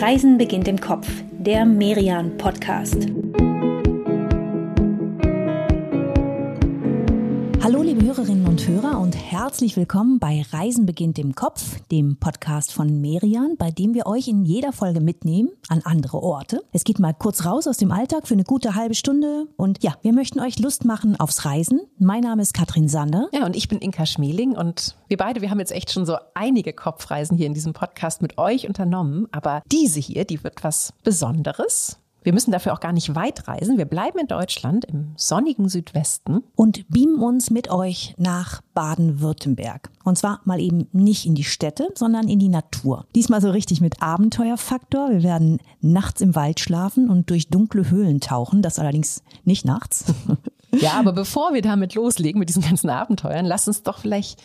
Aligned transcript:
Reisen 0.00 0.38
beginnt 0.38 0.66
im 0.66 0.80
Kopf, 0.80 1.06
der 1.30 1.66
Merian 1.66 2.38
Podcast. 2.38 3.06
Hallo 7.62 7.82
liebe 7.82 8.02
Hörerinnen 8.02 8.46
und 8.46 8.66
Hörer 8.66 8.98
und 8.98 9.14
herzlich 9.14 9.76
willkommen 9.76 10.18
bei 10.18 10.42
Reisen 10.50 10.86
beginnt 10.86 11.18
im 11.18 11.34
Kopf, 11.34 11.78
dem 11.90 12.16
Podcast 12.16 12.72
von 12.72 13.02
Merian, 13.02 13.56
bei 13.58 13.70
dem 13.70 13.92
wir 13.92 14.06
euch 14.06 14.28
in 14.28 14.46
jeder 14.46 14.72
Folge 14.72 15.00
mitnehmen 15.00 15.50
an 15.68 15.82
andere 15.84 16.22
Orte. 16.22 16.62
Es 16.72 16.84
geht 16.84 16.98
mal 16.98 17.12
kurz 17.12 17.44
raus 17.44 17.68
aus 17.68 17.76
dem 17.76 17.92
Alltag 17.92 18.26
für 18.26 18.32
eine 18.32 18.44
gute 18.44 18.76
halbe 18.76 18.94
Stunde 18.94 19.46
und 19.58 19.82
ja, 19.84 19.94
wir 20.00 20.14
möchten 20.14 20.40
euch 20.40 20.58
Lust 20.58 20.86
machen 20.86 21.20
aufs 21.20 21.44
Reisen. 21.44 21.82
Mein 21.98 22.22
Name 22.22 22.40
ist 22.40 22.54
Katrin 22.54 22.88
Sander. 22.88 23.28
Ja, 23.32 23.44
und 23.44 23.54
ich 23.54 23.68
bin 23.68 23.78
Inka 23.78 24.06
Schmeling 24.06 24.52
und 24.52 24.96
wir 25.08 25.18
beide, 25.18 25.42
wir 25.42 25.50
haben 25.50 25.60
jetzt 25.60 25.72
echt 25.72 25.92
schon 25.92 26.06
so 26.06 26.16
einige 26.32 26.72
Kopfreisen 26.72 27.36
hier 27.36 27.46
in 27.46 27.54
diesem 27.54 27.74
Podcast 27.74 28.22
mit 28.22 28.38
euch 28.38 28.68
unternommen, 28.68 29.28
aber 29.32 29.62
diese 29.70 30.00
hier, 30.00 30.24
die 30.24 30.42
wird 30.42 30.64
was 30.64 30.94
Besonderes. 31.04 31.98
Wir 32.22 32.32
müssen 32.32 32.50
dafür 32.50 32.72
auch 32.72 32.80
gar 32.80 32.92
nicht 32.92 33.14
weit 33.14 33.48
reisen. 33.48 33.78
Wir 33.78 33.84
bleiben 33.84 34.18
in 34.18 34.26
Deutschland 34.26 34.84
im 34.84 35.12
sonnigen 35.16 35.68
Südwesten. 35.68 36.42
Und 36.54 36.88
beamen 36.88 37.22
uns 37.22 37.50
mit 37.50 37.70
euch 37.70 38.14
nach 38.18 38.60
Baden-Württemberg. 38.74 39.90
Und 40.04 40.18
zwar 40.18 40.40
mal 40.44 40.60
eben 40.60 40.86
nicht 40.92 41.26
in 41.26 41.34
die 41.34 41.44
Städte, 41.44 41.88
sondern 41.94 42.28
in 42.28 42.38
die 42.38 42.48
Natur. 42.48 43.06
Diesmal 43.14 43.40
so 43.40 43.50
richtig 43.50 43.80
mit 43.80 44.02
Abenteuerfaktor. 44.02 45.10
Wir 45.10 45.22
werden 45.22 45.58
nachts 45.80 46.20
im 46.20 46.34
Wald 46.34 46.60
schlafen 46.60 47.08
und 47.08 47.30
durch 47.30 47.48
dunkle 47.48 47.90
Höhlen 47.90 48.20
tauchen. 48.20 48.62
Das 48.62 48.78
allerdings 48.78 49.22
nicht 49.44 49.64
nachts. 49.64 50.04
Ja, 50.72 50.92
aber 50.92 51.12
bevor 51.12 51.52
wir 51.52 51.62
damit 51.62 51.94
loslegen 51.94 52.38
mit 52.38 52.48
diesen 52.48 52.62
ganzen 52.62 52.90
Abenteuern, 52.90 53.44
lass 53.44 53.66
uns 53.66 53.82
doch 53.82 53.98
vielleicht 53.98 54.40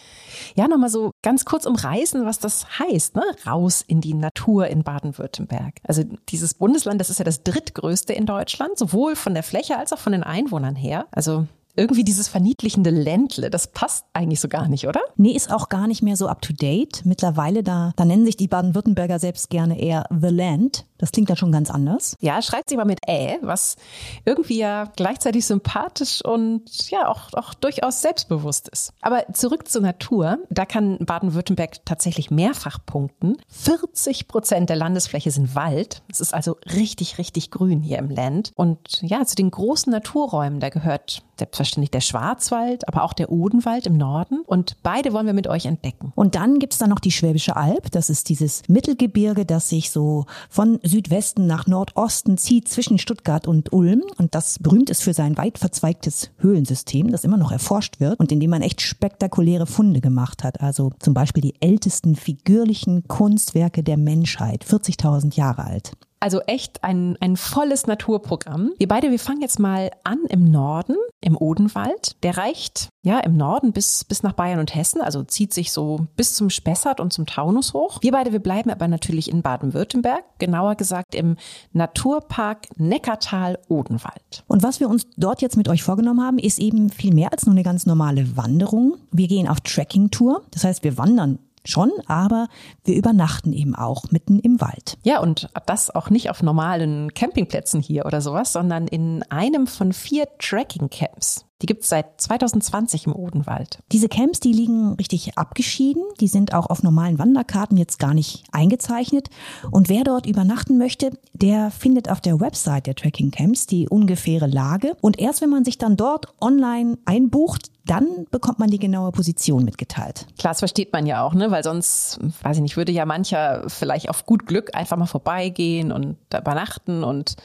ja 0.55 0.67
nochmal 0.67 0.89
so 0.89 1.11
ganz 1.21 1.45
kurz 1.45 1.65
umreißen, 1.65 2.25
was 2.25 2.39
das 2.39 2.79
heißt, 2.79 3.15
ne? 3.15 3.23
Raus 3.45 3.83
in 3.85 4.01
die 4.01 4.13
Natur 4.13 4.67
in 4.67 4.83
Baden-Württemberg. 4.83 5.75
Also 5.83 6.03
dieses 6.29 6.53
Bundesland, 6.53 6.99
das 6.99 7.09
ist 7.09 7.19
ja 7.19 7.25
das 7.25 7.43
drittgrößte 7.43 8.13
in 8.13 8.25
Deutschland, 8.25 8.77
sowohl 8.77 9.15
von 9.15 9.33
der 9.33 9.43
Fläche 9.43 9.77
als 9.77 9.93
auch 9.93 9.99
von 9.99 10.13
den 10.13 10.23
Einwohnern 10.23 10.75
her. 10.75 11.05
Also 11.11 11.47
irgendwie 11.75 12.03
dieses 12.03 12.27
verniedlichende 12.27 12.89
Ländle, 12.89 13.49
das 13.49 13.67
passt 13.67 14.05
eigentlich 14.13 14.39
so 14.39 14.47
gar 14.47 14.67
nicht, 14.67 14.87
oder? 14.87 15.01
Nee, 15.17 15.31
ist 15.31 15.51
auch 15.51 15.69
gar 15.69 15.87
nicht 15.87 16.01
mehr 16.01 16.15
so 16.15 16.27
up 16.27 16.41
to 16.41 16.53
date. 16.53 17.01
Mittlerweile, 17.05 17.63
da, 17.63 17.93
da 17.95 18.05
nennen 18.05 18.25
sich 18.25 18.37
die 18.37 18.47
Baden-Württemberger 18.47 19.19
selbst 19.19 19.49
gerne 19.49 19.79
eher 19.79 20.05
The 20.09 20.29
Land. 20.29 20.85
Das 20.97 21.11
klingt 21.11 21.29
dann 21.29 21.37
schon 21.37 21.51
ganz 21.51 21.69
anders. 21.69 22.15
Ja, 22.21 22.41
schreibt 22.41 22.69
sie 22.69 22.77
mal 22.77 22.85
mit 22.85 22.99
Ä, 23.07 23.37
was 23.41 23.75
irgendwie 24.23 24.57
ja 24.57 24.85
gleichzeitig 24.95 25.45
sympathisch 25.45 26.23
und 26.23 26.89
ja 26.89 27.09
auch, 27.09 27.33
auch 27.33 27.53
durchaus 27.53 28.01
selbstbewusst 28.01 28.69
ist. 28.69 28.93
Aber 29.01 29.25
zurück 29.33 29.67
zur 29.67 29.81
Natur. 29.81 30.37
Da 30.49 30.65
kann 30.65 30.97
Baden-Württemberg 30.99 31.85
tatsächlich 31.85 32.31
mehrfach 32.31 32.79
punkten. 32.85 33.37
40 33.49 34.27
Prozent 34.27 34.69
der 34.69 34.77
Landesfläche 34.77 35.31
sind 35.31 35.53
Wald. 35.55 36.01
Es 36.09 36.21
ist 36.21 36.33
also 36.33 36.57
richtig, 36.73 37.17
richtig 37.17 37.51
grün 37.51 37.81
hier 37.81 37.97
im 37.97 38.09
Land. 38.09 38.51
Und 38.55 39.01
ja, 39.01 39.25
zu 39.25 39.35
den 39.35 39.51
großen 39.51 39.91
Naturräumen, 39.91 40.59
da 40.61 40.69
gehört 40.69 41.23
selbstverständlich 41.37 41.64
der 41.73 42.01
Schwarzwald, 42.01 42.87
aber 42.87 43.03
auch 43.03 43.13
der 43.13 43.31
Odenwald 43.31 43.85
im 43.87 43.97
Norden. 43.97 44.41
Und 44.45 44.77
beide 44.83 45.13
wollen 45.13 45.25
wir 45.25 45.33
mit 45.33 45.47
euch 45.47 45.65
entdecken. 45.65 46.11
Und 46.15 46.35
dann 46.35 46.59
gibt's 46.59 46.77
da 46.77 46.87
noch 46.87 46.99
die 46.99 47.11
Schwäbische 47.11 47.55
Alb. 47.55 47.91
Das 47.91 48.09
ist 48.09 48.29
dieses 48.29 48.63
Mittelgebirge, 48.67 49.45
das 49.45 49.69
sich 49.69 49.91
so 49.91 50.25
von 50.49 50.79
Südwesten 50.83 51.47
nach 51.47 51.67
Nordosten 51.67 52.37
zieht 52.37 52.67
zwischen 52.67 52.97
Stuttgart 52.97 53.47
und 53.47 53.73
Ulm. 53.73 54.03
Und 54.17 54.35
das 54.35 54.59
berühmt 54.59 54.89
ist 54.89 55.03
für 55.03 55.13
sein 55.13 55.37
weit 55.37 55.57
verzweigtes 55.57 56.31
Höhlensystem, 56.37 57.11
das 57.11 57.23
immer 57.23 57.37
noch 57.37 57.51
erforscht 57.51 57.99
wird 57.99 58.19
und 58.19 58.31
in 58.31 58.39
dem 58.39 58.49
man 58.49 58.61
echt 58.61 58.81
spektakuläre 58.81 59.65
Funde 59.65 60.01
gemacht 60.01 60.43
hat. 60.43 60.61
Also 60.61 60.91
zum 60.99 61.13
Beispiel 61.13 61.41
die 61.41 61.61
ältesten 61.61 62.15
figürlichen 62.15 63.07
Kunstwerke 63.07 63.83
der 63.83 63.97
Menschheit, 63.97 64.65
40.000 64.65 65.35
Jahre 65.35 65.65
alt. 65.65 65.93
Also 66.19 66.41
echt 66.41 66.83
ein, 66.83 67.17
ein 67.19 67.37
volles 67.37 67.87
Naturprogramm. 67.87 68.71
Wir 68.77 68.87
beide, 68.87 69.11
wir 69.11 69.19
fangen 69.19 69.41
jetzt 69.41 69.59
mal 69.59 69.91
an 70.03 70.19
im 70.29 70.49
Norden, 70.49 70.95
im 71.21 71.37
Odenwald. 71.37 72.15
Der 72.23 72.37
reicht 72.37 72.89
ja 73.03 73.19
im 73.19 73.37
Norden 73.37 73.73
bis, 73.73 74.03
bis 74.03 74.23
nach 74.23 74.33
Bayern 74.33 74.59
und 74.59 74.73
Hessen, 74.73 75.01
also 75.01 75.23
zieht 75.23 75.53
sich 75.53 75.71
so 75.71 76.07
bis 76.15 76.33
zum 76.33 76.49
Spessart 76.49 76.99
und 76.99 77.13
zum 77.13 77.25
Taunus 77.25 77.73
hoch. 77.73 77.99
Wir 78.01 78.11
beide, 78.11 78.31
wir 78.31 78.39
bleiben 78.39 78.71
aber 78.71 78.87
natürlich 78.87 79.29
in 79.29 79.41
Baden-Württemberg, 79.41 80.23
genauer 80.39 80.75
gesagt 80.75 81.13
im 81.13 81.37
Naturpark 81.73 82.67
Neckartal-Odenwald. 82.77 84.43
Und 84.47 84.63
was 84.63 84.79
wir 84.79 84.89
uns 84.89 85.07
dort 85.17 85.41
jetzt 85.41 85.57
mit 85.57 85.67
euch 85.67 85.83
vorgenommen 85.83 86.23
haben, 86.23 86.39
ist 86.39 86.59
eben 86.59 86.89
viel 86.89 87.13
mehr 87.13 87.31
als 87.31 87.45
nur 87.45 87.53
eine 87.53 87.63
ganz 87.63 87.85
normale 87.85 88.35
Wanderung. 88.35 88.95
Wir 89.11 89.27
gehen 89.27 89.47
auf 89.47 89.61
Trekking-Tour. 89.61 90.43
Das 90.51 90.63
heißt, 90.63 90.83
wir 90.83 90.97
wandern 90.97 91.39
schon, 91.65 91.91
aber 92.07 92.47
wir 92.83 92.95
übernachten 92.95 93.53
eben 93.53 93.75
auch 93.75 94.11
mitten 94.11 94.39
im 94.39 94.61
Wald. 94.61 94.97
Ja, 95.03 95.19
und 95.19 95.49
das 95.65 95.93
auch 95.93 96.09
nicht 96.09 96.29
auf 96.29 96.43
normalen 96.43 97.13
Campingplätzen 97.13 97.81
hier 97.81 98.05
oder 98.05 98.21
sowas, 98.21 98.53
sondern 98.53 98.87
in 98.87 99.23
einem 99.29 99.67
von 99.67 99.93
vier 99.93 100.27
Trekking-Camps. 100.39 101.45
Die 101.61 101.67
gibt 101.67 101.83
es 101.83 101.89
seit 101.89 102.19
2020 102.19 103.07
im 103.07 103.15
Odenwald. 103.15 103.79
Diese 103.91 104.09
Camps, 104.09 104.41
die 104.41 104.51
liegen 104.51 104.93
richtig 104.95 105.37
abgeschieden. 105.37 106.03
Die 106.19 106.27
sind 106.27 106.53
auch 106.53 106.67
auf 106.67 106.83
normalen 106.83 107.17
Wanderkarten 107.17 107.77
jetzt 107.77 107.97
gar 107.97 108.13
nicht 108.13 108.43
eingezeichnet. 108.51 109.29
Und 109.71 109.87
wer 109.87 110.03
dort 110.03 110.25
übernachten 110.25 110.77
möchte, 110.77 111.17
der 111.33 111.71
findet 111.71 112.09
auf 112.09 112.19
der 112.19 112.41
Website 112.41 112.87
der 112.87 112.95
Trekking 112.95 113.31
Camps 113.31 113.67
die 113.67 113.87
ungefähre 113.87 114.47
Lage. 114.47 114.97
Und 114.99 115.17
erst 115.17 115.41
wenn 115.41 115.49
man 115.49 115.63
sich 115.63 115.77
dann 115.77 115.95
dort 115.95 116.27
online 116.41 116.97
einbucht, 117.05 117.71
dann 117.85 118.25
bekommt 118.31 118.59
man 118.59 118.69
die 118.69 118.79
genaue 118.79 119.11
Position 119.11 119.63
mitgeteilt. 119.63 120.25
Klar, 120.39 120.51
das 120.51 120.59
versteht 120.59 120.91
man 120.91 121.05
ja 121.05 121.23
auch, 121.23 121.35
ne? 121.35 121.51
Weil 121.51 121.63
sonst, 121.63 122.19
weiß 122.41 122.57
ich 122.57 122.63
nicht, 122.63 122.77
würde 122.77 122.91
ja 122.91 123.05
mancher 123.05 123.63
vielleicht 123.69 124.09
auf 124.09 124.25
gut 124.25 124.47
Glück 124.47 124.75
einfach 124.75 124.97
mal 124.97 125.05
vorbeigehen 125.05 125.91
und 125.91 126.17
übernachten 126.35 127.03
und 127.03 127.35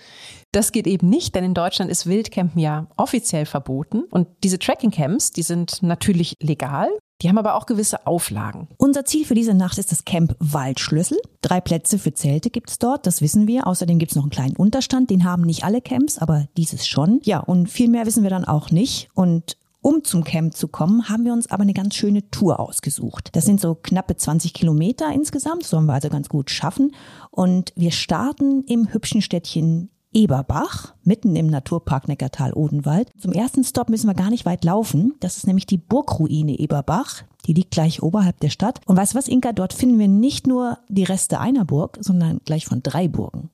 das 0.52 0.72
geht 0.72 0.86
eben 0.86 1.08
nicht, 1.08 1.34
denn 1.34 1.44
in 1.44 1.54
Deutschland 1.54 1.90
ist 1.90 2.06
Wildcampen 2.06 2.60
ja 2.60 2.86
offiziell 2.96 3.46
verboten. 3.46 4.04
Und 4.10 4.28
diese 4.42 4.58
Tracking-Camps, 4.58 5.30
die 5.32 5.42
sind 5.42 5.82
natürlich 5.82 6.34
legal. 6.40 6.88
Die 7.22 7.28
haben 7.28 7.38
aber 7.38 7.54
auch 7.54 7.66
gewisse 7.66 8.06
Auflagen. 8.06 8.68
Unser 8.78 9.04
Ziel 9.04 9.26
für 9.26 9.34
diese 9.34 9.54
Nacht 9.54 9.78
ist 9.78 9.92
das 9.92 10.04
Camp 10.04 10.34
Waldschlüssel. 10.38 11.18
Drei 11.42 11.60
Plätze 11.60 11.98
für 11.98 12.14
Zelte 12.14 12.48
gibt's 12.50 12.78
dort, 12.78 13.06
das 13.06 13.20
wissen 13.20 13.46
wir. 13.46 13.66
Außerdem 13.66 13.98
gibt's 13.98 14.14
noch 14.14 14.22
einen 14.22 14.30
kleinen 14.30 14.56
Unterstand, 14.56 15.10
den 15.10 15.24
haben 15.24 15.42
nicht 15.42 15.64
alle 15.64 15.82
Camps, 15.82 16.18
aber 16.18 16.46
dieses 16.56 16.88
schon. 16.88 17.20
Ja, 17.24 17.40
und 17.40 17.68
viel 17.68 17.88
mehr 17.88 18.06
wissen 18.06 18.22
wir 18.22 18.30
dann 18.30 18.46
auch 18.46 18.70
nicht. 18.70 19.10
Und 19.14 19.58
um 19.82 20.04
zum 20.04 20.24
Camp 20.24 20.54
zu 20.54 20.68
kommen, 20.68 21.08
haben 21.08 21.24
wir 21.24 21.32
uns 21.32 21.50
aber 21.50 21.62
eine 21.62 21.72
ganz 21.74 21.94
schöne 21.94 22.30
Tour 22.30 22.58
ausgesucht. 22.60 23.30
Das 23.32 23.44
sind 23.44 23.60
so 23.60 23.74
knappe 23.74 24.16
20 24.16 24.52
Kilometer 24.52 25.12
insgesamt, 25.12 25.64
sollen 25.64 25.86
wir 25.86 25.94
also 25.94 26.08
ganz 26.08 26.28
gut 26.28 26.50
schaffen. 26.50 26.94
Und 27.30 27.72
wir 27.76 27.90
starten 27.90 28.64
im 28.64 28.92
hübschen 28.92 29.22
Städtchen 29.22 29.90
Eberbach, 30.12 30.94
mitten 31.04 31.36
im 31.36 31.46
Naturpark 31.46 32.08
Neckartal-Odenwald. 32.08 33.10
Zum 33.18 33.32
ersten 33.32 33.62
Stop 33.62 33.90
müssen 33.90 34.08
wir 34.08 34.14
gar 34.14 34.30
nicht 34.30 34.44
weit 34.44 34.64
laufen. 34.64 35.14
Das 35.20 35.36
ist 35.36 35.46
nämlich 35.46 35.66
die 35.66 35.78
Burgruine 35.78 36.58
Eberbach. 36.58 37.22
Die 37.46 37.52
liegt 37.52 37.70
gleich 37.70 38.02
oberhalb 38.02 38.40
der 38.40 38.50
Stadt. 38.50 38.80
Und 38.86 38.96
weißt 38.96 39.14
du 39.14 39.18
was, 39.18 39.28
Inka? 39.28 39.52
Dort 39.52 39.72
finden 39.72 39.98
wir 39.98 40.08
nicht 40.08 40.46
nur 40.46 40.78
die 40.88 41.04
Reste 41.04 41.38
einer 41.38 41.64
Burg, 41.64 41.98
sondern 42.00 42.40
gleich 42.44 42.66
von 42.66 42.82
drei 42.82 43.08
Burgen 43.08 43.50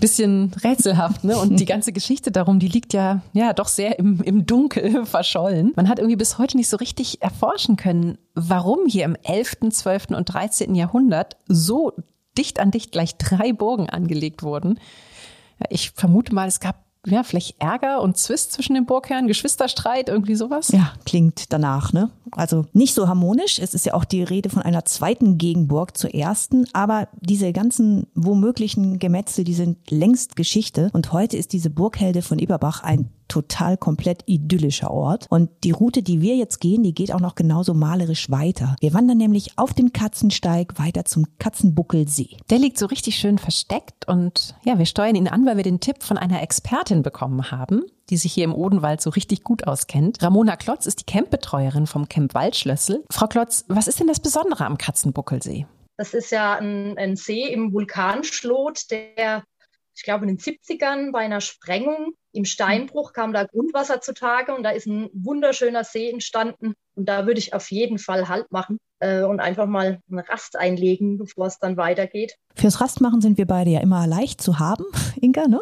bisschen 0.00 0.52
rätselhaft, 0.64 1.24
ne? 1.24 1.38
Und 1.38 1.58
die 1.58 1.64
ganze 1.66 1.92
Geschichte 1.92 2.30
darum, 2.30 2.58
die 2.58 2.68
liegt 2.68 2.92
ja, 2.92 3.22
ja, 3.32 3.52
doch 3.52 3.68
sehr 3.68 3.98
im, 3.98 4.20
im 4.22 4.46
Dunkel 4.46 5.06
verschollen. 5.06 5.72
Man 5.76 5.88
hat 5.88 5.98
irgendwie 5.98 6.16
bis 6.16 6.38
heute 6.38 6.56
nicht 6.56 6.68
so 6.68 6.76
richtig 6.76 7.22
erforschen 7.22 7.76
können, 7.76 8.18
warum 8.34 8.86
hier 8.86 9.04
im 9.04 9.16
11., 9.22 9.58
12. 9.70 10.10
und 10.10 10.24
13. 10.26 10.74
Jahrhundert 10.74 11.36
so 11.46 11.92
dicht 12.36 12.60
an 12.60 12.70
dicht 12.70 12.92
gleich 12.92 13.16
drei 13.16 13.52
Burgen 13.52 13.88
angelegt 13.88 14.42
wurden. 14.42 14.78
Ich 15.70 15.90
vermute 15.90 16.34
mal, 16.34 16.48
es 16.48 16.60
gab 16.60 16.88
ja, 17.06 17.22
vielleicht 17.22 17.60
Ärger 17.60 18.02
und 18.02 18.16
Zwist 18.16 18.52
zwischen 18.52 18.74
den 18.74 18.86
Burgherren, 18.86 19.28
Geschwisterstreit, 19.28 20.08
irgendwie 20.08 20.34
sowas? 20.34 20.68
Ja, 20.68 20.92
klingt 21.04 21.52
danach, 21.52 21.92
ne? 21.92 22.10
Also 22.32 22.66
nicht 22.72 22.94
so 22.94 23.08
harmonisch. 23.08 23.58
Es 23.58 23.74
ist 23.74 23.86
ja 23.86 23.94
auch 23.94 24.04
die 24.04 24.22
Rede 24.22 24.50
von 24.50 24.62
einer 24.62 24.84
zweiten 24.84 25.38
Gegenburg 25.38 25.96
zur 25.96 26.14
ersten, 26.14 26.66
aber 26.72 27.08
diese 27.20 27.52
ganzen 27.52 28.06
womöglichen 28.14 28.98
Gemetzel, 28.98 29.44
die 29.44 29.54
sind 29.54 29.90
längst 29.90 30.36
Geschichte. 30.36 30.90
Und 30.92 31.12
heute 31.12 31.36
ist 31.36 31.52
diese 31.52 31.70
Burghelde 31.70 32.22
von 32.22 32.38
Eberbach 32.38 32.82
ein 32.82 33.10
total 33.28 33.76
komplett 33.76 34.22
idyllischer 34.26 34.90
Ort. 34.90 35.26
Und 35.28 35.50
die 35.64 35.70
Route, 35.70 36.02
die 36.02 36.20
wir 36.20 36.36
jetzt 36.36 36.60
gehen, 36.60 36.82
die 36.82 36.94
geht 36.94 37.12
auch 37.12 37.20
noch 37.20 37.34
genauso 37.34 37.74
malerisch 37.74 38.30
weiter. 38.30 38.76
Wir 38.80 38.94
wandern 38.94 39.18
nämlich 39.18 39.58
auf 39.58 39.74
dem 39.74 39.92
Katzensteig 39.92 40.78
weiter 40.78 41.04
zum 41.04 41.26
Katzenbuckelsee. 41.38 42.36
Der 42.50 42.58
liegt 42.58 42.78
so 42.78 42.86
richtig 42.86 43.16
schön 43.16 43.38
versteckt 43.38 44.08
und 44.08 44.54
ja, 44.64 44.78
wir 44.78 44.86
steuern 44.86 45.14
ihn 45.14 45.28
an, 45.28 45.46
weil 45.46 45.56
wir 45.56 45.64
den 45.64 45.80
Tipp 45.80 46.02
von 46.02 46.18
einer 46.18 46.42
Expertin 46.42 47.02
bekommen 47.02 47.50
haben 47.50 47.82
die 48.10 48.16
sich 48.16 48.32
hier 48.32 48.44
im 48.44 48.54
Odenwald 48.54 49.00
so 49.00 49.10
richtig 49.10 49.44
gut 49.44 49.66
auskennt. 49.66 50.22
Ramona 50.22 50.56
Klotz 50.56 50.86
ist 50.86 51.00
die 51.00 51.04
Campbetreuerin 51.04 51.86
vom 51.86 52.08
Camp 52.08 52.34
Waldschlössel. 52.34 53.04
Frau 53.10 53.26
Klotz, 53.26 53.64
was 53.68 53.86
ist 53.86 54.00
denn 54.00 54.06
das 54.06 54.20
Besondere 54.20 54.64
am 54.64 54.78
Katzenbuckelsee? 54.78 55.66
Das 55.96 56.14
ist 56.14 56.30
ja 56.30 56.54
ein, 56.54 56.96
ein 56.96 57.16
See 57.16 57.52
im 57.52 57.72
Vulkanschlot, 57.72 58.90
der, 58.90 59.44
ich 59.94 60.02
glaube, 60.04 60.26
in 60.26 60.36
den 60.36 60.38
70ern 60.38 61.12
bei 61.12 61.20
einer 61.20 61.40
Sprengung 61.40 62.12
Im 62.38 62.44
Steinbruch 62.44 63.14
kam 63.14 63.32
da 63.32 63.42
Grundwasser 63.42 64.00
zutage 64.00 64.54
und 64.54 64.62
da 64.62 64.70
ist 64.70 64.86
ein 64.86 65.10
wunderschöner 65.12 65.82
See 65.82 66.08
entstanden. 66.08 66.74
Und 66.94 67.08
da 67.08 67.26
würde 67.26 67.40
ich 67.40 67.52
auf 67.52 67.68
jeden 67.72 67.98
Fall 67.98 68.28
Halt 68.28 68.52
machen 68.52 68.78
äh, 69.00 69.22
und 69.24 69.40
einfach 69.40 69.66
mal 69.66 69.98
eine 70.08 70.28
Rast 70.28 70.54
einlegen, 70.54 71.18
bevor 71.18 71.46
es 71.46 71.58
dann 71.58 71.76
weitergeht. 71.76 72.36
Fürs 72.54 72.80
Rastmachen 72.80 73.20
sind 73.20 73.38
wir 73.38 73.46
beide 73.46 73.70
ja 73.70 73.80
immer 73.80 74.06
leicht 74.06 74.40
zu 74.40 74.60
haben, 74.60 74.84
Inga, 75.20 75.48
ne? 75.48 75.60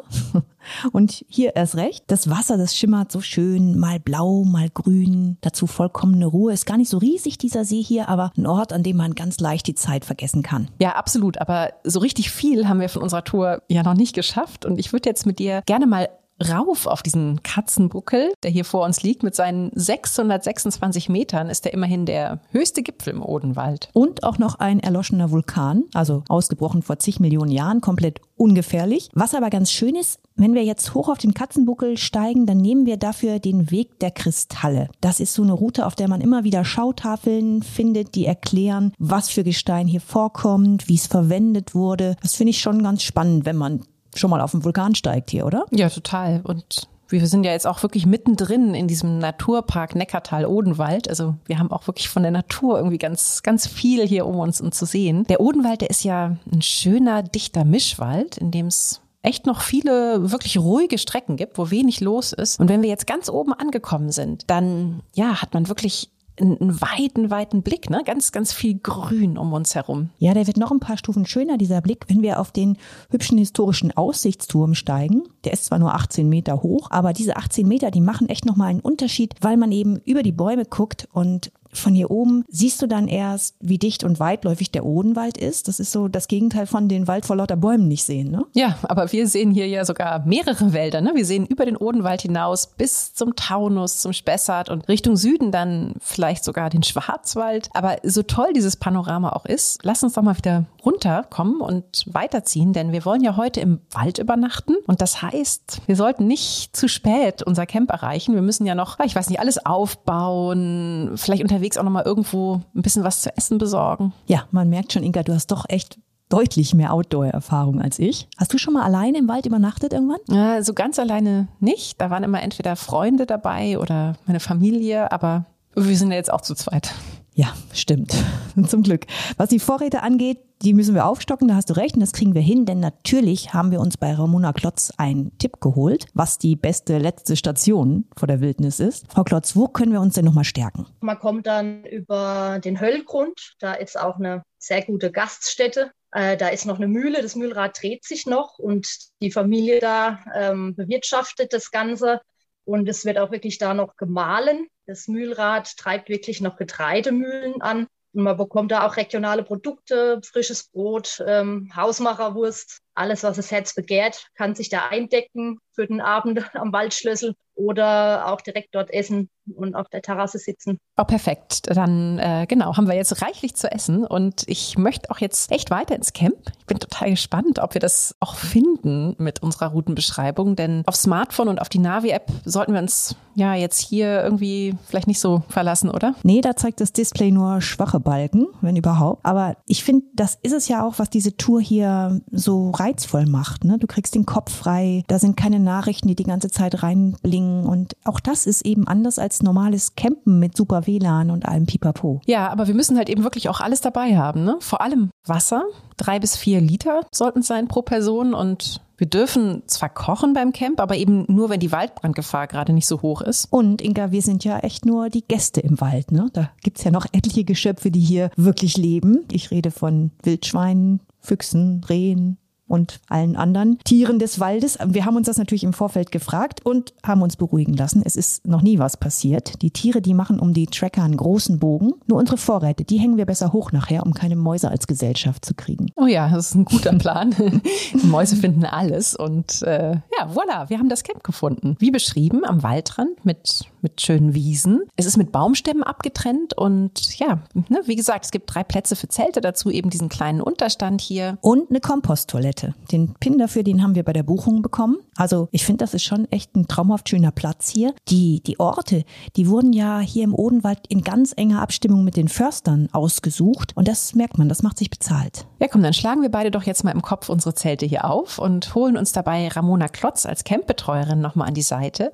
Und 0.93 1.25
hier 1.29 1.57
erst 1.57 1.77
recht. 1.77 2.05
Das 2.09 2.29
Wasser, 2.29 2.59
das 2.59 2.77
schimmert 2.77 3.11
so 3.11 3.23
schön, 3.23 3.79
mal 3.79 3.99
blau, 3.99 4.45
mal 4.45 4.69
grün. 4.69 5.39
Dazu 5.41 5.67
vollkommene 5.67 6.27
Ruhe. 6.27 6.53
Ist 6.53 6.67
gar 6.67 6.77
nicht 6.77 6.91
so 6.91 6.99
riesig, 6.99 7.39
dieser 7.39 7.65
See 7.65 7.83
hier, 7.83 8.11
aber 8.11 8.33
ein 8.37 8.47
Ort, 8.47 8.75
an 8.75 8.83
dem 8.83 8.97
man 8.99 9.15
ganz 9.15 9.41
leicht 9.41 9.67
die 9.67 9.77
Zeit 9.77 10.05
vergessen 10.05 10.43
kann. 10.43 10.69
Ja, 10.79 10.97
absolut. 10.97 11.41
Aber 11.41 11.71
so 11.85 12.01
richtig 12.01 12.31
viel 12.31 12.69
haben 12.69 12.81
wir 12.81 12.89
von 12.91 13.03
unserer 13.03 13.25
Tour 13.25 13.63
ja 13.69 13.83
noch 13.83 13.95
nicht 13.95 14.15
geschafft. 14.15 14.67
Und 14.67 14.79
ich 14.79 14.93
würde 14.93 15.09
jetzt 15.09 15.25
mit 15.25 15.39
dir 15.39 15.63
gerne 15.67 15.87
mal 15.87 16.09
rauf 16.41 16.87
auf 16.87 17.03
diesen 17.03 17.43
Katzenbuckel, 17.43 18.33
der 18.43 18.51
hier 18.51 18.65
vor 18.65 18.85
uns 18.85 19.03
liegt. 19.03 19.23
Mit 19.23 19.35
seinen 19.35 19.71
626 19.75 21.09
Metern 21.09 21.49
ist 21.49 21.67
er 21.67 21.75
immerhin 21.75 22.07
der 22.07 22.41
höchste 22.51 22.83
Gipfel 22.83 23.15
im 23.15 23.23
Odenwald. 23.23 23.89
Und 23.93 24.25
auch 24.25 24.39
noch 24.39 24.57
ein 24.57 24.81
erloschener 24.81 25.31
Vulkan, 25.31 25.85
also 25.95 26.25
ausgebrochen 26.29 26.83
vor 26.83 26.99
zig 26.99 27.21
Millionen 27.21 27.51
Jahren, 27.53 27.81
komplett 27.81 28.21
ungefährlich. 28.37 29.09
Was 29.15 29.35
aber 29.35 29.51
ganz 29.51 29.71
schön 29.71 29.95
ist, 29.95 30.21
wenn 30.35 30.55
wir 30.55 30.65
jetzt 30.65 30.95
hoch 30.95 31.09
auf 31.09 31.19
den 31.19 31.35
Katzenbuckel 31.35 31.97
steigen, 31.97 32.47
dann 32.47 32.59
nehmen 32.59 32.85
wir 32.85 32.99
dafür 32.99 33.39
den 33.39 33.71
Weg 33.71 33.99
der 34.01 34.11
Kristalle. 34.11 34.89
Das 35.01 35.21
ist 35.21 35.33
so 35.33 35.43
eine 35.43 35.55
Route, 35.55 35.87
auf 35.87 35.95
der 35.95 36.09
man 36.09 36.21
immer 36.21 36.45
wieder 36.45 36.65
Schautafeln 36.65 37.63
findet, 37.63 38.15
die 38.15 38.27
erklären, 38.27 38.93
was 38.99 39.31
für 39.31 39.45
Gestein 39.45 39.87
hier 39.87 40.03
vorkommt, 40.03 40.89
wie 40.89 40.97
es 40.97 41.07
verwendet 41.07 41.75
wurde. 41.75 42.17
Das 42.21 42.35
finde 42.35 42.51
ich 42.51 42.61
schon 42.61 42.83
ganz 42.83 43.03
spannend, 43.03 43.47
wenn 43.47 43.57
man 43.57 43.81
schon 44.17 44.31
mal 44.31 44.41
auf 44.41 44.53
den 44.53 44.65
Vulkan 44.65 44.95
steigt 44.95 45.31
hier, 45.31 45.47
oder? 45.47 45.67
Ja, 45.71 45.89
total. 45.89 46.41
Und 46.45 46.89
wir 47.09 47.27
sind 47.27 47.45
ja 47.45 47.53
jetzt 47.53 47.67
auch 47.67 47.83
wirklich 47.83 48.07
mittendrin 48.07 48.75
in 48.75 48.89
diesem 48.89 49.19
Naturpark 49.19 49.95
Neckartal-Odenwald. 49.95 51.09
Also 51.09 51.35
wir 51.47 51.59
haben 51.59 51.71
auch 51.71 51.87
wirklich 51.87 52.09
von 52.09 52.23
der 52.23 52.33
Natur 52.33 52.79
irgendwie 52.79 52.99
ganz, 52.99 53.43
ganz 53.43 53.67
viel 53.67 54.07
hier 54.07 54.27
um 54.27 54.37
uns 54.37 54.63
zu 54.71 54.87
sehen. 54.87 55.25
Der 55.25 55.41
Odenwald, 55.41 55.83
der 55.83 55.91
ist 55.91 56.05
ja 56.05 56.37
ein 56.51 56.63
schöner, 56.63 57.23
dichter 57.23 57.65
Mischwald, 57.65 58.39
in 58.39 58.51
dem 58.51 58.67
es 58.67 59.01
echt 59.23 59.47
noch 59.47 59.61
viele 59.61 60.31
wirklich 60.31 60.59
ruhige 60.59 60.99
Strecken 60.99 61.37
gibt, 61.37 61.59
wo 61.59 61.71
wenig 61.71 62.01
los 62.01 62.33
ist. 62.33 62.61
Und 62.61 62.69
wenn 62.69 62.83
wir 62.83 62.89
jetzt 62.89 63.07
ganz 63.07 63.29
oben 63.29 63.53
angekommen 63.53 64.11
sind, 64.11 64.49
dann 64.49 65.03
ja, 65.15 65.43
hat 65.43 65.53
man 65.55 65.69
wirklich 65.69 66.11
einen 66.41 66.81
weiten, 66.81 67.31
weiten 67.31 67.63
Blick, 67.63 67.91
ne? 67.91 68.03
Ganz, 68.05 68.33
ganz 68.33 68.53
viel 68.53 68.79
Grün 68.79 69.39
um 69.39 69.53
uns 69.53 69.75
herum. 69.75 70.11
Ja, 70.19 70.35
der 70.35 70.47
wird 70.47 70.57
noch 70.57 70.71
ein 70.71 70.81
paar 70.81 70.99
Stufen 70.99 71.27
schöner, 71.27 71.59
dieser 71.59 71.81
Blick, 71.81 72.05
wenn 72.09 72.23
wir 72.23 72.41
auf 72.41 72.53
den 72.53 72.77
hübschen 73.11 73.39
historischen 73.39 73.97
Aussichtsturm 73.97 74.75
steigen. 74.75 75.23
Der 75.45 75.53
ist 75.53 75.67
zwar 75.67 75.79
nur 75.79 75.95
18 75.95 76.29
Meter 76.29 76.63
hoch, 76.63 76.91
aber 76.91 77.13
diese 77.13 77.37
18 77.37 77.67
Meter, 77.67 77.91
die 77.91 78.01
machen 78.01 78.29
echt 78.29 78.45
nochmal 78.45 78.69
einen 78.69 78.81
Unterschied, 78.81 79.35
weil 79.41 79.57
man 79.57 79.73
eben 79.73 79.97
über 80.05 80.23
die 80.23 80.33
Bäume 80.33 80.65
guckt 80.65 81.09
und 81.13 81.53
von 81.79 81.95
hier 81.95 82.11
oben 82.11 82.45
siehst 82.49 82.81
du 82.83 82.87
dann 82.87 83.09
erst, 83.09 83.57
wie 83.61 83.79
dicht 83.79 84.05
und 84.05 84.21
weitläufig 84.21 84.71
der 84.71 84.85
Odenwald 84.85 85.39
ist. 85.39 85.69
Das 85.69 85.81
ist 85.81 85.93
so 85.93 86.09
das 86.09 86.29
Gegenteil 86.29 86.67
von 86.67 86.89
den 86.89 87.09
Wald 87.09 87.27
vor 87.27 87.37
lauter 87.37 87.57
Bäumen 87.57 87.89
nicht 87.89 88.05
sehen, 88.05 88.31
ne? 88.31 88.45
Ja, 88.55 88.79
aber 88.83 89.13
wir 89.13 89.27
sehen 89.29 89.51
hier 89.51 89.69
ja 89.69 89.85
sogar 89.85 90.25
mehrere 90.27 90.73
Wälder, 90.73 91.01
ne? 91.01 91.13
Wir 91.15 91.25
sehen 91.25 91.47
über 91.47 91.65
den 91.65 91.77
Odenwald 91.77 92.23
hinaus 92.23 92.67
bis 92.67 93.15
zum 93.15 93.37
Taunus, 93.37 94.01
zum 94.01 94.13
Spessart 94.13 94.69
und 94.69 94.89
Richtung 94.89 95.17
Süden 95.17 95.51
dann 95.51 95.95
vielleicht 96.01 96.45
sogar 96.45 96.71
den 96.71 96.83
Schwarzwald. 96.83 97.69
Aber 97.75 97.97
so 98.03 98.23
toll 98.23 98.53
dieses 98.55 98.77
Panorama 98.77 99.31
auch 99.31 99.47
ist, 99.47 99.81
lass 99.83 100.03
uns 100.03 100.15
doch 100.15 100.23
mal 100.23 100.37
wieder 100.37 100.65
runterkommen 100.85 101.61
und 101.61 102.05
weiterziehen, 102.07 102.73
denn 102.73 102.93
wir 102.93 103.05
wollen 103.05 103.23
ja 103.23 103.37
heute 103.37 103.61
im 103.61 103.81
Wald 103.91 104.19
übernachten 104.19 104.77
und 104.87 105.01
das 105.01 105.21
heißt, 105.21 105.83
wir 105.87 105.97
sollten 105.97 106.27
nicht 106.27 106.77
zu 106.77 106.89
spät 106.89 107.43
unser 107.43 107.67
Camp 107.67 107.91
erreichen. 107.91 108.35
Wir 108.35 108.43
müssen 108.43 108.67
ja 108.67 108.75
noch, 108.75 108.99
ich 109.01 109.17
weiß 109.17 109.29
nicht, 109.29 109.41
alles 109.41 109.65
aufbauen, 109.67 111.13
vielleicht 111.17 111.43
unterwegs 111.43 111.66
unterwegs 111.67 111.79
auch 111.79 111.83
nochmal 111.83 112.05
irgendwo 112.05 112.61
ein 112.75 112.83
bisschen 112.83 113.05
was 113.05 113.23
zu 113.23 113.37
essen 113.37 113.59
besorgen. 113.59 114.13
Ja, 114.27 114.45
man 114.51 114.69
merkt 114.69 114.93
schon, 114.93 115.03
Inga, 115.03 115.23
du 115.23 115.35
hast 115.35 115.51
doch 115.51 115.65
echt 115.69 115.99
deutlich 116.29 116.75
mehr 116.75 116.93
Outdoor-Erfahrung 116.93 117.81
als 117.81 117.99
ich. 117.99 118.29
Hast 118.37 118.53
du 118.53 118.59
schon 118.59 118.75
mal 118.75 118.83
alleine 118.83 119.19
im 119.19 119.29
Wald 119.29 119.47
übernachtet 119.47 119.93
irgendwann? 119.93 120.19
Ja, 120.29 120.63
so 120.63 120.75
ganz 120.75 120.99
alleine 120.99 121.49
nicht. 121.61 122.01
Da 122.01 122.11
waren 122.11 122.25
immer 122.25 122.43
entweder 122.43 122.77
Freunde 122.77 123.27
dabei 123.27 123.79
oder 123.79 124.17
meine 124.27 124.41
Familie, 124.41 125.13
aber 125.13 125.45
wir 125.75 125.97
sind 125.97 126.11
ja 126.11 126.17
jetzt 126.17 126.33
auch 126.33 126.41
zu 126.41 126.55
zweit. 126.55 126.95
Ja, 127.37 127.55
stimmt. 127.75 128.15
Zum 128.67 128.83
Glück. 128.83 129.05
Was 129.37 129.51
die 129.51 129.59
Vorräte 129.59 130.03
angeht, 130.03 130.39
die 130.63 130.73
müssen 130.73 130.95
wir 130.95 131.05
aufstocken, 131.05 131.49
da 131.49 131.55
hast 131.57 131.69
du 131.69 131.75
recht, 131.75 131.95
und 131.95 132.01
das 132.01 132.13
kriegen 132.13 132.35
wir 132.35 132.41
hin, 132.41 132.65
denn 132.65 132.81
natürlich 132.81 133.53
haben 133.53 133.71
wir 133.71 133.81
uns 133.81 133.99
bei 133.99 134.15
Ramona 134.15 134.55
Klotz 134.55 134.91
einen 134.97 135.37
Tipp 135.37 135.61
geholt, 135.61 136.07
was 136.15 136.39
die 136.39 136.57
beste 136.57 136.97
letzte 136.97 137.37
Station 137.37 138.07
vor 138.17 138.27
der 138.27 138.41
Wildnis 138.41 138.81
ist. 138.81 139.13
Frau 139.13 139.23
Klotz, 139.23 139.55
wo 139.55 139.69
können 139.69 139.93
wir 139.93 140.01
uns 140.01 140.15
denn 140.15 140.25
nochmal 140.25 140.45
stärken? 140.45 140.87
Man 141.01 141.19
kommt 141.19 141.47
dann 141.47 141.85
über 141.85 142.59
den 142.65 142.81
Höllgrund, 142.81 143.53
da 143.59 143.75
ist 143.75 144.01
auch 144.01 144.17
eine 144.17 144.43
sehr 144.59 144.83
gute 144.83 145.13
Gaststätte. 145.13 145.91
Äh, 146.13 146.39
da 146.39 146.49
ist 146.49 146.65
noch 146.65 146.79
eine 146.79 146.89
Mühle, 146.89 147.21
das 147.21 147.37
Mühlrad 147.37 147.83
dreht 147.83 148.05
sich 148.05 148.25
noch 148.25 148.59
und 148.59 148.89
die 149.21 149.31
Familie 149.31 149.81
da 149.81 150.21
ähm, 150.35 150.75
bewirtschaftet 150.75 151.53
das 151.53 151.71
Ganze. 151.71 152.23
Und 152.67 152.89
es 152.89 153.05
wird 153.05 153.17
auch 153.17 153.31
wirklich 153.31 153.59
da 153.59 153.75
noch 153.75 153.97
gemahlen. 153.97 154.67
Das 154.87 155.07
Mühlrad 155.07 155.77
treibt 155.77 156.09
wirklich 156.09 156.41
noch 156.41 156.57
Getreidemühlen 156.57 157.63
an. 157.63 157.87
Und 158.13 158.23
man 158.25 158.37
bekommt 158.37 158.73
da 158.73 158.87
auch 158.87 158.97
regionale 158.97 159.45
Produkte, 159.45 160.21
frisches 160.25 160.65
Brot, 160.65 161.23
ähm, 161.27 161.71
Hausmacherwurst, 161.77 162.81
alles, 162.95 163.23
was 163.23 163.37
das 163.37 163.53
Herz 163.53 163.75
begehrt, 163.75 164.27
kann 164.35 164.55
sich 164.55 164.69
da 164.69 164.89
eindecken 164.89 165.61
für 165.73 165.87
den 165.87 166.01
Abend 166.01 166.39
am 166.55 166.73
Waldschlüssel 166.73 167.35
oder 167.55 168.27
auch 168.27 168.41
direkt 168.41 168.75
dort 168.75 168.91
essen 168.91 169.31
und 169.55 169.75
auf 169.75 169.89
der 169.89 170.03
Terrasse 170.03 170.39
sitzen. 170.39 170.79
Oh, 170.97 171.05
perfekt. 171.05 171.63
Dann 171.75 172.19
äh, 172.19 172.47
genau, 172.49 172.77
haben 172.77 172.89
wir 172.89 172.95
jetzt 172.95 173.23
reichlich 173.23 173.55
zu 173.55 173.71
essen 173.71 174.05
und 174.05 174.45
ich 174.47 174.79
möchte 174.79 175.11
auch 175.11 175.19
jetzt 175.19 175.53
echt 175.53 175.71
weiter 175.71 175.95
ins 175.95 176.13
Camp. 176.13 176.37
Ich 176.59 176.67
bin 176.67 176.79
total 176.79 177.11
gespannt, 177.11 177.59
ob 177.59 177.75
wir 177.75 177.81
das 177.81 178.15
auch 178.21 178.35
finden 178.35 179.15
mit 179.19 179.43
unserer 179.43 179.69
Routenbeschreibung, 179.69 180.57
denn 180.57 180.83
auf 180.87 180.97
Smartphone 180.97 181.49
und 181.49 181.61
auf 181.61 181.69
die 181.69 181.79
Navi-App 181.79 182.31
sollten 182.45 182.73
wir 182.73 182.81
uns 182.81 183.17
ja 183.35 183.55
jetzt 183.55 183.79
hier 183.81 184.23
irgendwie 184.23 184.75
vielleicht 184.87 185.07
nicht 185.07 185.21
so 185.21 185.43
verlassen, 185.49 185.91
oder? 185.91 186.15
Nee, 186.23 186.41
da 186.41 186.57
zeigt 186.57 186.81
das 186.81 186.93
Display 186.93 187.31
nur 187.31 187.61
schwache 187.61 188.01
Balken, 188.01 188.47
wenn 188.63 188.77
überhaupt. 188.77 189.25
Aber 189.25 189.57
ich 189.67 189.85
finde, 189.85 190.07
das 190.15 190.39
ist 190.43 190.53
es 190.53 190.69
ja 190.69 190.85
auch, 190.85 190.99
was 190.99 191.11
diese 191.11 191.37
Tour 191.37 191.61
hier 191.61 192.21
so 192.31 192.71
reizvoll 192.71 193.27
macht. 193.27 193.65
Ne? 193.65 193.79
Du 193.79 193.87
kriegst 193.87 194.15
den 194.15 194.25
Kopf 194.25 194.53
frei, 194.53 195.05
da 195.09 195.19
sind 195.19 195.37
keine 195.37 195.61
Nachrichten, 195.61 196.09
die 196.09 196.17
die 196.17 196.25
ganze 196.25 196.51
Zeit 196.51 196.83
reinblingen 196.83 197.67
und 197.67 197.97
auch 198.05 198.21
das 198.21 198.47
ist 198.47 198.65
eben 198.65 198.89
anders 198.89 199.19
als 199.19 199.36
normales 199.43 199.95
Campen 199.95 200.39
mit 200.39 200.57
super 200.57 200.87
WLAN 200.87 201.31
und 201.31 201.47
allem 201.47 201.67
Pipapo. 201.67 202.21
Ja, 202.27 202.49
aber 202.49 202.67
wir 202.67 202.75
müssen 202.75 202.97
halt 202.97 203.09
eben 203.09 203.23
wirklich 203.23 203.49
auch 203.49 203.61
alles 203.61 203.81
dabei 203.81 204.17
haben. 204.17 204.45
Ne? 204.45 204.57
Vor 204.61 204.81
allem 204.81 205.11
Wasser, 205.27 205.65
drei 205.97 206.19
bis 206.19 206.37
vier 206.37 206.61
Liter 206.61 207.03
sollten 207.13 207.41
es 207.41 207.47
sein 207.47 207.69
pro 207.69 207.83
Person 207.83 208.35
und 208.35 208.81
wir 208.99 209.07
dürfen 209.07 209.63
zwar 209.67 209.91
kochen 209.91 210.33
beim 210.33 210.53
Camp, 210.53 210.81
aber 210.81 210.97
eben 210.97 211.27
nur, 211.29 211.51
wenn 211.51 211.61
die 211.61 211.73
Waldbrandgefahr 211.73 212.47
gerade 212.47 212.73
nicht 212.73 212.87
so 212.87 213.03
hoch 213.03 213.21
ist. 213.21 213.47
Und 213.51 213.83
Inga, 213.83 214.11
wir 214.11 214.23
sind 214.23 214.45
ja 214.45 214.59
echt 214.61 214.87
nur 214.87 215.11
die 215.11 215.27
Gäste 215.27 215.61
im 215.61 215.81
Wald. 215.81 216.13
Ne? 216.13 216.29
Da 216.33 216.51
gibt's 216.63 216.85
ja 216.85 216.91
noch 216.91 217.07
etliche 217.13 217.45
Geschöpfe, 217.45 217.91
die 217.91 218.01
hier 218.01 218.31
wirklich 218.37 218.77
leben. 218.77 219.25
Ich 219.31 219.51
rede 219.51 219.71
von 219.71 220.13
Wildschweinen, 220.23 221.01
Füchsen, 221.21 221.85
Rehen, 221.89 222.39
und 222.69 223.01
allen 223.09 223.37
anderen 223.37 223.79
Tieren 223.85 224.19
des 224.19 224.41
Waldes. 224.41 224.79
Wir 224.85 225.05
haben 225.05 225.17
uns 225.17 225.27
das 225.27 225.39
natürlich 225.39 225.65
im 225.65 225.73
Vorfeld 225.73 226.11
gefragt 226.11 226.65
und 226.65 226.95
haben 227.05 227.23
uns 227.23 227.37
beruhigen 227.37 227.75
lassen. 227.75 228.03
Es 228.05 228.17
ist 228.17 228.47
noch 228.47 228.63
nie 228.63 228.79
was 228.79 228.97
passiert. 228.97 229.63
Die 229.63 229.71
Tiere, 229.71 230.01
die 230.01 230.15
machen 230.15 230.41
um 230.41 230.53
die 230.53 230.67
Tracker 230.67 231.03
einen 231.03 231.17
großen 231.17 231.59
Bogen. 231.59 231.93
Nur 232.07 232.19
unsere 232.19 232.37
Vorräte, 232.37 232.85
die 232.85 232.99
hängen 232.99 233.17
wir 233.17 233.27
besser 233.27 233.53
hoch 233.53 233.73
nachher, 233.73 234.05
um 234.05 234.15
keine 234.15 234.37
Mäuse 234.37 234.71
als 234.71 234.87
Gesellschaft 234.87 235.45
zu 235.45 235.55
kriegen. 235.55 235.87
Oh 235.97 236.07
ja, 236.07 236.29
das 236.29 236.49
ist 236.49 236.55
ein 236.55 236.65
guter 236.65 236.95
Plan. 236.95 237.35
die 237.95 238.07
Mäuse 238.07 238.37
finden 238.37 238.65
alles 238.65 239.15
und 239.15 239.63
äh, 239.63 239.93
ja, 239.93 240.27
voilà, 240.33 240.69
wir 240.69 240.79
haben 240.79 240.89
das 240.89 241.05
Camp 241.05 241.23
gefunden. 241.23 241.77
Wie 241.79 241.91
beschrieben, 241.91 242.45
am 242.45 242.63
Waldrand 242.63 243.25
mit, 243.25 243.65
mit 243.83 244.01
schönen 244.01 244.35
Wiesen. 244.35 244.83
Es 244.97 245.07
ist 245.07 245.17
mit 245.17 245.33
Baumstämmen 245.33 245.83
abgetrennt 245.83 246.55
und 246.55 247.19
ja, 247.19 247.41
ne, 247.69 247.81
wie 247.85 247.97
gesagt, 247.97 248.25
es 248.25 248.31
gibt 248.31 248.53
drei 248.53 248.65
Plätze 248.65 248.97
für 248.97 249.09
Zelte 249.09 249.41
dazu, 249.41 249.71
eben 249.71 249.91
diesen 249.91 250.09
kleinen 250.09 250.41
Unterstand 250.41 251.01
hier. 251.01 251.39
Und 251.41 251.71
eine 251.71 251.81
Komposttoilette. 251.81 252.56
Seite. 252.57 252.75
Den 252.91 253.15
Pin 253.15 253.39
dafür, 253.39 253.63
den 253.63 253.83
haben 253.83 253.95
wir 253.95 254.03
bei 254.03 254.13
der 254.13 254.23
Buchung 254.23 254.63
bekommen. 254.63 254.97
Also 255.17 255.49
ich 255.53 255.65
finde, 255.65 255.85
das 255.85 255.95
ist 255.95 256.05
schon 256.05 256.31
echt 256.31 256.55
ein 256.57 256.69
traumhaft 256.69 257.09
schöner 257.09 257.31
Platz 257.31 257.71
hier. 257.71 257.95
Die, 258.09 258.41
die 258.41 258.59
Orte, 258.59 259.05
die 259.37 259.49
wurden 259.49 259.73
ja 259.73 260.01
hier 260.01 260.25
im 260.25 260.35
Odenwald 260.35 260.81
in 260.89 261.03
ganz 261.03 261.33
enger 261.37 261.63
Abstimmung 261.63 262.05
mit 262.05 262.17
den 262.17 262.29
Förstern 262.29 262.89
ausgesucht. 262.93 263.73
Und 263.77 263.89
das 263.89 264.15
merkt 264.15 264.39
man, 264.39 264.49
das 264.49 264.63
macht 264.63 264.79
sich 264.79 264.91
bezahlt. 264.91 265.47
Ja, 265.61 265.69
komm, 265.69 265.83
dann 265.83 265.95
schlagen 265.95 266.23
wir 266.23 266.31
beide 266.31 266.51
doch 266.51 266.65
jetzt 266.65 266.85
mal 266.85 266.93
im 266.93 267.03
Kopf 267.03 267.29
unsere 267.29 267.55
Zelte 267.55 267.87
hier 267.87 268.05
auf 268.05 268.39
und 268.39 268.75
holen 268.75 268.97
uns 268.97 269.13
dabei 269.13 269.49
Ramona 269.49 269.89
Klotz 269.89 270.27
als 270.27 270.45
Campbetreuerin 270.45 271.21
nochmal 271.21 271.49
an 271.49 271.55
die 271.55 271.63
Seite. 271.63 272.13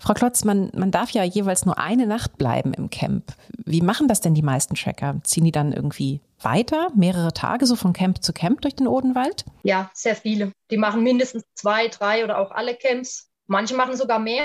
Frau 0.00 0.14
Klotz, 0.14 0.44
man, 0.44 0.70
man 0.74 0.90
darf 0.90 1.10
ja 1.10 1.24
jeweils 1.24 1.66
nur 1.66 1.78
eine 1.78 2.06
Nacht 2.06 2.38
bleiben 2.38 2.72
im 2.74 2.90
Camp. 2.90 3.32
Wie 3.64 3.80
machen 3.80 4.08
das 4.08 4.20
denn 4.20 4.34
die 4.34 4.42
meisten 4.42 4.74
Tracker? 4.74 5.16
Ziehen 5.24 5.44
die 5.44 5.52
dann 5.52 5.72
irgendwie 5.72 6.20
weiter, 6.40 6.90
mehrere 6.94 7.32
Tage 7.32 7.66
so 7.66 7.74
von 7.74 7.92
Camp 7.92 8.22
zu 8.22 8.32
Camp 8.32 8.60
durch 8.60 8.76
den 8.76 8.86
Odenwald? 8.86 9.44
Ja, 9.64 9.90
sehr 9.94 10.14
viele. 10.14 10.52
Die 10.70 10.76
machen 10.76 11.02
mindestens 11.02 11.44
zwei, 11.54 11.88
drei 11.88 12.24
oder 12.24 12.38
auch 12.38 12.52
alle 12.52 12.74
Camps. 12.74 13.28
Manche 13.46 13.74
machen 13.74 13.96
sogar 13.96 14.18
mehr. 14.18 14.44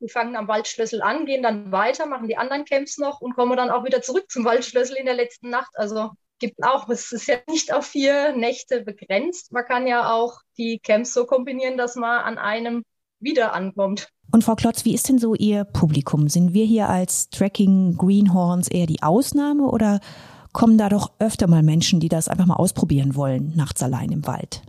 Die 0.00 0.08
fangen 0.08 0.36
am 0.36 0.48
Waldschlüssel 0.48 1.02
an, 1.02 1.26
gehen 1.26 1.42
dann 1.42 1.72
weiter, 1.72 2.06
machen 2.06 2.28
die 2.28 2.36
anderen 2.36 2.64
Camps 2.64 2.98
noch 2.98 3.20
und 3.20 3.34
kommen 3.34 3.56
dann 3.56 3.70
auch 3.70 3.84
wieder 3.84 4.00
zurück 4.00 4.30
zum 4.30 4.44
Waldschlüssel 4.44 4.96
in 4.96 5.06
der 5.06 5.14
letzten 5.14 5.50
Nacht. 5.50 5.72
Also 5.74 6.10
gibt 6.38 6.62
auch, 6.62 6.88
es 6.88 7.12
ist 7.12 7.26
ja 7.26 7.38
nicht 7.48 7.72
auf 7.72 7.86
vier 7.86 8.32
Nächte 8.32 8.82
begrenzt. 8.82 9.52
Man 9.52 9.64
kann 9.64 9.86
ja 9.86 10.12
auch 10.12 10.40
die 10.56 10.78
Camps 10.78 11.12
so 11.12 11.26
kombinieren, 11.26 11.76
dass 11.76 11.96
man 11.96 12.20
an 12.20 12.38
einem 12.38 12.84
wieder 13.24 13.54
ankommt. 13.54 14.08
Und 14.30 14.44
Frau 14.44 14.54
Klotz, 14.54 14.84
wie 14.84 14.94
ist 14.94 15.08
denn 15.08 15.18
so 15.18 15.34
Ihr 15.34 15.64
Publikum? 15.64 16.28
Sind 16.28 16.54
wir 16.54 16.64
hier 16.64 16.88
als 16.88 17.30
Tracking 17.30 17.96
Greenhorns 17.96 18.68
eher 18.68 18.86
die 18.86 19.02
Ausnahme 19.02 19.64
oder 19.64 20.00
kommen 20.52 20.78
da 20.78 20.88
doch 20.88 21.12
öfter 21.18 21.46
mal 21.46 21.62
Menschen, 21.62 22.00
die 22.00 22.08
das 22.08 22.28
einfach 22.28 22.46
mal 22.46 22.56
ausprobieren 22.56 23.16
wollen, 23.16 23.52
nachts 23.56 23.82
allein 23.82 24.10
im 24.10 24.26
Wald? 24.26 24.62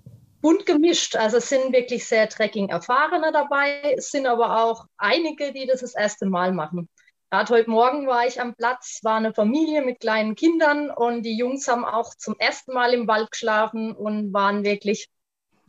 bunt 0.45 0.67
gemischt. 0.67 1.15
Also 1.15 1.38
es 1.38 1.50
sind 1.50 1.74
wirklich 1.74 2.05
sehr 2.05 2.29
Trekking-Erfahrene 2.29 3.31
dabei. 3.31 3.95
Es 3.97 4.12
sind 4.12 4.27
aber 4.27 4.63
auch 4.63 4.85
einige, 4.95 5.51
die 5.51 5.65
das 5.65 5.81
das 5.81 5.95
erste 5.95 6.27
Mal 6.27 6.51
machen. 6.51 6.88
Gerade 7.31 7.51
heute 7.51 7.71
Morgen 7.71 8.05
war 8.05 8.27
ich 8.27 8.39
am 8.39 8.53
Platz, 8.53 9.00
war 9.01 9.15
eine 9.15 9.33
Familie 9.33 9.81
mit 9.81 10.00
kleinen 10.00 10.35
Kindern 10.35 10.91
und 10.91 11.24
die 11.24 11.35
Jungs 11.35 11.67
haben 11.67 11.83
auch 11.83 12.13
zum 12.13 12.35
ersten 12.38 12.74
Mal 12.74 12.93
im 12.93 13.07
Wald 13.07 13.31
geschlafen 13.31 13.95
und 13.95 14.33
waren 14.33 14.63
wirklich 14.63 15.07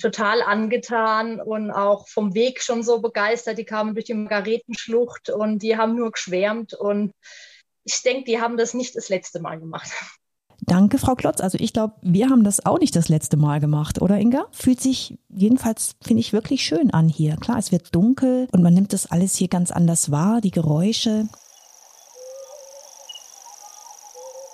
total 0.00 0.42
angetan 0.42 1.40
und 1.40 1.70
auch 1.70 2.08
vom 2.08 2.34
Weg 2.34 2.62
schon 2.62 2.82
so 2.82 3.00
begeistert. 3.00 3.58
Die 3.58 3.64
kamen 3.64 3.94
durch 3.94 4.06
die 4.06 4.14
Margaretenschlucht 4.14 5.30
und 5.30 5.62
die 5.62 5.76
haben 5.76 5.96
nur 5.96 6.12
geschwärmt 6.12 6.74
und 6.74 7.12
ich 7.84 8.02
denke, 8.02 8.24
die 8.24 8.40
haben 8.40 8.56
das 8.56 8.74
nicht 8.74 8.96
das 8.96 9.08
letzte 9.08 9.40
Mal 9.40 9.60
gemacht. 9.60 9.90
Danke, 10.62 10.98
Frau 10.98 11.14
Klotz. 11.14 11.40
Also 11.40 11.58
ich 11.60 11.72
glaube, 11.72 11.94
wir 12.02 12.28
haben 12.28 12.42
das 12.42 12.64
auch 12.64 12.80
nicht 12.80 12.96
das 12.96 13.08
letzte 13.08 13.36
Mal 13.36 13.60
gemacht, 13.60 14.02
oder 14.02 14.18
Inga? 14.18 14.46
Fühlt 14.50 14.80
sich 14.80 15.18
jedenfalls, 15.28 15.94
finde 16.02 16.20
ich, 16.20 16.32
wirklich 16.32 16.64
schön 16.64 16.90
an 16.90 17.08
hier. 17.08 17.36
Klar, 17.36 17.58
es 17.58 17.70
wird 17.70 17.94
dunkel 17.94 18.48
und 18.52 18.62
man 18.62 18.74
nimmt 18.74 18.92
das 18.92 19.10
alles 19.10 19.36
hier 19.36 19.48
ganz 19.48 19.70
anders 19.70 20.10
wahr, 20.10 20.40
die 20.40 20.50
Geräusche. 20.50 21.28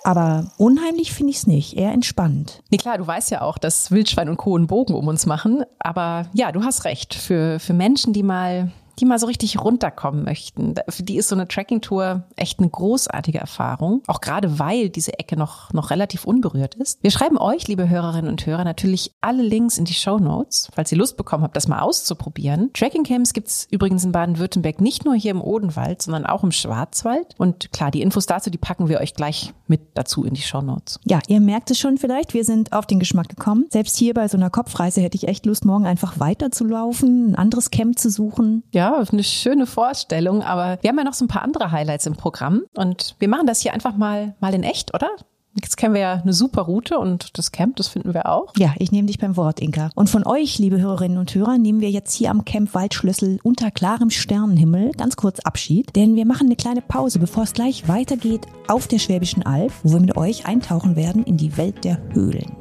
Aber 0.03 0.51
unheimlich 0.57 1.13
finde 1.13 1.31
ich 1.31 1.37
es 1.37 1.47
nicht, 1.47 1.77
eher 1.77 1.91
entspannt. 1.91 2.61
Nee, 2.69 2.77
klar, 2.77 2.97
du 2.97 3.07
weißt 3.07 3.31
ja 3.31 3.41
auch, 3.41 3.57
dass 3.57 3.89
Wildschwein 3.91 4.29
und 4.29 4.37
Co. 4.37 4.55
einen 4.55 4.67
Bogen 4.67 4.93
um 4.93 5.07
uns 5.07 5.25
machen. 5.25 5.63
Aber 5.79 6.27
ja, 6.33 6.51
du 6.51 6.63
hast 6.63 6.85
recht. 6.85 7.13
Für, 7.13 7.59
für 7.59 7.73
Menschen, 7.73 8.11
die 8.13 8.23
mal 8.23 8.71
die 8.99 9.05
mal 9.05 9.19
so 9.19 9.27
richtig 9.27 9.59
runterkommen 9.59 10.23
möchten. 10.23 10.75
Für 10.89 11.03
die 11.03 11.17
ist 11.17 11.29
so 11.29 11.35
eine 11.35 11.47
Trekking-Tour 11.47 12.23
echt 12.35 12.59
eine 12.59 12.69
großartige 12.69 13.39
Erfahrung. 13.39 14.01
Auch 14.07 14.21
gerade 14.21 14.59
weil 14.59 14.89
diese 14.89 15.17
Ecke 15.19 15.37
noch, 15.37 15.71
noch 15.73 15.89
relativ 15.89 16.25
unberührt 16.25 16.75
ist. 16.75 17.01
Wir 17.01 17.11
schreiben 17.11 17.37
euch, 17.37 17.67
liebe 17.67 17.89
Hörerinnen 17.89 18.29
und 18.29 18.45
Hörer, 18.45 18.63
natürlich 18.63 19.11
alle 19.21 19.43
Links 19.43 19.77
in 19.77 19.85
die 19.85 19.93
Show 19.93 20.17
Notes, 20.17 20.69
falls 20.73 20.91
ihr 20.91 20.97
Lust 20.97 21.17
bekommen 21.17 21.43
habt, 21.43 21.55
das 21.55 21.67
mal 21.67 21.79
auszuprobieren. 21.79 22.71
Trekking-Camps 22.73 23.33
gibt's 23.33 23.67
übrigens 23.71 24.03
in 24.03 24.11
Baden-Württemberg 24.11 24.81
nicht 24.81 25.05
nur 25.05 25.15
hier 25.15 25.31
im 25.31 25.41
Odenwald, 25.41 26.01
sondern 26.01 26.25
auch 26.25 26.43
im 26.43 26.51
Schwarzwald. 26.51 27.35
Und 27.37 27.71
klar, 27.71 27.91
die 27.91 28.01
Infos 28.01 28.25
dazu, 28.25 28.49
die 28.49 28.57
packen 28.57 28.89
wir 28.89 28.99
euch 28.99 29.13
gleich 29.13 29.53
mit 29.67 29.81
dazu 29.95 30.23
in 30.23 30.33
die 30.33 30.41
Show 30.41 30.61
Notes. 30.61 30.99
Ja, 31.05 31.19
ihr 31.27 31.41
merkt 31.41 31.71
es 31.71 31.79
schon 31.79 31.97
vielleicht, 31.97 32.33
wir 32.33 32.43
sind 32.43 32.73
auf 32.73 32.85
den 32.85 32.99
Geschmack 32.99 33.29
gekommen. 33.29 33.65
Selbst 33.69 33.97
hier 33.97 34.13
bei 34.13 34.27
so 34.27 34.37
einer 34.37 34.49
Kopfreise 34.49 35.01
hätte 35.01 35.15
ich 35.15 35.27
echt 35.27 35.45
Lust, 35.45 35.65
morgen 35.65 35.85
einfach 35.85 36.19
weiterzulaufen, 36.19 37.31
ein 37.31 37.35
anderes 37.35 37.71
Camp 37.71 37.97
zu 37.97 38.09
suchen. 38.09 38.63
Ja, 38.71 38.82
ja, 38.83 39.03
eine 39.11 39.23
schöne 39.23 39.65
Vorstellung, 39.65 40.43
aber 40.43 40.77
wir 40.81 40.89
haben 40.89 40.97
ja 40.97 41.03
noch 41.03 41.13
so 41.13 41.25
ein 41.25 41.29
paar 41.29 41.43
andere 41.43 41.71
Highlights 41.71 42.05
im 42.05 42.15
Programm 42.15 42.63
und 42.75 43.15
wir 43.19 43.29
machen 43.29 43.47
das 43.47 43.61
hier 43.61 43.73
einfach 43.73 43.95
mal, 43.95 44.35
mal 44.39 44.53
in 44.53 44.63
echt, 44.63 44.93
oder? 44.93 45.09
Jetzt 45.55 45.77
kennen 45.77 45.93
wir 45.93 46.01
ja 46.01 46.13
eine 46.13 46.33
super 46.33 46.63
Route 46.63 46.97
und 46.97 47.37
das 47.37 47.51
Camp, 47.51 47.75
das 47.75 47.87
finden 47.87 48.15
wir 48.15 48.27
auch. 48.27 48.53
Ja, 48.57 48.73
ich 48.79 48.91
nehme 48.91 49.05
dich 49.05 49.19
beim 49.19 49.37
Wort, 49.37 49.59
Inka. 49.59 49.91
Und 49.93 50.09
von 50.09 50.25
euch, 50.25 50.57
liebe 50.57 50.81
Hörerinnen 50.81 51.19
und 51.19 51.33
Hörer, 51.33 51.59
nehmen 51.59 51.79
wir 51.79 51.91
jetzt 51.91 52.15
hier 52.15 52.31
am 52.31 52.43
Camp 52.43 52.73
Waldschlüssel 52.73 53.39
unter 53.43 53.69
klarem 53.69 54.09
Sternenhimmel 54.09 54.91
ganz 54.93 55.15
kurz 55.15 55.39
Abschied, 55.41 55.95
denn 55.95 56.15
wir 56.15 56.25
machen 56.25 56.47
eine 56.47 56.55
kleine 56.55 56.81
Pause, 56.81 57.19
bevor 57.19 57.43
es 57.43 57.53
gleich 57.53 57.87
weitergeht 57.87 58.47
auf 58.67 58.87
der 58.87 58.97
Schwäbischen 58.97 59.45
Alb, 59.45 59.71
wo 59.83 59.93
wir 59.93 59.99
mit 59.99 60.17
euch 60.17 60.47
eintauchen 60.47 60.95
werden 60.95 61.23
in 61.23 61.37
die 61.37 61.55
Welt 61.55 61.85
der 61.85 61.99
Höhlen. 62.13 62.51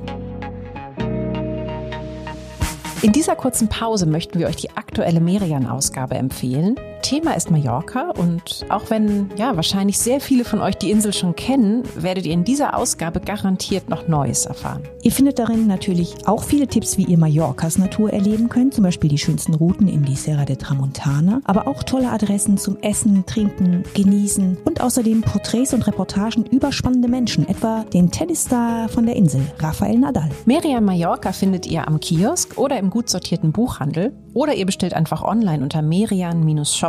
In 3.03 3.11
dieser 3.11 3.35
kurzen 3.35 3.69
Pause 3.69 4.07
möchten 4.07 4.39
wir 4.39 4.47
euch 4.47 4.55
die 4.55 4.71
aktuelle 4.77 5.21
Merian-Ausgabe 5.21 6.15
empfehlen. 6.15 6.77
Thema 7.03 7.35
ist 7.35 7.51
Mallorca 7.51 8.11
und 8.11 8.65
auch 8.69 8.89
wenn 8.89 9.29
ja 9.37 9.55
wahrscheinlich 9.57 9.99
sehr 9.99 10.21
viele 10.21 10.45
von 10.45 10.61
euch 10.61 10.77
die 10.77 10.91
Insel 10.91 11.13
schon 11.13 11.37
kennen, 11.37 11.83
werdet 11.97 12.25
ihr 12.25 12.33
in 12.33 12.45
dieser 12.45 12.77
Ausgabe 12.77 13.21
garantiert 13.21 13.91
noch 13.91 14.09
Neues 14.09 14.47
erfahren. 14.47 14.83
Ihr 15.03 15.13
findet 15.13 15.39
darin 15.39 15.67
natürlich 15.67 16.15
auch 16.27 16.45
viele 16.45 16.67
Tipps, 16.67 16.97
wie 16.97 17.05
ihr 17.05 17.19
Mallorcas 17.19 17.77
Natur 17.77 18.13
erleben 18.13 18.49
könnt, 18.49 18.75
zum 18.75 18.85
Beispiel 18.85 19.11
die 19.11 19.19
schönsten 19.19 19.55
Routen 19.55 19.89
in 19.89 20.05
die 20.05 20.15
Serra 20.15 20.45
de 20.45 20.57
Tramontana, 20.57 21.41
aber 21.45 21.67
auch 21.67 21.83
tolle 21.83 22.09
Adressen 22.09 22.57
zum 22.57 22.79
Essen, 22.81 23.27
Trinken, 23.27 23.83
Genießen 23.95 24.59
und 24.65 24.81
außerdem 24.81 25.23
Porträts 25.23 25.75
und 25.75 25.87
Reportagen 25.87 26.47
über 26.47 26.73
spannende 26.73 27.09
Menschen, 27.09 27.49
etwa 27.49 27.85
den 27.93 28.11
Tennisstar 28.11 28.89
von 28.89 29.07
der 29.07 29.17
Insel, 29.17 29.43
Rafael 29.59 29.99
Nadal. 29.99 30.31
Merian 30.47 30.85
Mallorca 30.85 31.33
findet 31.33 31.67
ihr 31.67 31.87
am 31.87 31.99
Kiosk 31.99 32.57
oder 32.57 32.79
im 32.79 32.91
gut 32.91 33.11
sortierten 33.11 33.51
Buchhandel 33.53 34.13
oder 34.35 34.55
ihr 34.55 34.67
bestellt 34.67 34.95
einfach 34.95 35.23
online 35.23 35.63
unter 35.63 35.83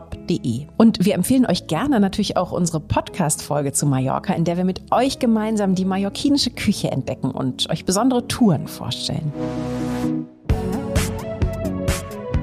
merian-shop.de. 0.03 0.67
Und 0.77 1.05
wir 1.05 1.15
empfehlen 1.15 1.45
euch 1.45 1.67
gerne 1.67 1.99
natürlich 1.99 2.37
auch 2.37 2.51
unsere 2.51 2.79
Podcast-Folge 2.79 3.71
zu 3.71 3.85
Mallorca, 3.85 4.33
in 4.33 4.45
der 4.45 4.57
wir 4.57 4.65
mit 4.65 4.91
euch 4.91 5.19
gemeinsam 5.19 5.75
die 5.75 5.85
mallorquinische 5.85 6.51
Küche 6.51 6.91
entdecken 6.91 7.31
und 7.31 7.69
euch 7.69 7.85
besondere 7.85 8.27
Touren 8.27 8.67
vorstellen. 8.67 9.31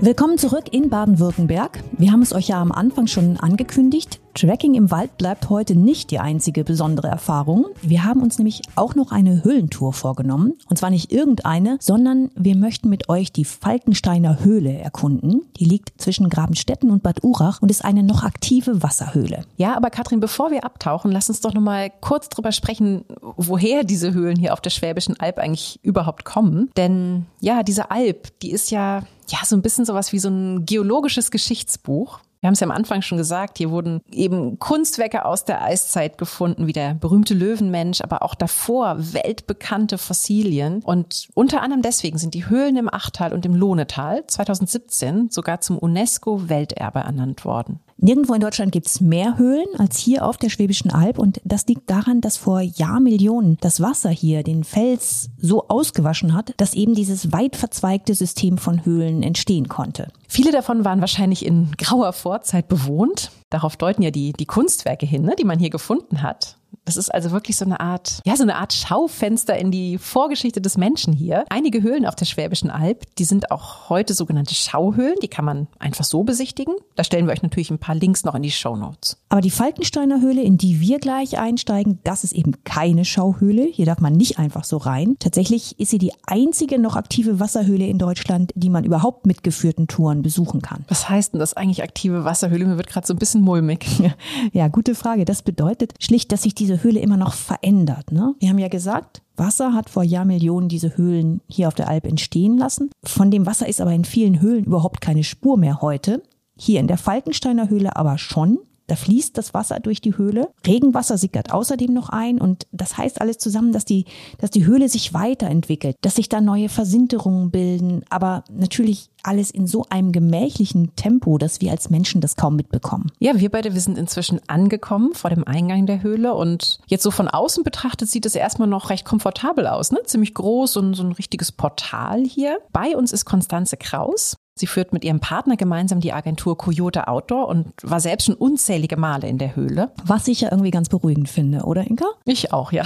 Willkommen 0.01 0.39
zurück 0.39 0.73
in 0.73 0.89
Baden-Württemberg. 0.89 1.81
Wir 1.93 2.11
haben 2.13 2.23
es 2.23 2.33
euch 2.33 2.49
ja 2.49 2.61
am 2.61 2.73
Anfang 2.73 3.07
schon 3.07 3.37
angekündigt. 3.37 4.19
Tracking 4.35 4.75
im 4.75 4.91
Wald 4.91 5.19
bleibt 5.19 5.51
heute 5.51 5.75
nicht 5.75 6.11
die 6.11 6.19
einzige 6.19 6.65
besondere 6.65 7.09
Erfahrung. 7.09 7.67
Wir 7.83 8.05
haben 8.05 8.23
uns 8.23 8.39
nämlich 8.39 8.63
auch 8.77 8.95
noch 8.95 9.13
eine 9.13 9.45
Höhlentour 9.45 9.93
vorgenommen. 9.93 10.55
Und 10.69 10.79
zwar 10.79 10.91
nicht 10.91 11.13
irgendeine, 11.13 11.79
sondern 11.81 12.31
wir 12.35 12.57
möchten 12.57 12.89
mit 12.89 13.09
euch 13.09 13.33
die 13.33 13.45
Falkensteiner 13.45 14.45
Höhle 14.45 14.73
erkunden. 14.79 15.43
Die 15.57 15.65
liegt 15.65 16.01
zwischen 16.01 16.29
Grabenstetten 16.29 16.91
und 16.91 17.03
Bad 17.03 17.25
Urach 17.25 17.61
und 17.61 17.71
ist 17.71 17.85
eine 17.85 18.03
noch 18.03 18.23
aktive 18.23 18.83
Wasserhöhle. 18.83 19.45
Ja, 19.57 19.77
aber 19.77 19.91
Katrin, 19.91 20.21
bevor 20.21 20.51
wir 20.51 20.65
abtauchen, 20.65 21.11
lass 21.11 21.29
uns 21.29 21.41
doch 21.41 21.55
noch 21.55 21.61
mal 21.61 21.91
kurz 22.01 22.29
drüber 22.29 22.53
sprechen, 22.53 23.05
woher 23.37 23.85
diese 23.85 24.13
Höhlen 24.13 24.39
hier 24.39 24.53
auf 24.53 24.61
der 24.61 24.71
Schwäbischen 24.71 25.19
Alb 25.19 25.39
eigentlich 25.39 25.81
überhaupt 25.83 26.25
kommen. 26.25 26.71
Denn 26.77 27.27
ja, 27.41 27.63
diese 27.63 27.91
Alb, 27.91 28.29
die 28.41 28.53
ist 28.53 28.71
ja 28.71 29.03
ja 29.31 29.39
so 29.45 29.57
ein 29.57 29.63
bisschen 29.63 29.85
sowas 29.85 30.13
wie 30.13 30.19
so 30.19 30.29
ein 30.29 30.67
geologisches 30.67 31.31
Geschichtsbuch. 31.31 32.21
Wir 32.41 32.47
haben 32.47 32.55
es 32.55 32.61
ja 32.61 32.67
am 32.67 32.71
Anfang 32.71 33.03
schon 33.03 33.19
gesagt, 33.19 33.59
hier 33.59 33.71
wurden 33.71 34.01
eben 34.11 34.59
Kunstwerke 34.59 35.27
aus 35.27 35.45
der 35.45 35.63
Eiszeit 35.63 36.17
gefunden, 36.17 36.67
wie 36.67 36.73
der 36.73 36.95
berühmte 36.95 37.35
Löwenmensch, 37.35 38.01
aber 38.01 38.23
auch 38.23 38.35
davor 38.35 38.97
weltbekannte 38.99 39.99
Fossilien. 39.99 40.83
Und 40.83 41.29
unter 41.35 41.61
anderem 41.61 41.83
deswegen 41.83 42.17
sind 42.17 42.33
die 42.33 42.49
Höhlen 42.49 42.79
im 42.79 42.93
Achtal 42.93 43.35
und 43.35 43.45
im 43.45 43.55
Lohnetal 43.55 44.27
2017 44.27 45.29
sogar 45.29 45.61
zum 45.61 45.79
UNESCO-Welterbe 45.79 47.01
ernannt 47.01 47.45
worden. 47.45 47.81
Nirgendwo 48.03 48.33
in 48.33 48.41
Deutschland 48.41 48.73
gibt 48.73 48.87
es 48.87 49.03
mehr 49.03 49.37
Höhlen 49.37 49.67
als 49.77 49.99
hier 49.99 50.25
auf 50.25 50.39
der 50.39 50.49
Schwäbischen 50.49 50.91
Alb 50.91 51.19
und 51.19 51.39
das 51.45 51.67
liegt 51.67 51.91
daran, 51.91 52.23
dass 52.23 52.39
vor 52.39 52.63
Jahrmillionen 52.63 53.59
das 53.61 53.83
Wasser 53.83 54.09
hier 54.09 54.43
den 54.43 54.65
Fels 54.65 55.29
so 55.37 55.69
ausgewaschen 55.69 56.33
hat, 56.33 56.55
dass 56.57 56.73
eben 56.73 56.95
dieses 56.95 57.31
weit 57.31 57.57
verzweigte 57.57 58.15
System 58.15 58.57
von 58.57 58.87
Höhlen 58.87 59.23
entstehen 59.23 59.69
konnte. 59.69 60.11
Viele 60.29 60.51
davon 60.51 60.87
waren 60.87 61.03
wahrscheinlich 61.03 61.45
in 61.45 61.73
grauer 61.77 62.15
Vorzeit 62.15 62.69
bewohnt. 62.69 63.33
Darauf 63.51 63.77
deuten 63.77 64.01
ja 64.01 64.11
die, 64.11 64.33
die 64.33 64.47
Kunstwerke 64.47 65.05
hin, 65.05 65.23
ne, 65.23 65.35
die 65.39 65.45
man 65.45 65.59
hier 65.59 65.71
gefunden 65.71 66.23
hat. 66.23 66.57
Das 66.85 66.97
ist 66.97 67.15
also 67.15 67.31
wirklich 67.31 67.57
so 67.57 67.65
eine 67.65 67.81
Art, 67.81 68.21
ja, 68.25 68.37
so 68.37 68.43
eine 68.43 68.57
Art 68.57 68.73
Schaufenster 68.73 69.57
in 69.57 69.71
die 69.71 69.99
Vorgeschichte 69.99 70.61
des 70.61 70.77
Menschen 70.77 71.13
hier. 71.13 71.45
Einige 71.49 71.83
Höhlen 71.83 72.07
auf 72.07 72.17
der 72.17 72.25
Schwäbischen 72.25 72.71
Alb, 72.71 73.05
die 73.17 73.25
sind 73.25 73.51
auch 73.51 73.89
heute 73.91 74.15
sogenannte 74.15 74.55
Schauhöhlen. 74.55 75.17
Die 75.23 75.29
kann 75.29 75.45
man 75.45 75.69
einfach 75.79 76.05
so 76.05 76.25
besichtigen. 76.25 76.75
Da 76.97 77.05
stellen 77.05 77.27
wir 77.27 77.33
euch 77.33 77.43
natürlich 77.43 77.71
ein 77.71 77.79
paar 77.79 77.95
Links 77.95 78.25
noch 78.25 78.35
in 78.35 78.43
die 78.43 78.51
Show 78.51 78.77
Notes. 78.77 79.19
Aber 79.29 79.41
die 79.41 79.51
Falkensteiner 79.51 80.21
Höhle, 80.21 80.43
in 80.43 80.59
die 80.59 80.81
wir 80.81 80.99
gleich 80.99 81.39
einsteigen, 81.39 82.01
das 82.03 82.25
ist 82.25 82.33
eben 82.33 82.65
keine 82.65 83.05
Schauhöhle. 83.05 83.65
Hier 83.65 83.87
darf 83.87 84.01
man 84.01 84.15
nicht 84.15 84.39
einfach 84.39 84.65
so 84.65 84.77
rein. 84.77 85.17
Tatsächlich 85.19 85.79
ist 85.79 85.91
sie 85.91 85.99
die 85.99 86.13
einzige 86.27 86.79
noch 86.79 86.97
aktive 86.97 87.39
Wasserhöhle 87.39 87.87
in 87.87 87.99
Deutschland, 87.99 88.53
die 88.55 88.71
man 88.71 88.85
überhaupt 88.85 89.27
mit 89.27 89.45
geführten 89.45 89.87
Touren 89.87 90.23
besuchen 90.23 90.63
kann. 90.63 90.85
Was 90.89 91.09
heißt 91.09 91.35
denn 91.35 91.41
das 91.41 91.55
eigentlich 91.55 91.83
aktive 91.83 92.25
Wasserhöhle? 92.25 92.67
Mir 92.67 92.77
wird 92.77 92.89
gerade 92.89 93.07
so 93.07 93.15
ein 93.15 93.19
bisschen 93.19 93.43
mulmig. 93.43 93.87
Ja, 94.53 94.69
gute 94.69 94.95
Frage. 94.95 95.25
Das 95.25 95.43
bedeutet 95.43 95.95
schlicht, 96.01 96.33
dass 96.33 96.43
sich 96.43 96.55
diese 96.61 96.83
Höhle 96.83 97.01
immer 97.01 97.17
noch 97.17 97.33
verändert. 97.33 98.13
Ne? 98.13 98.35
Wir 98.39 98.51
haben 98.51 98.59
ja 98.59 98.69
gesagt, 98.69 99.23
Wasser 99.37 99.75
hat 99.75 99.91
vor 99.91 100.03
Jahrmillionen 100.03 100.69
diese 100.69 100.97
Höhlen 100.97 101.41
hier 101.49 101.69
auf 101.69 101.75
der 101.75 101.89
Alp 101.89 102.07
entstehen 102.07 102.59
lassen. 102.59 102.91
Von 103.03 103.31
dem 103.31 103.47
Wasser 103.47 103.69
ist 103.69 103.81
aber 103.81 103.93
in 103.93 104.05
vielen 104.05 104.41
Höhlen 104.41 104.65
überhaupt 104.65 105.01
keine 105.01 105.25
Spur 105.25 105.57
mehr 105.57 105.81
heute. 105.81 106.23
Hier 106.57 106.79
in 106.81 106.87
der 106.87 106.99
Falkensteiner 106.99 107.71
Höhle 107.71 107.97
aber 107.97 108.19
schon. 108.19 108.59
Da 108.91 108.97
fließt 108.97 109.39
das 109.39 109.55
Wasser 109.55 109.79
durch 109.79 110.01
die 110.01 110.19
Höhle. 110.19 110.49
Regenwasser 110.67 111.17
sickert 111.17 111.53
außerdem 111.53 111.95
noch 111.95 112.09
ein 112.09 112.41
und 112.41 112.67
das 112.73 112.99
heißt 112.99 113.21
alles 113.21 113.39
zusammen, 113.39 113.71
dass 113.71 113.85
die, 113.85 114.05
dass 114.39 114.51
die 114.51 114.67
Höhle 114.67 114.89
sich 114.89 115.15
weiterentwickelt, 115.15 115.97
dass 116.01 116.17
sich 116.17 116.29
da 116.29 116.41
neue 116.41 116.69
Versinterungen 116.69 117.53
bilden, 117.53 118.03
aber 118.11 118.43
natürlich 118.51 119.10
alles 119.23 119.51
in 119.51 119.67
so 119.67 119.85
einem 119.91 120.13
gemächlichen 120.13 120.95
Tempo, 120.97 121.39
dass 121.39 121.61
wir 121.61 121.71
als 121.71 121.91
Menschen 121.91 122.21
das 122.21 122.37
kaum 122.37 122.57
mitbekommen. 122.57 123.11
Ja, 123.19 123.39
wir 123.39 123.51
beide, 123.51 123.75
wir 123.75 123.81
sind 123.81 123.99
inzwischen 123.99 124.41
angekommen 124.47 125.15
vor 125.15 125.31
dem 125.31 125.45
Eingang 125.45 125.87
der 125.87 126.03
Höhle 126.03 126.35
und 126.35 126.81
jetzt 126.87 127.03
so 127.03 127.11
von 127.11 127.29
außen 127.29 127.65
betrachtet 127.65 128.09
sieht 128.09 128.27
es 128.27 128.35
erstmal 128.35 128.69
noch 128.69 128.91
recht 128.91 129.05
komfortabel 129.05 129.67
aus, 129.67 129.93
ne? 129.93 130.01
Ziemlich 130.05 130.35
groß 130.35 130.77
und 130.77 130.95
so 130.95 131.03
ein 131.03 131.13
richtiges 131.13 131.53
Portal 131.53 132.25
hier. 132.25 132.59
Bei 132.73 132.97
uns 132.97 133.13
ist 133.13 133.25
Konstanze 133.25 133.77
Kraus. 133.77 134.37
Sie 134.61 134.67
führt 134.67 134.93
mit 134.93 135.05
ihrem 135.05 135.21
Partner 135.21 135.57
gemeinsam 135.57 136.01
die 136.01 136.13
Agentur 136.13 136.59
Coyote 136.59 137.09
Outdoor 137.09 137.49
und 137.49 137.73
war 137.83 137.99
selbst 137.99 138.27
schon 138.27 138.35
unzählige 138.35 138.99
Male 138.99 139.27
in 139.27 139.39
der 139.39 139.57
Höhle. 139.57 139.91
Was 140.05 140.29
ich 140.29 140.43
ja 140.43 140.51
irgendwie 140.51 140.71
ganz 140.71 140.91
beruhigend 140.91 141.31
finde, 141.31 141.63
oder 141.63 141.87
Inka? 141.87 142.05
Ich 142.27 142.53
auch, 142.53 142.71
ja. 142.71 142.85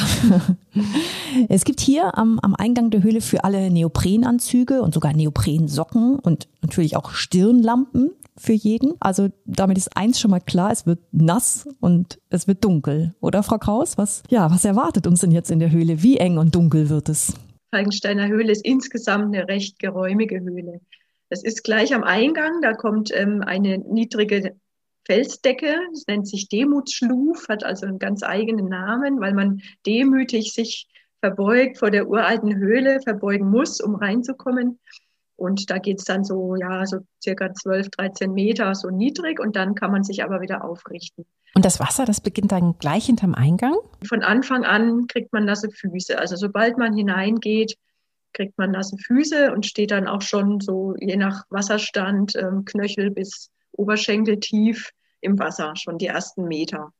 es 1.49 1.65
gibt 1.65 1.81
hier 1.81 2.17
am, 2.17 2.39
am 2.39 2.55
Eingang 2.55 2.91
der 2.91 3.03
Höhle 3.03 3.21
für 3.21 3.43
alle 3.43 3.73
Neoprenanzüge 3.73 4.83
und 4.83 4.95
sogar 4.95 5.15
Neoprensocken 5.15 6.21
und 6.25 6.49
natürlich 6.63 6.97
auch 6.97 7.11
Stirnlampen 7.13 8.11
für 8.37 8.53
jeden. 8.53 8.95
Also 9.01 9.29
damit 9.45 9.79
ist 9.79 9.97
eins 9.97 10.19
schon 10.19 10.31
mal 10.31 10.41
klar, 10.41 10.73
es 10.73 10.87
wird 10.87 11.01
nass 11.13 11.69
und 11.81 12.19
es 12.31 12.49
wird 12.49 12.65
dunkel. 12.65 13.15
Oder 13.21 13.43
Frau 13.43 13.59
Kraus, 13.59 13.97
was, 13.97 14.23
ja, 14.29 14.51
was 14.51 14.65
erwartet 14.65 15.07
uns 15.07 15.21
denn 15.21 15.31
jetzt 15.31 15.51
in 15.51 15.61
der 15.61 15.71
Höhle? 15.71 16.03
Wie 16.03 16.17
eng 16.17 16.39
und 16.39 16.55
dunkel 16.55 16.89
wird 16.89 17.09
es? 17.09 17.35
Falkensteiner 17.71 18.29
Höhle 18.29 18.53
ist 18.53 18.65
insgesamt 18.65 19.35
eine 19.35 19.49
recht 19.49 19.79
geräumige 19.79 20.41
Höhle. 20.41 20.81
Das 21.31 21.43
ist 21.43 21.65
gleich 21.65 21.95
am 21.95 22.05
Eingang, 22.05 22.61
da 22.63 22.75
kommt 22.75 23.11
ähm, 23.13 23.43
eine 23.43 23.79
niedrige 23.79 24.55
Felsdecke, 25.07 25.75
das 25.93 26.05
nennt 26.07 26.29
sich 26.29 26.49
Demutsschluf, 26.49 27.49
hat 27.49 27.65
also 27.65 27.87
einen 27.87 27.99
ganz 27.99 28.23
eigenen 28.23 28.69
Namen, 28.69 29.21
weil 29.21 29.35
man 29.35 29.61
demütig 29.87 30.53
sich 30.53 30.87
verbeugt 31.21 31.79
vor 31.79 31.91
der 31.91 32.09
uralten 32.09 32.57
Höhle, 32.57 33.01
verbeugen 33.03 33.51
muss, 33.51 33.81
um 33.81 33.95
reinzukommen. 33.95 34.79
Und 35.37 35.71
da 35.71 35.79
geht 35.79 35.99
es 35.99 36.05
dann 36.05 36.25
so, 36.25 36.57
ja, 36.57 36.87
so 36.87 36.99
circa 37.23 37.53
12, 37.53 37.91
13 37.91 38.33
Meter 38.33 38.75
so 38.75 38.91
niedrig 38.91 39.41
und 39.41 39.57
dann 39.57 39.75
kann 39.75 39.91
man 39.91 40.05
sich 40.05 40.23
aber 40.23 40.41
wieder 40.41 40.65
aufrichten. 40.65 41.27
Und 41.55 41.65
das 41.65 41.81
Wasser, 41.81 42.05
das 42.05 42.21
beginnt 42.21 42.53
dann 42.53 42.79
gleich 42.79 43.07
hinterm 43.07 43.35
Eingang? 43.35 43.77
Von 44.09 44.23
Anfang 44.23 44.65
an 44.65 45.07
kriegt 45.07 45.33
man 45.33 45.45
nasse 45.45 45.71
Füße. 45.71 46.19
Also 46.19 46.37
sobald 46.37 46.79
man 46.79 46.95
hineingeht, 46.95 47.77
kriegt 48.33 48.59
man 48.59 48.73
nasse 48.73 48.97
Füße 48.99 49.53
und 49.53 49.65
steht 49.65 49.93
dann 49.93 50.09
auch 50.09 50.23
schon 50.23 50.61
so 50.61 50.95
je 50.99 51.17
nach 51.17 51.45
Wasserstand 51.51 52.35
ähm, 52.37 52.65
Knöchel 52.65 53.11
bis 53.11 53.51
Oberschenkel 53.73 54.41
tief 54.41 54.91
im 55.21 55.39
Wasser, 55.39 55.75
schon 55.77 55.99
die 55.99 56.07
ersten 56.07 56.47
Meter. 56.47 56.93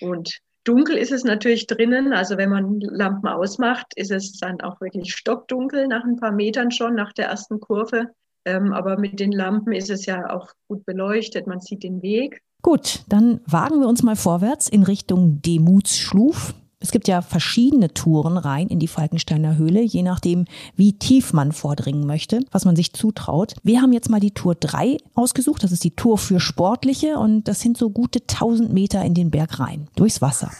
Und 0.00 0.40
dunkel 0.64 0.96
ist 0.96 1.12
es 1.12 1.24
natürlich 1.24 1.66
drinnen. 1.66 2.12
Also 2.12 2.36
wenn 2.36 2.50
man 2.50 2.80
Lampen 2.80 3.28
ausmacht, 3.28 3.86
ist 3.96 4.10
es 4.10 4.38
dann 4.38 4.60
auch 4.60 4.80
wirklich 4.80 5.14
stockdunkel 5.14 5.88
nach 5.88 6.04
ein 6.04 6.16
paar 6.16 6.32
Metern 6.32 6.70
schon, 6.70 6.94
nach 6.94 7.12
der 7.12 7.26
ersten 7.26 7.60
Kurve. 7.60 8.10
Ähm, 8.44 8.72
aber 8.72 8.98
mit 8.98 9.20
den 9.20 9.32
Lampen 9.32 9.72
ist 9.72 9.90
es 9.90 10.06
ja 10.06 10.30
auch 10.30 10.50
gut 10.68 10.84
beleuchtet. 10.84 11.46
Man 11.46 11.60
sieht 11.60 11.82
den 11.82 12.02
Weg. 12.02 12.42
Gut, 12.62 13.04
dann 13.08 13.40
wagen 13.46 13.80
wir 13.80 13.88
uns 13.88 14.02
mal 14.02 14.16
vorwärts 14.16 14.68
in 14.68 14.82
Richtung 14.82 15.42
Demutsschluf. 15.42 16.54
Es 16.82 16.90
gibt 16.90 17.06
ja 17.06 17.22
verschiedene 17.22 17.94
Touren 17.94 18.36
rein 18.36 18.66
in 18.66 18.80
die 18.80 18.88
Falkensteiner 18.88 19.56
Höhle, 19.56 19.82
je 19.82 20.02
nachdem, 20.02 20.46
wie 20.74 20.92
tief 20.92 21.32
man 21.32 21.52
vordringen 21.52 22.06
möchte, 22.06 22.40
was 22.50 22.64
man 22.64 22.74
sich 22.74 22.92
zutraut. 22.92 23.54
Wir 23.62 23.80
haben 23.80 23.92
jetzt 23.92 24.10
mal 24.10 24.18
die 24.18 24.32
Tour 24.32 24.56
3 24.56 24.98
ausgesucht. 25.14 25.62
Das 25.62 25.70
ist 25.70 25.84
die 25.84 25.94
Tour 25.94 26.18
für 26.18 26.40
Sportliche 26.40 27.18
und 27.18 27.46
das 27.46 27.60
sind 27.60 27.78
so 27.78 27.90
gute 27.90 28.20
1000 28.20 28.72
Meter 28.72 29.04
in 29.04 29.14
den 29.14 29.30
Berg 29.30 29.60
rein, 29.60 29.86
durchs 29.94 30.20
Wasser. 30.20 30.50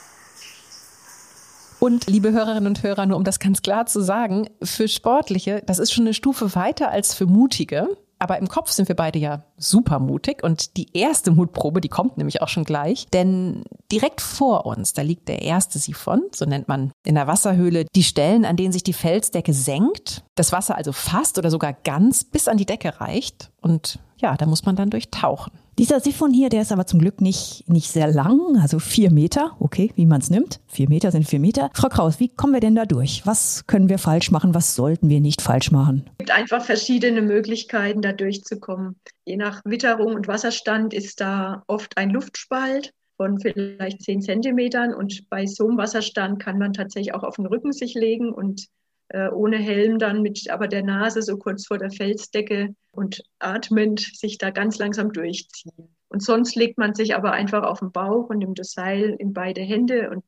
Und 1.81 2.07
liebe 2.07 2.31
Hörerinnen 2.31 2.69
und 2.69 2.85
Hörer, 2.85 3.07
nur 3.07 3.17
um 3.17 3.25
das 3.25 3.41
ganz 3.41 3.61
klar 3.61 3.87
zu 3.87 4.01
sagen, 4.01 4.49
für 4.63 4.87
Sportliche, 4.87 5.65
das 5.67 5.81
ist 5.81 5.93
schon 5.93 6.05
eine 6.05 6.15
Stufe 6.15 6.55
weiter 6.55 6.93
als 6.93 7.13
für 7.13 7.27
Mutige. 7.27 7.89
Aber 8.23 8.39
im 8.39 8.47
Kopf 8.47 8.71
sind 8.71 8.87
wir 8.87 8.95
beide 8.95 9.19
ja 9.19 9.43
super 9.57 9.99
mutig 9.99 10.45
und 10.45 10.77
die 10.77 10.97
erste 10.97 11.33
Mutprobe, 11.33 11.81
die 11.81 11.89
kommt 11.89 12.19
nämlich 12.19 12.41
auch 12.41 12.47
schon 12.47 12.63
gleich, 12.63 13.09
denn 13.13 13.65
direkt 13.91 14.21
vor 14.21 14.65
uns, 14.65 14.93
da 14.93 15.03
liegt 15.03 15.27
der 15.27 15.43
erste 15.43 15.81
Siphon, 15.81 16.23
so 16.33 16.45
nennt 16.45 16.69
man 16.69 16.93
in 17.05 17.17
der 17.17 17.27
Wasserhöhle 17.27 17.85
die 17.93 18.05
Stellen, 18.05 18.45
an 18.45 18.55
denen 18.55 18.71
sich 18.71 18.85
die 18.85 18.93
Felsdecke 18.93 19.53
senkt, 19.53 20.23
das 20.37 20.53
Wasser 20.53 20.77
also 20.77 20.93
fast 20.93 21.37
oder 21.37 21.51
sogar 21.51 21.73
ganz 21.73 22.23
bis 22.23 22.47
an 22.47 22.59
die 22.59 22.65
Decke 22.65 23.01
reicht 23.01 23.51
und 23.61 23.99
ja, 24.19 24.37
da 24.37 24.47
muss 24.47 24.65
man 24.65 24.77
dann 24.77 24.91
durchtauchen. 24.91 25.51
Dieser 25.79 26.01
Siphon 26.01 26.35
hier, 26.35 26.51
der 26.51 26.63
ist 26.63 26.71
aber 26.71 26.87
zum 26.87 27.01
Glück 27.01 27.23
nicht, 27.23 27.67
nicht 27.67 27.91
sehr 27.91 28.07
lang, 28.07 28.59
also 28.61 28.79
vier 28.79 29.11
Meter, 29.11 29.57
okay, 29.59 29.91
wie 29.97 30.05
man 30.05 30.21
es 30.21 30.29
nimmt. 30.29 30.61
Vier 30.67 30.87
Meter 30.87 31.11
sind 31.11 31.27
vier 31.27 31.41
Meter. 31.41 31.71
Frau 31.73 31.89
Kraus, 31.89 32.21
wie 32.21 32.29
kommen 32.29 32.53
wir 32.53 32.61
denn 32.61 32.75
da 32.75 32.85
durch? 32.85 33.23
Was 33.25 33.67
können 33.67 33.89
wir 33.89 33.99
falsch 33.99 34.31
machen? 34.31 34.55
Was 34.55 34.75
sollten 34.75 35.09
wir 35.09 35.21
nicht 35.21 35.41
falsch 35.41 35.71
machen? 35.71 36.05
Es 36.13 36.19
gibt 36.19 36.31
einfach 36.31 36.63
verschiedene 36.63 37.23
Möglichkeiten, 37.23 38.03
da 38.03 38.13
durchzukommen. 38.13 38.97
Je 39.25 39.37
nach 39.37 39.63
Witterung 39.65 40.15
und 40.15 40.29
Wasserstand 40.29 40.93
ist 40.93 41.23
da 41.23 41.63
oft 41.69 41.97
ein 41.97 42.11
Luftspalt 42.11 42.93
von 43.17 43.41
vielleicht 43.41 44.03
zehn 44.03 44.21
Zentimetern 44.21 44.93
und 44.93 45.29
bei 45.31 45.47
so 45.47 45.69
einem 45.69 45.79
Wasserstand 45.79 46.39
kann 46.39 46.59
man 46.59 46.75
tatsächlich 46.75 47.15
auch 47.15 47.23
auf 47.23 47.37
den 47.37 47.47
Rücken 47.47 47.73
sich 47.73 47.95
legen 47.95 48.31
und 48.31 48.67
äh, 49.13 49.29
ohne 49.29 49.59
Helm 49.59 49.99
dann 49.99 50.23
mit 50.23 50.49
aber 50.51 50.69
der 50.69 50.83
Nase 50.83 51.23
so 51.23 51.37
kurz 51.37 51.67
vor 51.67 51.79
der 51.79 51.91
Felsdecke 51.91 52.75
und 52.93 53.23
atmend 53.39 54.01
sich 54.01 54.39
da 54.39 54.51
ganz 54.51 54.79
langsam 54.79 55.13
durchziehen. 55.13 55.95
Und 56.09 56.23
sonst 56.23 56.57
legt 56.57 56.79
man 56.79 56.95
sich 56.95 57.15
aber 57.15 57.33
einfach 57.33 57.63
auf 57.63 57.81
den 57.81 57.93
Bauch 57.93 58.31
und 58.31 58.39
nimmt 58.39 58.59
das 58.59 58.73
Seil 58.73 59.15
in 59.19 59.33
beide 59.33 59.61
Hände 59.61 60.11
und 60.11 60.25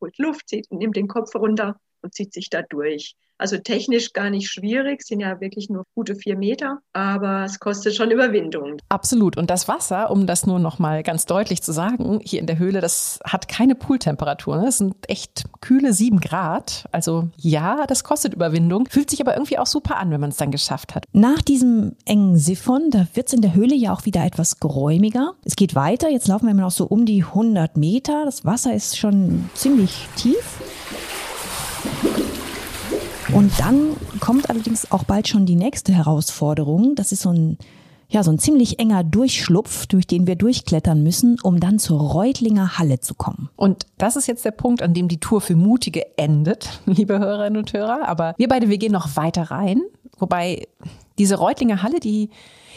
holt 0.00 0.18
Luft, 0.18 0.48
zieht, 0.48 0.70
nimmt 0.70 0.96
den 0.96 1.08
Kopf 1.08 1.34
runter 1.34 1.80
und 2.04 2.14
zieht 2.14 2.32
sich 2.32 2.50
da 2.50 2.62
durch. 2.62 3.16
Also 3.36 3.58
technisch 3.58 4.12
gar 4.12 4.30
nicht 4.30 4.48
schwierig, 4.48 5.02
sind 5.02 5.18
ja 5.20 5.40
wirklich 5.40 5.68
nur 5.68 5.84
gute 5.94 6.14
vier 6.14 6.36
Meter, 6.36 6.78
aber 6.92 7.44
es 7.44 7.58
kostet 7.58 7.94
schon 7.94 8.12
Überwindung. 8.12 8.76
Absolut. 8.88 9.36
Und 9.36 9.50
das 9.50 9.66
Wasser, 9.66 10.10
um 10.10 10.26
das 10.26 10.46
nur 10.46 10.60
noch 10.60 10.78
mal 10.78 11.02
ganz 11.02 11.26
deutlich 11.26 11.60
zu 11.60 11.72
sagen, 11.72 12.20
hier 12.22 12.38
in 12.38 12.46
der 12.46 12.58
Höhle, 12.58 12.80
das 12.80 13.18
hat 13.24 13.48
keine 13.48 13.74
Pooltemperatur. 13.74 14.58
Ne? 14.58 14.66
Das 14.66 14.78
sind 14.78 14.94
echt 15.10 15.44
kühle 15.60 15.92
sieben 15.92 16.20
Grad. 16.20 16.84
Also 16.92 17.28
ja, 17.36 17.86
das 17.88 18.04
kostet 18.04 18.34
Überwindung, 18.34 18.86
fühlt 18.88 19.10
sich 19.10 19.20
aber 19.20 19.34
irgendwie 19.34 19.58
auch 19.58 19.66
super 19.66 19.96
an, 19.96 20.12
wenn 20.12 20.20
man 20.20 20.30
es 20.30 20.36
dann 20.36 20.52
geschafft 20.52 20.94
hat. 20.94 21.06
Nach 21.12 21.42
diesem 21.42 21.96
engen 22.04 22.38
Siphon, 22.38 22.90
da 22.90 23.08
wird 23.14 23.26
es 23.26 23.32
in 23.32 23.42
der 23.42 23.54
Höhle 23.54 23.74
ja 23.74 23.92
auch 23.92 24.04
wieder 24.04 24.24
etwas 24.24 24.60
geräumiger. 24.60 25.34
Es 25.44 25.56
geht 25.56 25.74
weiter. 25.74 26.08
Jetzt 26.08 26.28
laufen 26.28 26.46
wir 26.46 26.54
noch 26.54 26.70
so 26.70 26.86
um 26.86 27.04
die 27.04 27.24
100 27.24 27.76
Meter. 27.76 28.24
Das 28.24 28.44
Wasser 28.44 28.74
ist 28.74 28.96
schon 28.96 29.50
ziemlich 29.54 30.08
tief. 30.16 30.60
Und 33.34 33.58
dann 33.58 33.96
kommt 34.20 34.48
allerdings 34.48 34.92
auch 34.92 35.02
bald 35.02 35.26
schon 35.26 35.44
die 35.44 35.56
nächste 35.56 35.92
Herausforderung. 35.92 36.94
Das 36.94 37.10
ist 37.10 37.22
so 37.22 37.30
ein, 37.30 37.58
ja, 38.08 38.22
so 38.22 38.30
ein 38.30 38.38
ziemlich 38.38 38.78
enger 38.78 39.02
Durchschlupf, 39.02 39.86
durch 39.86 40.06
den 40.06 40.28
wir 40.28 40.36
durchklettern 40.36 41.02
müssen, 41.02 41.38
um 41.42 41.58
dann 41.58 41.80
zur 41.80 42.00
Reutlinger 42.00 42.78
Halle 42.78 43.00
zu 43.00 43.14
kommen. 43.14 43.50
Und 43.56 43.86
das 43.98 44.14
ist 44.14 44.28
jetzt 44.28 44.44
der 44.44 44.52
Punkt, 44.52 44.82
an 44.82 44.94
dem 44.94 45.08
die 45.08 45.18
Tour 45.18 45.40
für 45.40 45.56
Mutige 45.56 46.16
endet, 46.16 46.80
liebe 46.86 47.18
Hörerinnen 47.18 47.56
und 47.56 47.72
Hörer. 47.72 48.06
Aber 48.06 48.34
wir 48.38 48.46
beide, 48.46 48.68
wir 48.68 48.78
gehen 48.78 48.92
noch 48.92 49.16
weiter 49.16 49.50
rein. 49.50 49.80
Wobei 50.16 50.68
diese 51.18 51.34
Reutlinger 51.34 51.82
Halle, 51.82 51.98
die 51.98 52.30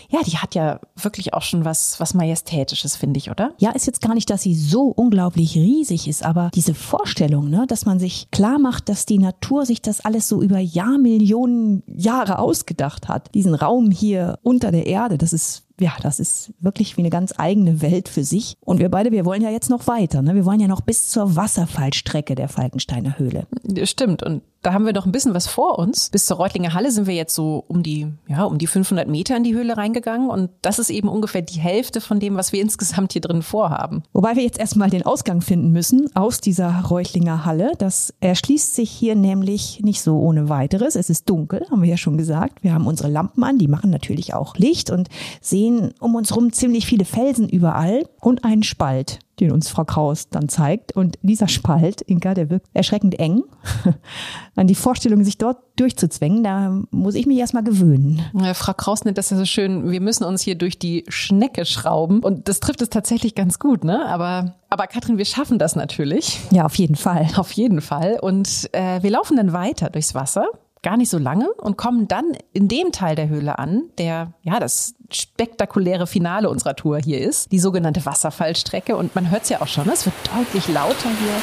ja, 0.09 0.21
die 0.23 0.37
hat 0.37 0.55
ja 0.55 0.79
wirklich 0.95 1.33
auch 1.33 1.41
schon 1.41 1.65
was, 1.65 1.99
was 1.99 2.13
Majestätisches, 2.13 2.95
finde 2.95 3.17
ich, 3.17 3.29
oder? 3.29 3.53
Ja, 3.57 3.71
ist 3.71 3.87
jetzt 3.87 4.01
gar 4.01 4.13
nicht, 4.13 4.29
dass 4.29 4.41
sie 4.41 4.55
so 4.55 4.85
unglaublich 4.87 5.55
riesig 5.55 6.07
ist, 6.07 6.23
aber 6.23 6.49
diese 6.53 6.73
Vorstellung, 6.73 7.49
ne, 7.49 7.65
dass 7.67 7.85
man 7.85 7.99
sich 7.99 8.31
klar 8.31 8.59
macht, 8.59 8.89
dass 8.89 9.05
die 9.05 9.19
Natur 9.19 9.65
sich 9.65 9.81
das 9.81 10.03
alles 10.03 10.27
so 10.27 10.41
über 10.41 10.59
Jahrmillionen 10.59 11.83
Jahre 11.87 12.39
ausgedacht 12.39 13.07
hat. 13.07 13.33
Diesen 13.33 13.55
Raum 13.55 13.91
hier 13.91 14.39
unter 14.43 14.71
der 14.71 14.87
Erde, 14.87 15.17
das 15.17 15.33
ist 15.33 15.66
ja, 15.79 15.93
das 16.01 16.19
ist 16.19 16.51
wirklich 16.59 16.97
wie 16.97 17.01
eine 17.01 17.09
ganz 17.09 17.33
eigene 17.37 17.81
Welt 17.81 18.09
für 18.09 18.23
sich. 18.23 18.55
Und 18.61 18.79
wir 18.79 18.89
beide, 18.89 19.11
wir 19.11 19.25
wollen 19.25 19.41
ja 19.41 19.49
jetzt 19.49 19.69
noch 19.69 19.87
weiter. 19.87 20.21
Ne? 20.21 20.35
Wir 20.35 20.45
wollen 20.45 20.59
ja 20.59 20.67
noch 20.67 20.81
bis 20.81 21.09
zur 21.09 21.35
Wasserfallstrecke 21.35 22.35
der 22.35 22.49
Falkensteiner 22.49 23.19
Höhle. 23.19 23.47
Stimmt. 23.83 24.23
Und 24.23 24.41
da 24.63 24.73
haben 24.73 24.85
wir 24.85 24.93
noch 24.93 25.05
ein 25.05 25.11
bisschen 25.11 25.33
was 25.33 25.47
vor 25.47 25.77
uns. 25.79 26.09
Bis 26.09 26.25
zur 26.25 26.37
Reutlinger 26.37 26.73
Halle 26.73 26.91
sind 26.91 27.07
wir 27.07 27.13
jetzt 27.13 27.35
so 27.35 27.63
um 27.67 27.83
die, 27.83 28.07
ja, 28.27 28.43
um 28.43 28.57
die 28.57 28.67
500 28.67 29.07
Meter 29.07 29.37
in 29.37 29.43
die 29.43 29.53
Höhle 29.53 29.77
reingegangen. 29.77 30.29
Und 30.29 30.49
das 30.61 30.79
ist 30.79 30.89
eben 30.89 31.07
ungefähr 31.09 31.41
die 31.41 31.59
Hälfte 31.59 32.01
von 32.01 32.19
dem, 32.19 32.35
was 32.35 32.51
wir 32.51 32.61
insgesamt 32.67 33.13
hier 33.13 33.21
drin 33.21 33.43
vorhaben. 33.43 34.03
Wobei 34.13 34.35
wir 34.35 34.43
jetzt 34.43 34.59
erstmal 34.59 34.89
den 34.89 35.05
Ausgang 35.05 35.41
finden 35.41 35.71
müssen 35.71 36.13
aus 36.15 36.41
dieser 36.41 36.81
Reutlinger 36.81 37.45
Halle. 37.45 37.73
Das 37.77 38.13
erschließt 38.19 38.75
sich 38.75 38.89
hier 38.89 39.15
nämlich 39.15 39.81
nicht 39.83 40.01
so 40.01 40.17
ohne 40.17 40.49
weiteres. 40.49 40.95
Es 40.95 41.09
ist 41.09 41.29
dunkel, 41.29 41.65
haben 41.69 41.81
wir 41.81 41.89
ja 41.89 41.97
schon 41.97 42.17
gesagt. 42.17 42.63
Wir 42.63 42.73
haben 42.73 42.87
unsere 42.87 43.09
Lampen 43.09 43.43
an, 43.43 43.59
die 43.59 43.67
machen 43.67 43.89
natürlich 43.89 44.33
auch 44.33 44.57
Licht 44.57 44.89
und 44.89 45.07
sehen 45.39 45.66
sehen 45.67 45.93
um 45.99 46.15
uns 46.15 46.35
rum 46.35 46.51
ziemlich 46.51 46.85
viele 46.85 47.05
Felsen 47.05 47.49
überall 47.49 48.05
und 48.21 48.43
einen 48.43 48.63
Spalt, 48.63 49.19
den 49.39 49.51
uns 49.51 49.69
Frau 49.69 49.85
Kraus 49.85 50.29
dann 50.29 50.49
zeigt. 50.49 50.95
Und 50.95 51.17
dieser 51.21 51.47
Spalt, 51.47 52.01
Inka, 52.01 52.33
der 52.33 52.49
wirkt 52.49 52.67
erschreckend 52.73 53.19
eng. 53.19 53.43
An 54.55 54.67
die 54.67 54.75
Vorstellung, 54.75 55.23
sich 55.23 55.37
dort 55.37 55.57
durchzuzwängen, 55.75 56.43
da 56.43 56.81
muss 56.91 57.15
ich 57.15 57.27
mich 57.27 57.37
erstmal 57.37 57.63
gewöhnen. 57.63 58.21
Ja, 58.33 58.53
Frau 58.53 58.73
Kraus 58.73 59.05
nennt 59.05 59.17
das 59.17 59.29
ja 59.29 59.37
so 59.37 59.45
schön, 59.45 59.91
wir 59.91 60.01
müssen 60.01 60.23
uns 60.23 60.41
hier 60.41 60.55
durch 60.55 60.79
die 60.79 61.05
Schnecke 61.07 61.65
schrauben. 61.65 62.21
Und 62.23 62.47
das 62.47 62.59
trifft 62.59 62.81
es 62.81 62.89
tatsächlich 62.89 63.35
ganz 63.35 63.59
gut, 63.59 63.83
ne? 63.83 64.05
Aber, 64.07 64.55
aber 64.69 64.87
Katrin, 64.87 65.17
wir 65.17 65.25
schaffen 65.25 65.59
das 65.59 65.75
natürlich. 65.75 66.39
Ja, 66.51 66.65
auf 66.65 66.75
jeden 66.75 66.95
Fall. 66.95 67.27
Auf 67.35 67.51
jeden 67.51 67.81
Fall. 67.81 68.17
Und 68.21 68.69
äh, 68.71 69.03
wir 69.03 69.11
laufen 69.11 69.37
dann 69.37 69.53
weiter 69.53 69.89
durchs 69.89 70.15
Wasser 70.15 70.47
gar 70.83 70.97
nicht 70.97 71.09
so 71.09 71.17
lange 71.17 71.51
und 71.53 71.77
kommen 71.77 72.07
dann 72.07 72.37
in 72.53 72.67
dem 72.67 72.91
Teil 72.91 73.15
der 73.15 73.29
Höhle 73.29 73.59
an, 73.59 73.83
der 73.97 74.33
ja 74.43 74.59
das 74.59 74.95
spektakuläre 75.11 76.07
Finale 76.07 76.49
unserer 76.49 76.75
Tour 76.75 76.99
hier 76.99 77.19
ist, 77.19 77.51
die 77.51 77.59
sogenannte 77.59 78.05
Wasserfallstrecke. 78.05 78.95
Und 78.95 79.15
man 79.15 79.29
hört 79.29 79.43
es 79.43 79.49
ja 79.49 79.61
auch 79.61 79.67
schon, 79.67 79.89
es 79.89 80.05
wird 80.05 80.15
deutlich 80.35 80.67
lauter 80.67 81.09
hier. 81.09 81.41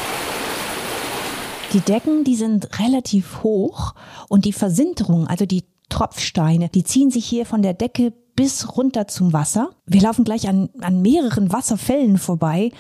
Die 1.72 1.80
Decken, 1.80 2.24
die 2.24 2.36
sind 2.36 2.78
relativ 2.78 3.42
hoch 3.42 3.94
und 4.28 4.44
die 4.44 4.52
Versinterung, 4.52 5.26
also 5.26 5.44
die 5.44 5.64
Tropfsteine, 5.88 6.68
die 6.68 6.84
ziehen 6.84 7.10
sich 7.10 7.26
hier 7.26 7.46
von 7.46 7.62
der 7.62 7.74
Decke 7.74 8.12
bis 8.36 8.76
runter 8.76 9.06
zum 9.06 9.32
Wasser. 9.32 9.70
Wir 9.86 10.02
laufen 10.02 10.24
gleich 10.24 10.48
an, 10.48 10.70
an 10.80 11.02
mehreren 11.02 11.52
Wasserfällen 11.52 12.18
vorbei. 12.18 12.70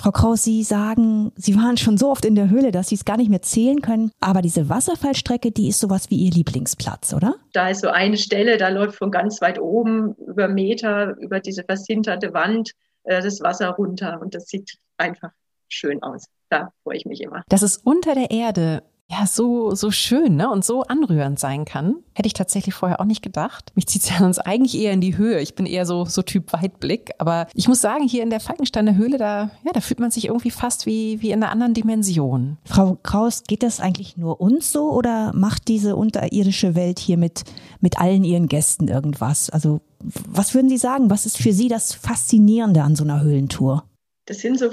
Frau 0.00 0.12
Kraus, 0.12 0.44
Sie 0.44 0.62
sagen, 0.62 1.30
Sie 1.36 1.54
waren 1.56 1.76
schon 1.76 1.98
so 1.98 2.10
oft 2.10 2.24
in 2.24 2.34
der 2.34 2.48
Höhle, 2.48 2.70
dass 2.70 2.88
Sie 2.88 2.94
es 2.94 3.04
gar 3.04 3.18
nicht 3.18 3.28
mehr 3.28 3.42
zählen 3.42 3.82
können. 3.82 4.12
Aber 4.18 4.40
diese 4.40 4.70
Wasserfallstrecke, 4.70 5.50
die 5.50 5.68
ist 5.68 5.78
sowas 5.78 6.08
wie 6.08 6.16
Ihr 6.16 6.30
Lieblingsplatz, 6.30 7.12
oder? 7.12 7.34
Da 7.52 7.68
ist 7.68 7.82
so 7.82 7.88
eine 7.88 8.16
Stelle, 8.16 8.56
da 8.56 8.70
läuft 8.70 8.96
von 8.96 9.10
ganz 9.10 9.42
weit 9.42 9.60
oben 9.60 10.14
über 10.26 10.48
Meter, 10.48 11.18
über 11.18 11.40
diese 11.40 11.64
versinterte 11.64 12.32
Wand 12.32 12.72
äh, 13.04 13.20
das 13.20 13.42
Wasser 13.42 13.68
runter. 13.68 14.18
Und 14.22 14.34
das 14.34 14.46
sieht 14.46 14.78
einfach 14.96 15.32
schön 15.68 16.02
aus. 16.02 16.24
Da 16.48 16.72
freue 16.82 16.96
ich 16.96 17.04
mich 17.04 17.20
immer. 17.20 17.44
Das 17.50 17.62
ist 17.62 17.84
unter 17.84 18.14
der 18.14 18.30
Erde 18.30 18.82
ja 19.10 19.26
so 19.26 19.74
so 19.74 19.90
schön 19.90 20.36
ne 20.36 20.50
und 20.50 20.64
so 20.64 20.82
anrührend 20.82 21.38
sein 21.38 21.64
kann. 21.64 21.96
Hätte 22.14 22.28
ich 22.28 22.32
tatsächlich 22.34 22.74
vorher 22.74 23.00
auch 23.00 23.04
nicht 23.04 23.22
gedacht. 23.22 23.72
Mich 23.74 23.86
zieht 23.86 24.02
es 24.02 24.10
ja 24.10 24.18
sonst 24.20 24.38
eigentlich 24.38 24.80
eher 24.80 24.92
in 24.92 25.00
die 25.00 25.16
Höhe. 25.16 25.40
Ich 25.40 25.54
bin 25.54 25.66
eher 25.66 25.84
so 25.84 26.04
so 26.04 26.22
Typ 26.22 26.52
Weitblick, 26.52 27.10
aber 27.18 27.48
ich 27.54 27.68
muss 27.68 27.80
sagen, 27.80 28.06
hier 28.06 28.22
in 28.22 28.30
der 28.30 28.40
Falkensteiner 28.40 28.94
Höhle 28.94 29.18
da 29.18 29.50
ja, 29.64 29.72
da 29.72 29.80
fühlt 29.80 30.00
man 30.00 30.10
sich 30.10 30.26
irgendwie 30.26 30.50
fast 30.50 30.86
wie 30.86 31.20
wie 31.20 31.30
in 31.30 31.42
einer 31.42 31.52
anderen 31.52 31.74
Dimension. 31.74 32.58
Frau 32.64 32.98
Kraus, 33.02 33.42
geht 33.46 33.62
das 33.62 33.80
eigentlich 33.80 34.16
nur 34.16 34.40
uns 34.40 34.72
so 34.72 34.92
oder 34.92 35.32
macht 35.34 35.68
diese 35.68 35.96
unterirdische 35.96 36.74
Welt 36.74 36.98
hier 36.98 37.16
mit 37.16 37.44
mit 37.80 37.98
allen 37.98 38.24
ihren 38.24 38.48
Gästen 38.48 38.88
irgendwas? 38.88 39.50
Also 39.50 39.80
was 40.02 40.54
würden 40.54 40.68
Sie 40.68 40.78
sagen? 40.78 41.10
Was 41.10 41.26
ist 41.26 41.36
für 41.36 41.52
Sie 41.52 41.68
das 41.68 41.92
Faszinierende 41.92 42.82
an 42.82 42.96
so 42.96 43.04
einer 43.04 43.20
Höhlentour? 43.20 43.84
Das 44.30 44.38
sind 44.38 44.60
so, 44.60 44.70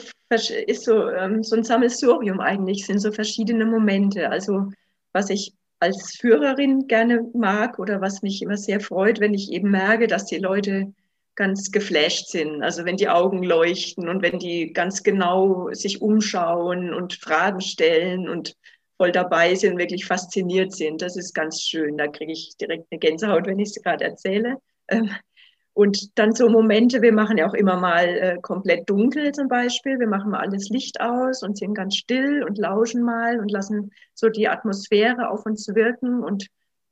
ist 0.68 0.84
so, 0.84 1.10
ähm, 1.10 1.44
so 1.44 1.56
ein 1.56 1.64
Sammelsurium 1.64 2.40
eigentlich, 2.40 2.86
sind 2.86 3.00
so 3.00 3.12
verschiedene 3.12 3.66
Momente. 3.66 4.30
Also 4.30 4.70
was 5.14 5.32
ich 5.32 5.56
als 5.80 6.16
Führerin 6.16 6.86
gerne 6.88 7.28
mag 7.34 7.80
oder 7.80 8.00
was 8.00 8.22
mich 8.22 8.44
immer 8.44 8.56
sehr 8.56 8.80
freut, 8.80 9.20
wenn 9.20 9.34
ich 9.34 9.52
eben 9.52 9.72
merke, 9.72 10.06
dass 10.06 10.26
die 10.26 10.38
Leute 10.38 10.94
ganz 11.34 11.72
geflasht 11.72 12.28
sind. 12.28 12.62
Also 12.62 12.86
wenn 12.86 12.98
die 12.98 13.10
Augen 13.10 13.42
leuchten 13.42 14.08
und 14.10 14.22
wenn 14.22 14.38
die 14.38 14.74
ganz 14.74 15.02
genau 15.02 15.74
sich 15.74 16.04
umschauen 16.04 16.94
und 16.94 17.16
Fragen 17.16 17.62
stellen 17.62 18.30
und 18.30 18.56
voll 18.98 19.12
dabei 19.12 19.56
sind, 19.56 19.80
wirklich 19.80 20.06
fasziniert 20.06 20.72
sind. 20.72 21.02
Das 21.02 21.18
ist 21.18 21.34
ganz 21.34 21.64
schön. 21.64 21.98
Da 21.98 22.06
kriege 22.06 22.32
ich 22.32 22.56
direkt 22.62 22.92
eine 22.92 23.00
Gänsehaut, 23.00 23.48
wenn 23.48 23.58
ich 23.58 23.70
es 23.70 23.82
gerade 23.82 24.06
erzähle. 24.06 24.58
Ähm, 24.88 25.10
und 25.78 26.18
dann 26.18 26.34
so 26.34 26.50
Momente, 26.50 27.04
wir 27.04 27.14
machen 27.14 27.38
ja 27.38 27.48
auch 27.48 27.54
immer 27.54 27.80
mal 27.80 28.08
äh, 28.08 28.38
komplett 28.42 28.90
dunkel 28.90 29.32
zum 29.32 29.48
Beispiel. 29.48 30.00
Wir 30.00 30.08
machen 30.08 30.32
mal 30.32 30.40
alles 30.40 30.70
Licht 30.70 31.00
aus 31.00 31.44
und 31.44 31.56
sind 31.56 31.76
ganz 31.76 31.96
still 31.96 32.44
und 32.44 32.58
lauschen 32.58 33.04
mal 33.04 33.40
und 33.40 33.52
lassen 33.52 33.92
so 34.16 34.30
die 34.30 34.48
Atmosphäre 34.48 35.30
auf 35.30 35.46
uns 35.46 35.68
wirken 35.68 36.24
und 36.24 36.48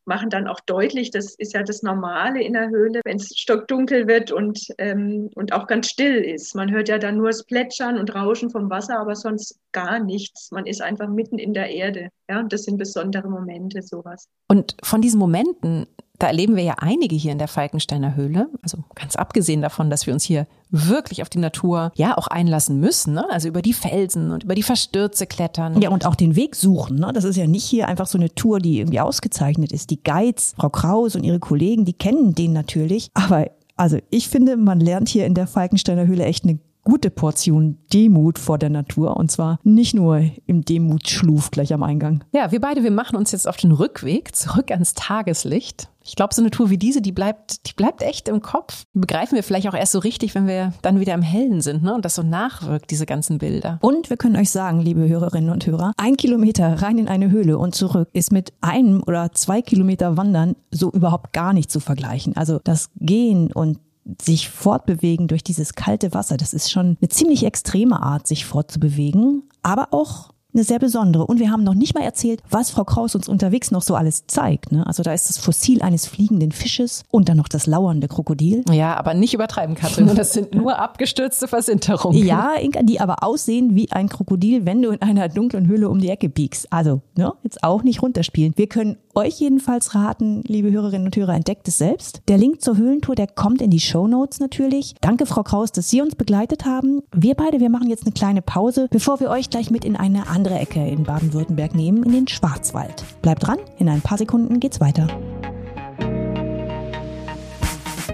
machen 0.06 0.30
dann 0.30 0.48
auch 0.48 0.60
deutlich, 0.60 1.10
das 1.10 1.34
ist 1.34 1.56
ja 1.56 1.64
das 1.64 1.82
Normale 1.82 2.44
in 2.44 2.54
der 2.54 2.70
Höhle, 2.70 3.02
wenn 3.06 3.18
es 3.18 3.30
stockdunkel 3.36 4.08
wird 4.08 4.32
und, 4.32 4.68
ähm, 4.78 5.32
und 5.34 5.52
auch 5.52 5.66
ganz 5.66 5.90
still 5.90 6.18
ist. 6.18 6.54
Man 6.54 6.72
hört 6.72 6.88
ja 6.88 7.00
dann 7.00 7.18
nur 7.18 7.30
das 7.30 7.44
Plätschern 7.44 7.98
und 7.98 8.14
Rauschen 8.14 8.52
vom 8.52 8.70
Wasser, 8.70 9.00
aber 9.00 9.16
sonst 9.16 9.58
gar 9.72 9.98
nichts. 9.98 10.52
Man 10.52 10.68
ist 10.68 10.84
einfach 10.84 11.10
mitten 11.10 11.40
in 11.40 11.56
der 11.56 11.72
Erde. 11.72 12.10
Ja, 12.30 12.40
und 12.40 12.54
das 12.54 12.66
sind 12.66 12.78
besondere 12.78 13.28
Momente, 13.28 13.82
sowas. 13.82 14.28
Und 14.48 14.78
von 14.84 15.02
diesen 15.02 15.20
Momenten 15.20 15.88
da 16.20 16.28
erleben 16.28 16.56
wir 16.56 16.64
ja 16.64 16.76
einige 16.78 17.16
hier 17.16 17.32
in 17.32 17.38
der 17.38 17.48
Falkensteiner 17.48 18.16
Höhle. 18.16 18.48
Also 18.62 18.80
ganz 18.96 19.16
abgesehen 19.16 19.62
davon, 19.62 19.90
dass 19.90 20.06
wir 20.08 20.14
uns 20.14 20.24
hier 20.24 20.48
wirklich 20.70 21.22
auf 21.22 21.30
die 21.30 21.40
Natur 21.40 21.92
ja 21.96 22.18
auch 22.18 22.28
einlassen 22.28 22.80
müssen. 22.80 23.14
Ne? 23.14 23.30
Also 23.30 23.48
über 23.48 23.62
die 23.62 23.74
Felsen 23.74 24.32
und 24.32 24.44
über 24.44 24.56
die 24.56 24.64
Verstürze 24.64 25.28
klettern. 25.28 25.82
Ja, 25.82 25.90
und 25.90 26.06
auch 26.06 26.16
den 26.16 26.36
Weg 26.36 26.56
suchen. 26.56 26.98
Ne? 26.98 27.12
Das 27.14 27.24
ist 27.24 27.36
ja 27.36 27.48
nicht 27.48 27.66
hier 27.66 27.88
einfach 27.88 28.08
so 28.08 28.18
eine 28.18 28.34
Tour, 28.34 28.60
die 28.60 28.80
irgendwie 28.80 29.00
ausgezeichnet 29.00 29.72
ist. 29.72 29.90
Die 29.90 30.04
Guides, 30.04 30.54
Frau 30.58 30.70
Kraus 30.70 31.16
und 31.16 31.24
ihre 31.24 31.40
Kollegen, 31.40 31.86
die 31.86 31.94
kennen 31.94 32.36
den 32.36 32.54
natürlich. 32.54 33.10
Aber 33.14 33.48
also 33.76 33.98
ich 34.10 34.30
finde, 34.30 34.58
man 34.58 34.80
lernt 34.80 35.10
hier 35.10 35.26
in 35.26 35.34
der 35.34 35.48
Falkensteiner 35.48 36.08
Höhle 36.08 36.26
echt 36.26 36.46
eine 36.46 36.60
gute 36.86 37.10
Portion 37.10 37.80
Demut 37.92 38.40
vor 38.40 38.58
der 38.58 38.70
Natur 38.70 39.18
und 39.18 39.32
zwar 39.32 39.60
nicht 39.64 39.96
nur 39.96 40.24
im 40.46 40.64
Demutschluf 40.64 41.52
gleich 41.52 41.74
am 41.74 41.84
Eingang. 41.84 42.24
Ja, 42.32 42.52
wir 42.52 42.62
beide, 42.62 42.84
wir 42.84 42.92
machen 42.92 43.18
uns 43.18 43.32
jetzt 43.32 43.48
auf 43.48 43.58
den 43.58 43.72
Rückweg 43.72 44.36
zurück 44.36 44.72
ans 44.72 44.94
Tageslicht. 44.94 45.90
Ich 46.06 46.16
glaube, 46.16 46.34
so 46.34 46.42
eine 46.42 46.52
Tour 46.52 46.70
wie 46.70 46.78
diese, 46.78 47.02
die 47.02 47.12
bleibt, 47.12 47.68
die 47.68 47.74
bleibt 47.74 48.04
echt 48.04 48.28
im 48.28 48.42
Kopf. 48.42 48.84
Begreifen 48.94 49.36
wir 49.36 49.44
vielleicht 49.44 49.68
auch 49.68 49.74
erst 49.74 49.92
so 49.92 50.00
richtig, 50.00 50.36
wenn 50.36 50.46
wir 50.48 50.72
dann 50.84 51.00
wieder 51.00 51.16
im 51.16 51.24
Hellen 51.24 51.62
sind, 51.62 51.84
ne? 51.84 51.96
Und 51.96 52.06
das 52.06 52.16
so 52.16 52.22
nachwirkt, 52.22 52.92
diese 52.92 53.08
ganzen 53.08 53.40
Bilder. 53.40 53.80
Und 53.82 54.10
wir 54.12 54.18
können 54.18 54.36
euch 54.36 54.52
sagen, 54.52 54.80
liebe 54.80 55.08
Hörerinnen 55.08 55.50
und 55.50 55.66
Hörer, 55.66 55.94
ein 55.98 56.16
Kilometer 56.16 56.82
rein 56.82 57.00
in 57.00 57.08
eine 57.08 57.32
Höhle 57.32 57.58
und 57.58 57.74
zurück 57.74 58.10
ist 58.14 58.32
mit 58.32 58.54
einem 58.62 59.02
oder 59.06 59.32
zwei 59.32 59.64
Kilometer 59.64 60.16
Wandern 60.16 60.56
so 60.70 60.92
überhaupt 60.92 61.34
gar 61.34 61.54
nicht 61.54 61.72
zu 61.72 61.80
vergleichen. 61.80 62.38
Also 62.38 62.60
das 62.64 62.90
Gehen 63.00 63.52
und 63.52 63.80
sich 64.22 64.50
fortbewegen 64.50 65.28
durch 65.28 65.44
dieses 65.44 65.74
kalte 65.74 66.14
Wasser, 66.14 66.38
das 66.38 66.54
ist 66.54 66.72
schon 66.72 66.98
eine 67.02 67.10
ziemlich 67.10 67.44
extreme 67.44 68.02
Art, 68.02 68.28
sich 68.28 68.46
fortzubewegen, 68.46 69.44
aber 69.64 69.88
auch 69.92 70.35
eine 70.56 70.64
sehr 70.64 70.80
besondere. 70.80 71.26
Und 71.26 71.40
wir 71.40 71.52
haben 71.52 71.64
noch 71.64 71.76
nicht 71.76 71.94
mal 71.94 72.04
erzählt, 72.04 72.42
was 72.50 72.72
Frau 72.72 72.84
Kraus 72.84 73.16
uns 73.16 73.28
unterwegs 73.28 73.72
noch 73.72 73.82
so 73.82 73.96
alles 73.96 74.26
zeigt. 74.28 74.72
Ne? 74.72 74.86
Also 74.88 75.04
da 75.04 75.14
ist 75.14 75.30
das 75.30 75.38
Fossil 75.38 75.82
eines 75.82 76.08
fliegenden 76.08 76.52
Fisches 76.52 77.04
und 77.12 77.30
dann 77.30 77.38
noch 77.38 77.48
das 77.48 77.68
lauernde 77.68 78.08
Krokodil. 78.08 78.64
Ja, 78.72 78.96
aber 78.96 79.14
nicht 79.14 79.34
übertreiben, 79.34 79.76
Katrin. 79.76 80.14
Das 80.16 80.34
sind 80.34 80.56
nur 80.56 80.80
abgestürzte 80.80 81.48
Versinterungen. 81.48 82.26
Ja, 82.26 82.54
Inka, 82.60 82.82
die 82.84 83.00
aber 83.00 83.24
aussehen 83.24 83.76
wie 83.76 83.92
ein 83.92 84.10
Krokodil, 84.10 84.66
wenn 84.66 84.82
du 84.82 84.92
in 84.92 85.02
einer 85.02 85.30
dunklen 85.30 85.68
Höhle 85.68 85.90
um 85.90 86.00
die 86.00 86.10
Ecke 86.10 86.30
biegst. 86.30 86.72
Also, 86.72 87.02
ne, 87.18 87.34
jetzt 87.44 87.64
auch 87.64 87.84
nicht 87.84 88.02
runterspielen. 88.02 88.54
Wir 88.56 88.68
können 88.68 88.98
euch 89.14 89.40
jedenfalls 89.40 89.96
raten, 89.96 90.44
liebe 90.46 90.72
Hörerinnen 90.72 91.08
und 91.08 91.16
Hörer, 91.16 91.36
entdeckt 91.36 91.68
es 91.68 91.78
selbst. 91.78 92.22
Der 92.28 92.38
Link 92.38 92.62
zur 92.62 92.78
Höhlentour, 92.78 93.16
der 93.16 93.28
kommt 93.28 93.62
in 93.62 93.70
die 93.70 93.80
Show 93.80 94.08
Notes 94.08 94.40
natürlich. 94.40 94.96
Danke, 95.02 95.26
Frau 95.26 95.44
Kraus, 95.44 95.72
dass 95.72 95.90
Sie 95.90 96.02
uns 96.02 96.16
begleitet 96.16 96.66
haben. 96.66 97.02
Wir 97.14 97.36
beide, 97.36 97.60
wir 97.60 97.70
machen 97.70 97.90
jetzt 97.90 98.04
eine 98.04 98.14
kleine 98.14 98.42
Pause, 98.42 98.88
bevor 98.92 99.20
wir 99.20 99.30
euch 99.30 99.50
gleich 99.50 99.72
mit 99.72 99.86
in 99.86 99.96
eine 99.96 100.28
andere 100.28 100.45
Ecke 100.54 100.86
in 100.86 101.04
Baden-Württemberg 101.04 101.74
nehmen, 101.74 102.04
in 102.04 102.12
den 102.12 102.28
Schwarzwald. 102.28 103.04
Bleibt 103.22 103.48
dran, 103.48 103.60
in 103.80 103.90
ein 103.90 104.02
paar 104.02 104.18
Sekunden 104.18 104.60
geht's 104.60 104.80
weiter. 104.80 105.08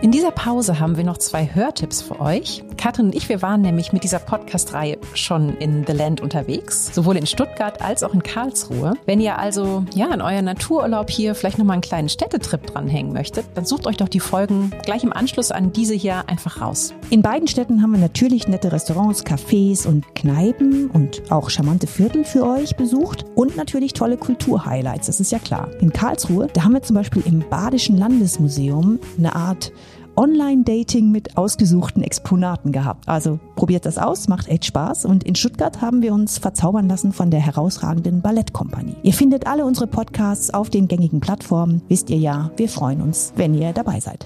In 0.02 0.10
dieser 0.10 0.32
Pause 0.32 0.80
haben 0.80 0.98
wir 0.98 1.04
noch 1.04 1.20
zwei 1.20 1.48
Hörtipps 1.54 2.02
für 2.02 2.20
euch. 2.20 2.64
Katrin 2.76 3.06
und 3.06 3.16
ich, 3.16 3.30
wir 3.30 3.44
waren 3.44 3.62
nämlich 3.62 3.94
mit 3.94 4.04
dieser 4.04 4.18
Podcast-Reihe 4.18 4.98
schon 5.14 5.56
in 5.58 5.86
The 5.86 5.94
Land 5.94 6.22
unterwegs, 6.22 6.90
sowohl 6.92 7.18
in 7.18 7.28
Stuttgart 7.28 7.80
als 7.84 8.02
auch 8.02 8.16
in 8.16 8.24
Karlsruhe. 8.24 8.96
Wenn 9.06 9.22
ihr 9.22 9.38
also 9.38 9.86
ja 9.94 10.12
in 10.12 10.24
euer 10.24 10.42
Natururlaub 10.42 11.12
hier 11.12 11.36
vielleicht 11.36 11.60
nochmal 11.60 11.76
einen 11.76 11.84
kleinen 11.84 12.10
Städtetrip 12.10 12.66
dranhängen 12.66 13.14
möchtet, 13.14 13.46
dann 13.54 13.66
sucht 13.66 13.86
euch 13.86 13.98
doch 13.98 14.10
die 14.10 14.20
Folgen 14.20 14.72
gleich 14.84 15.04
im 15.04 15.14
Anschluss 15.14 15.52
an 15.52 15.72
diese 15.72 15.94
hier 15.94 16.28
einfach 16.28 16.62
raus. 16.62 16.96
In 17.12 17.22
beiden 17.22 17.48
Städten 17.48 17.84
haben 17.84 17.92
wir 17.92 18.00
natürlich 18.00 18.48
nette 18.48 18.72
Restaurants, 18.72 19.24
Cafés 19.24 19.86
und 19.86 20.16
Kneipen 20.16 20.90
und 20.90 21.32
auch 21.32 21.52
charmante 21.52 21.86
Viertel 21.86 22.26
für 22.26 22.48
euch 22.48 22.76
besucht 22.76 23.24
und 23.36 23.56
natürlich 23.56 23.94
tolle 23.94 24.18
Kulturhighlights, 24.18 25.06
das 25.06 25.20
ist 25.20 25.32
ja 25.32 25.38
klar. 25.38 25.70
In 25.80 25.94
Karlsruhe, 25.94 26.48
da 26.52 26.64
haben 26.64 26.74
wir 26.74 26.82
zum 26.82 26.96
Beispiel 26.96 27.22
im 27.28 27.48
Badischen 27.48 28.00
Landesmuseum 28.00 29.00
eine 29.20 29.36
Art 29.36 29.72
Online-Dating 30.16 31.12
mit 31.12 31.38
ausgesuchten 31.38 32.04
Exponaten 32.04 32.72
gehabt. 32.72 33.08
Also 33.08 33.40
probiert 33.56 33.86
das 33.86 33.98
aus, 33.98 34.28
macht 34.28 34.48
echt 34.48 34.66
Spaß. 34.66 35.06
Und 35.06 35.24
in 35.24 35.36
Stuttgart 35.36 35.82
haben 35.82 36.02
wir 36.02 36.14
uns 36.14 36.38
verzaubern 36.38 36.88
lassen 36.88 37.14
von 37.14 37.32
der 37.32 37.40
herausragenden 37.40 38.22
Ballettkompanie. 38.22 38.96
Ihr 39.04 39.14
findet 39.14 39.48
alle 39.48 39.66
unsere 39.66 39.88
Podcasts 39.88 40.54
auf 40.54 40.70
den 40.70 40.88
gängigen 40.88 41.20
Plattformen. 41.20 41.82
Wisst 41.88 42.10
ihr 42.10 42.18
ja, 42.18 42.52
wir 42.58 42.70
freuen 42.70 43.02
uns, 43.02 43.34
wenn 43.36 43.54
ihr 43.54 43.74
dabei 43.74 44.00
seid. 44.00 44.26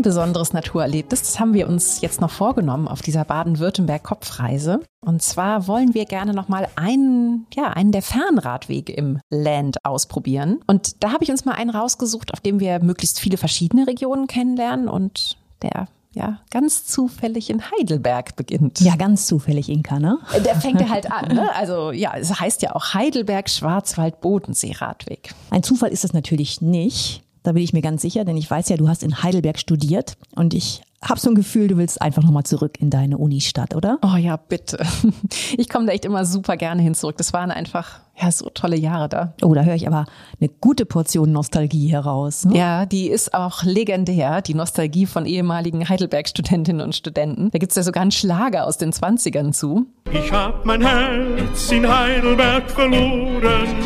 Ein 0.00 0.02
besonderes 0.02 0.52
Naturerlebnis. 0.52 1.20
Das 1.20 1.38
haben 1.38 1.52
wir 1.52 1.68
uns 1.68 2.00
jetzt 2.00 2.20
noch 2.20 2.30
vorgenommen 2.30 2.88
auf 2.88 3.02
dieser 3.02 3.24
Baden-Württemberg-Kopfreise. 3.24 4.80
Und 5.00 5.22
zwar 5.22 5.66
wollen 5.66 5.94
wir 5.94 6.06
gerne 6.06 6.32
nochmal 6.32 6.68
einen, 6.74 7.46
ja, 7.54 7.68
einen 7.68 7.92
der 7.92 8.02
Fernradwege 8.02 8.92
im 8.92 9.18
Land 9.30 9.84
ausprobieren. 9.84 10.60
Und 10.66 11.02
da 11.02 11.12
habe 11.12 11.24
ich 11.24 11.30
uns 11.30 11.44
mal 11.44 11.52
einen 11.52 11.70
rausgesucht, 11.70 12.32
auf 12.32 12.40
dem 12.40 12.60
wir 12.60 12.82
möglichst 12.82 13.20
viele 13.20 13.36
verschiedene 13.36 13.86
Regionen 13.86 14.26
kennenlernen 14.26 14.88
und 14.88 15.36
der 15.62 15.86
ja, 16.12 16.40
ganz 16.50 16.86
zufällig 16.86 17.50
in 17.50 17.62
Heidelberg 17.70 18.34
beginnt. 18.34 18.80
Ja, 18.80 18.96
ganz 18.96 19.26
zufällig, 19.26 19.68
Inka, 19.68 20.00
ne? 20.00 20.18
Der 20.44 20.56
fängt 20.56 20.80
ja 20.80 20.88
halt 20.88 21.12
an, 21.12 21.32
ne? 21.32 21.54
Also 21.54 21.92
ja, 21.92 22.14
es 22.16 22.40
heißt 22.40 22.62
ja 22.62 22.74
auch 22.74 22.94
Heidelberg 22.94 23.48
Schwarzwald 23.48 24.20
Bodensee 24.20 24.72
Radweg. 24.72 25.34
Ein 25.50 25.62
Zufall 25.62 25.90
ist 25.90 26.04
es 26.04 26.12
natürlich 26.12 26.60
nicht. 26.60 27.22
Da 27.42 27.52
bin 27.52 27.62
ich 27.62 27.72
mir 27.72 27.82
ganz 27.82 28.02
sicher, 28.02 28.24
denn 28.24 28.36
ich 28.36 28.50
weiß 28.50 28.68
ja, 28.68 28.76
du 28.76 28.88
hast 28.88 29.02
in 29.02 29.22
Heidelberg 29.22 29.58
studiert 29.58 30.16
und 30.34 30.52
ich 30.54 30.82
habe 31.02 31.18
so 31.18 31.30
ein 31.30 31.34
Gefühl, 31.34 31.68
du 31.68 31.78
willst 31.78 32.02
einfach 32.02 32.22
nochmal 32.22 32.42
zurück 32.44 32.78
in 32.78 32.90
deine 32.90 33.16
Unistadt, 33.16 33.74
oder? 33.74 33.98
Oh 34.02 34.16
ja, 34.16 34.36
bitte. 34.36 34.84
Ich 35.56 35.68
komme 35.68 35.86
da 35.86 35.92
echt 35.92 36.04
immer 36.04 36.24
super 36.24 36.56
gerne 36.56 36.80
hin 36.82 36.94
zurück. 36.94 37.16
Das 37.16 37.32
waren 37.32 37.50
einfach 37.50 38.00
ja 38.20 38.30
so 38.30 38.50
tolle 38.50 38.76
Jahre 38.76 39.08
da. 39.08 39.34
Oh, 39.42 39.54
da 39.54 39.62
höre 39.62 39.74
ich 39.74 39.86
aber 39.86 40.06
eine 40.40 40.48
gute 40.60 40.84
Portion 40.86 41.32
Nostalgie 41.32 41.88
heraus. 41.88 42.44
Ne? 42.44 42.56
Ja, 42.56 42.86
die 42.86 43.08
ist 43.08 43.34
auch 43.34 43.62
legendär, 43.62 44.42
die 44.42 44.54
Nostalgie 44.54 45.06
von 45.06 45.26
ehemaligen 45.26 45.88
Heidelberg-Studentinnen 45.88 46.84
und 46.84 46.94
Studenten. 46.94 47.50
Da 47.50 47.58
gibt's 47.58 47.76
ja 47.76 47.82
sogar 47.82 48.02
einen 48.02 48.10
Schlager 48.10 48.66
aus 48.66 48.78
den 48.78 48.92
20ern 48.92 49.52
zu. 49.52 49.86
Ich 50.12 50.30
hab 50.32 50.64
mein 50.64 50.82
Herz 50.82 51.70
in 51.72 51.88
Heidelberg 51.88 52.70
verloren, 52.70 53.76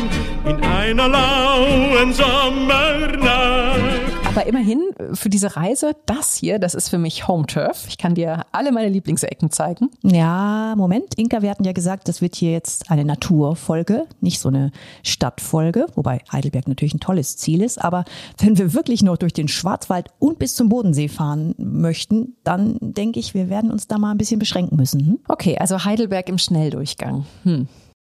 in 0.45 0.63
einer 0.63 1.07
lauen 1.07 2.13
Sommernacht. 2.13 4.05
Aber 4.35 4.47
immerhin 4.47 4.81
für 5.13 5.29
diese 5.29 5.55
Reise, 5.55 5.95
das 6.05 6.35
hier, 6.35 6.59
das 6.59 6.75
ist 6.75 6.89
für 6.89 6.97
mich 6.97 7.25
Home 7.25 7.45
Turf. 7.45 7.85
Ich 7.87 7.97
kann 7.97 8.15
dir 8.15 8.41
alle 8.51 8.73
meine 8.73 8.89
Lieblingsecken 8.89 9.49
zeigen. 9.49 9.89
Ja, 10.03 10.73
Moment, 10.75 11.15
Inka, 11.15 11.41
wir 11.41 11.49
hatten 11.49 11.63
ja 11.63 11.71
gesagt, 11.71 12.09
das 12.09 12.21
wird 12.21 12.35
hier 12.35 12.51
jetzt 12.51 12.91
eine 12.91 13.05
Naturfolge, 13.05 14.07
nicht 14.19 14.41
so 14.41 14.49
eine 14.49 14.71
Stadtfolge, 15.03 15.85
wobei 15.95 16.19
Heidelberg 16.33 16.67
natürlich 16.67 16.93
ein 16.93 16.99
tolles 16.99 17.37
Ziel 17.37 17.61
ist. 17.61 17.81
Aber 17.81 18.03
wenn 18.39 18.57
wir 18.57 18.73
wirklich 18.73 19.03
noch 19.03 19.15
durch 19.15 19.31
den 19.31 19.47
Schwarzwald 19.47 20.09
und 20.19 20.37
bis 20.37 20.53
zum 20.53 20.67
Bodensee 20.67 21.07
fahren 21.07 21.55
möchten, 21.57 22.35
dann 22.43 22.77
denke 22.81 23.21
ich, 23.21 23.33
wir 23.33 23.49
werden 23.49 23.71
uns 23.71 23.87
da 23.87 23.97
mal 23.97 24.11
ein 24.11 24.17
bisschen 24.17 24.39
beschränken 24.39 24.75
müssen. 24.75 24.99
Hm? 24.99 25.19
Okay, 25.29 25.57
also 25.57 25.85
Heidelberg 25.85 26.27
im 26.27 26.39
Schnelldurchgang. 26.39 27.25
Hm. 27.43 27.69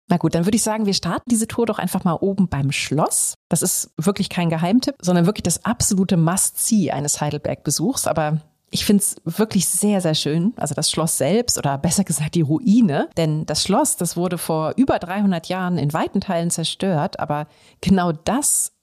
Na 0.07 0.17
gut, 0.17 0.35
dann 0.35 0.45
würde 0.45 0.55
ich 0.55 0.63
sagen, 0.63 0.85
wir 0.85 0.93
starten 0.93 1.29
diese 1.29 1.47
Tour 1.47 1.65
doch 1.65 1.79
einfach 1.79 2.03
mal 2.03 2.13
oben 2.13 2.47
beim 2.47 2.71
Schloss. 2.71 3.35
Das 3.49 3.61
ist 3.61 3.91
wirklich 3.97 4.29
kein 4.29 4.49
Geheimtipp, 4.49 4.95
sondern 5.01 5.25
wirklich 5.25 5.43
das 5.43 5.65
absolute 5.65 6.15
Must-See 6.15 6.91
eines 6.91 7.21
Heidelberg-Besuchs. 7.21 8.05
Aber 8.05 8.41
ich 8.69 8.85
finde 8.85 9.01
es 9.01 9.15
wirklich 9.23 9.67
sehr, 9.67 10.01
sehr 10.01 10.13
schön. 10.13 10.53
Also 10.57 10.75
das 10.75 10.91
Schloss 10.91 11.17
selbst 11.17 11.57
oder 11.57 11.77
besser 11.77 12.03
gesagt 12.03 12.35
die 12.35 12.41
Ruine. 12.41 13.09
Denn 13.17 13.45
das 13.45 13.63
Schloss, 13.63 13.97
das 13.97 14.15
wurde 14.15 14.37
vor 14.37 14.73
über 14.75 14.99
300 14.99 15.47
Jahren 15.47 15.77
in 15.77 15.93
weiten 15.93 16.21
Teilen 16.21 16.51
zerstört. 16.51 17.19
Aber 17.19 17.47
genau 17.81 18.11
das 18.11 18.73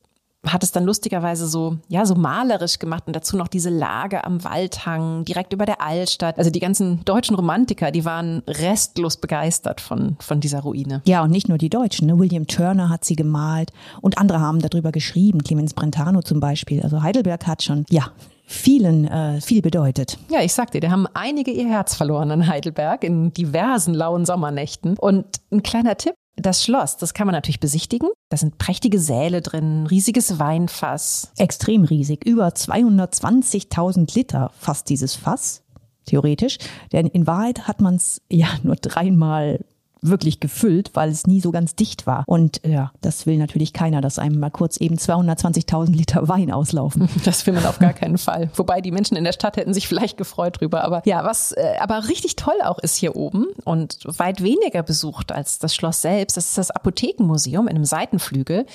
hat 0.46 0.64
es 0.64 0.72
dann 0.72 0.84
lustigerweise 0.84 1.46
so, 1.46 1.78
ja, 1.88 2.04
so 2.04 2.14
malerisch 2.14 2.78
gemacht 2.78 3.04
und 3.06 3.14
dazu 3.14 3.36
noch 3.36 3.48
diese 3.48 3.70
Lage 3.70 4.24
am 4.24 4.42
Waldhang, 4.42 5.24
direkt 5.24 5.52
über 5.52 5.66
der 5.66 5.80
Altstadt. 5.80 6.36
Also 6.36 6.50
die 6.50 6.58
ganzen 6.58 7.04
deutschen 7.04 7.36
Romantiker, 7.36 7.92
die 7.92 8.04
waren 8.04 8.42
restlos 8.48 9.16
begeistert 9.18 9.80
von, 9.80 10.16
von 10.18 10.40
dieser 10.40 10.60
Ruine. 10.60 11.02
Ja, 11.06 11.22
und 11.22 11.30
nicht 11.30 11.48
nur 11.48 11.58
die 11.58 11.70
Deutschen. 11.70 12.08
Ne? 12.08 12.18
William 12.18 12.46
Turner 12.48 12.88
hat 12.88 13.04
sie 13.04 13.14
gemalt 13.14 13.72
und 14.00 14.18
andere 14.18 14.40
haben 14.40 14.60
darüber 14.60 14.90
geschrieben, 14.90 15.44
Clemens 15.44 15.74
Brentano 15.74 16.22
zum 16.22 16.40
Beispiel. 16.40 16.82
Also 16.82 17.02
Heidelberg 17.02 17.46
hat 17.46 17.62
schon, 17.62 17.84
ja, 17.88 18.10
vielen 18.44 19.06
äh, 19.06 19.40
viel 19.40 19.62
bedeutet. 19.62 20.18
Ja, 20.28 20.40
ich 20.42 20.52
sag 20.52 20.72
dir, 20.72 20.80
da 20.80 20.90
haben 20.90 21.06
einige 21.14 21.50
ihr 21.52 21.68
Herz 21.68 21.94
verloren 21.94 22.30
in 22.30 22.46
Heidelberg 22.48 23.04
in 23.04 23.32
diversen 23.32 23.94
lauen 23.94 24.26
Sommernächten. 24.26 24.96
Und 24.98 25.24
ein 25.50 25.62
kleiner 25.62 25.96
Tipp, 25.96 26.14
das 26.36 26.64
Schloss, 26.64 26.96
das 26.96 27.14
kann 27.14 27.26
man 27.26 27.34
natürlich 27.34 27.60
besichtigen. 27.60 28.08
Da 28.30 28.36
sind 28.36 28.58
prächtige 28.58 28.98
Säle 28.98 29.42
drin, 29.42 29.86
riesiges 29.86 30.38
Weinfass. 30.38 31.32
Extrem 31.36 31.84
riesig, 31.84 32.24
über 32.24 32.48
220.000 32.48 34.14
Liter 34.14 34.50
fast 34.58 34.88
dieses 34.88 35.14
Fass, 35.14 35.62
theoretisch. 36.06 36.58
Denn 36.92 37.06
in 37.06 37.26
Wahrheit 37.26 37.68
hat 37.68 37.80
man 37.80 37.96
es 37.96 38.22
ja 38.30 38.48
nur 38.62 38.76
dreimal 38.76 39.64
wirklich 40.02 40.40
gefüllt, 40.40 40.90
weil 40.94 41.10
es 41.10 41.26
nie 41.26 41.40
so 41.40 41.52
ganz 41.52 41.74
dicht 41.74 42.06
war. 42.06 42.24
Und 42.26 42.60
ja, 42.66 42.92
das 43.00 43.26
will 43.26 43.38
natürlich 43.38 43.72
keiner, 43.72 44.00
dass 44.00 44.18
einem 44.18 44.38
mal 44.38 44.50
kurz 44.50 44.76
eben 44.76 44.96
220.000 44.96 45.92
Liter 45.92 46.28
Wein 46.28 46.50
auslaufen. 46.50 47.08
Das 47.24 47.46
will 47.46 47.54
man 47.54 47.64
auf 47.66 47.78
gar 47.78 47.92
keinen 47.92 48.18
Fall. 48.18 48.50
Wobei 48.56 48.80
die 48.80 48.90
Menschen 48.90 49.16
in 49.16 49.24
der 49.24 49.32
Stadt 49.32 49.56
hätten 49.56 49.72
sich 49.72 49.88
vielleicht 49.88 50.16
gefreut 50.16 50.60
drüber. 50.60 50.84
Aber 50.84 51.02
ja, 51.04 51.24
was 51.24 51.52
äh, 51.52 51.76
aber 51.80 52.08
richtig 52.08 52.36
toll 52.36 52.54
auch 52.64 52.78
ist 52.78 52.96
hier 52.96 53.16
oben 53.16 53.46
und 53.64 53.98
weit 54.04 54.42
weniger 54.42 54.82
besucht 54.82 55.32
als 55.32 55.58
das 55.58 55.74
Schloss 55.74 56.02
selbst, 56.02 56.36
das 56.36 56.46
ist 56.46 56.58
das 56.58 56.70
Apothekenmuseum 56.70 57.68
in 57.68 57.76
einem 57.76 57.84
Seitenflügel. 57.84 58.66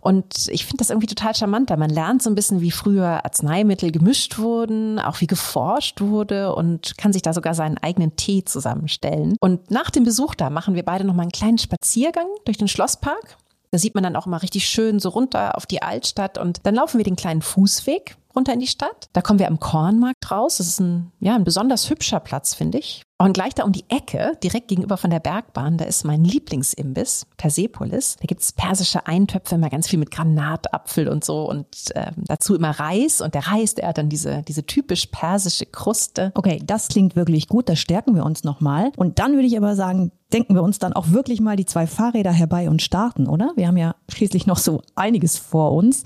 Und 0.00 0.48
ich 0.48 0.66
finde 0.66 0.78
das 0.78 0.90
irgendwie 0.90 1.06
total 1.06 1.34
charmant, 1.34 1.70
da 1.70 1.76
man 1.76 1.90
lernt 1.90 2.22
so 2.22 2.30
ein 2.30 2.34
bisschen, 2.34 2.60
wie 2.60 2.70
früher 2.70 3.24
Arzneimittel 3.24 3.92
gemischt 3.92 4.38
wurden, 4.38 4.98
auch 4.98 5.20
wie 5.20 5.26
geforscht 5.26 6.00
wurde 6.00 6.54
und 6.54 6.98
kann 6.98 7.12
sich 7.12 7.22
da 7.22 7.32
sogar 7.32 7.54
seinen 7.54 7.78
eigenen 7.78 8.16
Tee 8.16 8.44
zusammenstellen. 8.44 9.36
Und 9.40 9.70
nach 9.70 9.90
dem 9.90 10.04
Besuch 10.04 10.34
da 10.34 10.50
machen 10.50 10.71
machen 10.72 10.76
wir 10.76 10.84
beide 10.84 11.04
noch 11.04 11.12
mal 11.12 11.22
einen 11.22 11.32
kleinen 11.32 11.58
Spaziergang 11.58 12.26
durch 12.46 12.56
den 12.56 12.66
Schlosspark. 12.66 13.36
Da 13.72 13.78
sieht 13.78 13.94
man 13.94 14.04
dann 14.04 14.16
auch 14.16 14.26
immer 14.26 14.40
richtig 14.40 14.66
schön 14.66 15.00
so 15.00 15.10
runter 15.10 15.54
auf 15.58 15.66
die 15.66 15.82
Altstadt 15.82 16.38
und 16.38 16.60
dann 16.66 16.74
laufen 16.74 16.96
wir 16.96 17.04
den 17.04 17.16
kleinen 17.16 17.42
Fußweg 17.42 18.16
runter 18.34 18.52
in 18.52 18.60
die 18.60 18.66
Stadt. 18.66 19.08
Da 19.12 19.20
kommen 19.20 19.38
wir 19.38 19.48
am 19.48 19.60
Kornmarkt 19.60 20.30
raus. 20.30 20.58
Das 20.58 20.66
ist 20.66 20.80
ein, 20.80 21.12
ja, 21.20 21.34
ein 21.34 21.44
besonders 21.44 21.88
hübscher 21.90 22.20
Platz, 22.20 22.54
finde 22.54 22.78
ich. 22.78 23.02
Und 23.18 23.34
gleich 23.34 23.54
da 23.54 23.62
um 23.62 23.70
die 23.70 23.84
Ecke, 23.88 24.36
direkt 24.42 24.66
gegenüber 24.66 24.96
von 24.96 25.10
der 25.10 25.20
Bergbahn, 25.20 25.78
da 25.78 25.84
ist 25.84 26.04
mein 26.04 26.24
Lieblingsimbiss, 26.24 27.26
Persepolis. 27.36 28.16
Da 28.20 28.26
gibt's 28.26 28.52
persische 28.52 29.06
Eintöpfe, 29.06 29.54
immer 29.54 29.70
ganz 29.70 29.88
viel 29.88 30.00
mit 30.00 30.10
Granatapfel 30.10 31.06
und 31.06 31.24
so 31.24 31.48
und 31.48 31.66
äh, 31.94 32.10
dazu 32.16 32.56
immer 32.56 32.70
Reis. 32.70 33.20
Und 33.20 33.34
der 33.34 33.46
Reis, 33.46 33.76
der 33.76 33.88
hat 33.88 33.98
dann 33.98 34.08
diese, 34.08 34.42
diese 34.42 34.66
typisch 34.66 35.06
persische 35.06 35.66
Kruste. 35.66 36.32
Okay, 36.34 36.60
das 36.64 36.88
klingt 36.88 37.14
wirklich 37.14 37.46
gut, 37.46 37.68
da 37.68 37.76
stärken 37.76 38.16
wir 38.16 38.24
uns 38.24 38.42
nochmal. 38.42 38.90
Und 38.96 39.20
dann 39.20 39.34
würde 39.34 39.46
ich 39.46 39.56
aber 39.56 39.76
sagen, 39.76 40.10
denken 40.32 40.54
wir 40.54 40.64
uns 40.64 40.80
dann 40.80 40.92
auch 40.92 41.10
wirklich 41.10 41.40
mal 41.40 41.54
die 41.54 41.66
zwei 41.66 41.86
Fahrräder 41.86 42.32
herbei 42.32 42.68
und 42.68 42.82
starten, 42.82 43.28
oder? 43.28 43.52
Wir 43.54 43.68
haben 43.68 43.76
ja 43.76 43.94
schließlich 44.08 44.46
noch 44.46 44.58
so 44.58 44.82
einiges 44.96 45.38
vor 45.38 45.72
uns. 45.72 46.02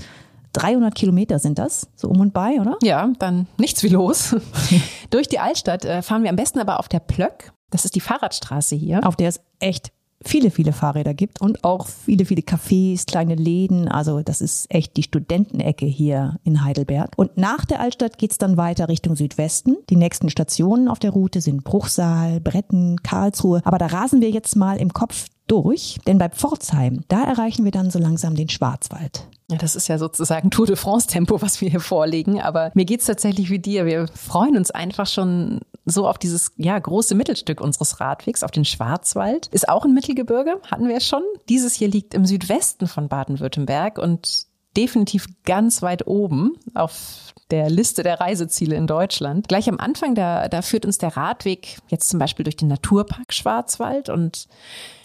300 0.57 0.95
Kilometer 0.95 1.39
sind 1.39 1.59
das, 1.59 1.89
so 1.95 2.09
um 2.09 2.21
und 2.21 2.33
bei, 2.33 2.61
oder? 2.61 2.79
Ja, 2.83 3.11
dann 3.19 3.47
nichts 3.59 3.83
wie 3.83 3.89
los. 3.89 4.35
Durch 5.11 5.29
die 5.29 5.39
Altstadt 5.39 5.85
äh, 5.85 6.03
fahren 6.03 6.23
wir 6.23 6.31
am 6.31 6.37
besten 6.37 6.59
aber 6.59 6.81
auf 6.81 6.89
der 6.89 7.01
Plöck. 7.01 7.53
Das 7.71 7.85
ist 7.85 7.95
die 7.95 8.01
Fahrradstraße 8.01 8.75
hier. 8.75 9.07
Auf 9.07 9.17
der 9.17 9.29
es 9.29 9.41
echt 9.59 9.93
viele, 10.25 10.51
viele 10.51 10.73
Fahrräder 10.73 11.15
gibt 11.15 11.41
und 11.41 11.65
auch 11.65 11.87
viele, 11.87 12.25
viele 12.25 12.43
Cafés, 12.43 13.07
kleine 13.07 13.35
Läden. 13.35 13.89
Also 13.89 14.23
das 14.23 14.41
ist 14.41 14.67
echt 14.73 14.97
die 14.97 15.03
Studentenecke 15.03 15.87
hier 15.87 16.39
in 16.45 16.65
Heidelberg. 16.65 17.13
Und 17.17 17.37
nach 17.37 17.65
der 17.65 17.81
Altstadt 17.81 18.19
geht's 18.19 18.39
dann 18.39 18.57
weiter 18.57 18.89
Richtung 18.89 19.17
Südwesten. 19.17 19.77
Die 19.91 19.97
nächsten 19.97 20.31
Stationen 20.31 20.89
auf 20.89 20.99
der 20.99 21.11
Route 21.11 21.41
sind 21.41 21.65
Bruchsal, 21.65 22.41
Bretten, 22.41 23.03
Karlsruhe. 23.03 23.61
Aber 23.65 23.79
da 23.79 23.87
rasen 23.87 24.21
wir 24.21 24.31
jetzt 24.31 24.57
mal 24.57 24.79
im 24.79 24.93
Kopf 24.93 25.27
durch, 25.47 25.99
denn 26.07 26.19
bei 26.19 26.29
Pforzheim, 26.29 27.05
da 27.09 27.23
erreichen 27.23 27.65
wir 27.65 27.71
dann 27.71 27.91
so 27.91 27.99
langsam 27.99 28.35
den 28.35 28.49
Schwarzwald. 28.49 29.29
Ja, 29.49 29.59
das 29.59 29.77
ist 29.77 29.87
ja 29.87 29.97
sozusagen 29.97 30.51
Tour 30.51 30.67
de 30.67 30.75
France 30.75 31.07
Tempo, 31.07 31.41
was 31.41 31.61
wir 31.61 31.71
hier 31.71 31.81
vorlegen. 31.81 32.41
Aber 32.41 32.73
mir 32.75 32.85
geht's 32.85 33.07
tatsächlich 33.07 33.49
wie 33.51 33.61
dir. 33.61 33.87
Wir 33.87 34.09
freuen 34.09 34.57
uns 34.57 34.73
einfach 34.73 35.07
schon 35.07 35.61
so 35.87 36.07
auf 36.07 36.19
dieses 36.19 36.53
ja 36.57 36.79
große 36.79 37.15
Mittelstück 37.15 37.61
unseres 37.61 38.01
Radwegs, 38.01 38.43
auf 38.43 38.51
den 38.51 38.65
Schwarzwald. 38.65 39.47
Ist 39.49 39.69
auch 39.69 39.85
ein 39.85 39.95
Mittelgebirge, 39.95 40.61
hatten 40.71 40.89
wir 40.89 41.01
schon. 41.01 41.23
Dieses 41.49 41.75
hier 41.75 41.89
liegt 41.89 42.13
im 42.13 42.27
Südwesten 42.27 42.89
von 42.89 43.09
Baden-Württemberg 43.09 43.99
und 43.99 44.47
definitiv 44.77 45.27
ganz 45.45 45.81
weit 45.81 46.07
oben 46.07 46.53
auf 46.75 47.33
der 47.51 47.71
Liste 47.71 48.03
der 48.03 48.21
Reiseziele 48.21 48.77
in 48.77 48.87
Deutschland. 48.87 49.49
Gleich 49.49 49.69
am 49.69 49.79
Anfang, 49.79 50.15
da, 50.15 50.49
da 50.49 50.61
führt 50.61 50.85
uns 50.85 50.99
der 50.99 51.17
Radweg 51.17 51.79
jetzt 51.89 52.11
zum 52.11 52.19
Beispiel 52.19 52.45
durch 52.45 52.57
den 52.57 52.69
Naturpark 52.69 53.33
Schwarzwald 53.33 54.09
und 54.09 54.49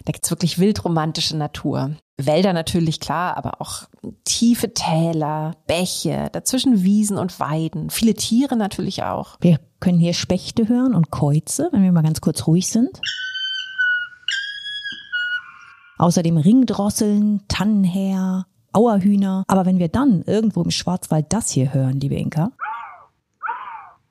da 0.04 0.12
gibt's 0.12 0.32
wirklich 0.32 0.58
wildromantische 0.58 1.38
Natur. 1.38 1.92
Wälder 2.26 2.54
natürlich 2.54 3.00
klar, 3.00 3.38
aber 3.38 3.62
auch 3.62 3.84
tiefe 4.24 4.74
Täler, 4.74 5.56
Bäche, 5.68 6.30
dazwischen 6.32 6.84
Wiesen 6.84 7.18
und 7.18 7.40
Weiden, 7.40 7.90
viele 7.90 8.14
Tiere 8.14 8.56
natürlich 8.56 9.04
auch. 9.04 9.38
Wir 9.42 9.60
können 9.80 10.00
hier 10.00 10.14
Spechte 10.14 10.68
hören 10.68 10.94
und 10.94 11.12
Käuze, 11.12 11.70
wenn 11.72 11.84
wir 11.84 11.92
mal 11.92 12.04
ganz 12.04 12.22
kurz 12.22 12.48
ruhig 12.48 12.68
sind. 12.68 13.00
Außerdem 15.98 16.38
Ringdrosseln, 16.38 17.42
Tannenheer, 17.48 18.48
Auerhühner. 18.74 19.44
Aber 19.48 19.66
wenn 19.66 19.80
wir 19.80 19.90
dann 19.90 20.24
irgendwo 20.24 20.64
im 20.64 20.72
Schwarzwald 20.72 21.28
das 21.30 21.50
hier 21.50 21.74
hören, 21.74 22.00
liebe 22.00 22.16
Inka, 22.16 22.52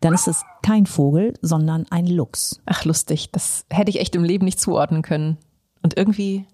dann 0.01 0.14
ist 0.14 0.29
es 0.29 0.44
kein 0.62 0.87
Vogel, 0.87 1.35
sondern 1.42 1.87
ein 1.90 2.07
Luchs. 2.07 2.61
Ach, 2.66 2.85
lustig. 2.85 3.31
Das 3.33 3.66
hätte 3.70 3.90
ich 3.90 4.01
echt 4.01 4.14
im 4.14 4.25
Leben 4.25 4.44
nicht 4.44 4.61
zuordnen 4.61 5.03
können. 5.03 5.38
Und 5.83 5.96
irgendwie 5.96 6.46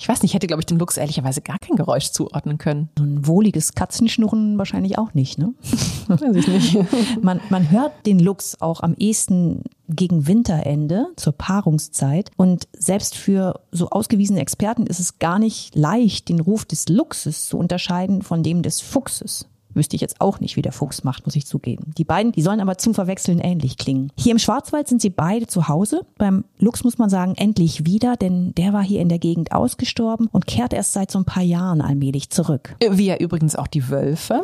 Ich 0.00 0.08
weiß 0.08 0.22
nicht, 0.22 0.30
ich 0.30 0.34
hätte, 0.34 0.46
glaube 0.46 0.62
ich, 0.62 0.66
dem 0.66 0.78
Luchs 0.78 0.96
ehrlicherweise 0.96 1.40
gar 1.40 1.58
kein 1.58 1.74
Geräusch 1.74 2.12
zuordnen 2.12 2.56
können. 2.56 2.88
So 2.96 3.04
ein 3.04 3.26
wohliges 3.26 3.74
Katzenschnurren 3.74 4.56
wahrscheinlich 4.56 4.96
auch 4.96 5.12
nicht, 5.12 5.38
ne? 5.38 5.54
Weiß 6.06 6.36
ich 6.36 6.46
nicht. 6.46 6.78
Man, 7.22 7.40
man 7.50 7.70
hört 7.70 8.06
den 8.06 8.20
Luchs 8.20 8.56
auch 8.60 8.80
am 8.80 8.94
ehesten 8.94 9.64
gegen 9.88 10.26
Winterende 10.26 11.08
zur 11.16 11.32
Paarungszeit. 11.32 12.30
Und 12.36 12.68
selbst 12.76 13.16
für 13.16 13.60
so 13.72 13.90
ausgewiesene 13.90 14.40
Experten 14.40 14.86
ist 14.86 15.00
es 15.00 15.18
gar 15.18 15.38
nicht 15.38 15.74
leicht, 15.74 16.28
den 16.28 16.40
Ruf 16.40 16.64
des 16.64 16.88
Luchses 16.88 17.46
zu 17.46 17.58
unterscheiden 17.58 18.22
von 18.22 18.42
dem 18.42 18.62
des 18.62 18.80
Fuchses. 18.80 19.46
Wüsste 19.78 19.96
ich 19.96 20.02
jetzt 20.02 20.20
auch 20.20 20.40
nicht, 20.40 20.56
wie 20.56 20.62
der 20.62 20.72
Fuchs 20.72 21.04
macht, 21.04 21.24
muss 21.24 21.36
ich 21.36 21.46
zugeben. 21.46 21.92
Die 21.96 22.04
beiden, 22.04 22.32
die 22.32 22.42
sollen 22.42 22.60
aber 22.60 22.76
zum 22.76 22.94
Verwechseln 22.94 23.38
ähnlich 23.38 23.78
klingen. 23.78 24.12
Hier 24.18 24.32
im 24.32 24.38
Schwarzwald 24.38 24.88
sind 24.88 25.00
sie 25.00 25.10
beide 25.10 25.46
zu 25.46 25.68
Hause. 25.68 26.02
Beim 26.18 26.44
Luchs 26.58 26.84
muss 26.84 26.98
man 26.98 27.08
sagen, 27.08 27.34
endlich 27.36 27.86
wieder, 27.86 28.16
denn 28.16 28.52
der 28.56 28.72
war 28.72 28.82
hier 28.82 29.00
in 29.00 29.08
der 29.08 29.18
Gegend 29.18 29.52
ausgestorben 29.52 30.28
und 30.32 30.46
kehrt 30.46 30.72
erst 30.72 30.92
seit 30.92 31.10
so 31.10 31.18
ein 31.18 31.24
paar 31.24 31.44
Jahren 31.44 31.80
allmählich 31.80 32.30
zurück. 32.30 32.76
Wie 32.90 33.06
ja 33.06 33.16
übrigens 33.16 33.56
auch 33.56 33.68
die 33.68 33.88
Wölfe. 33.88 34.42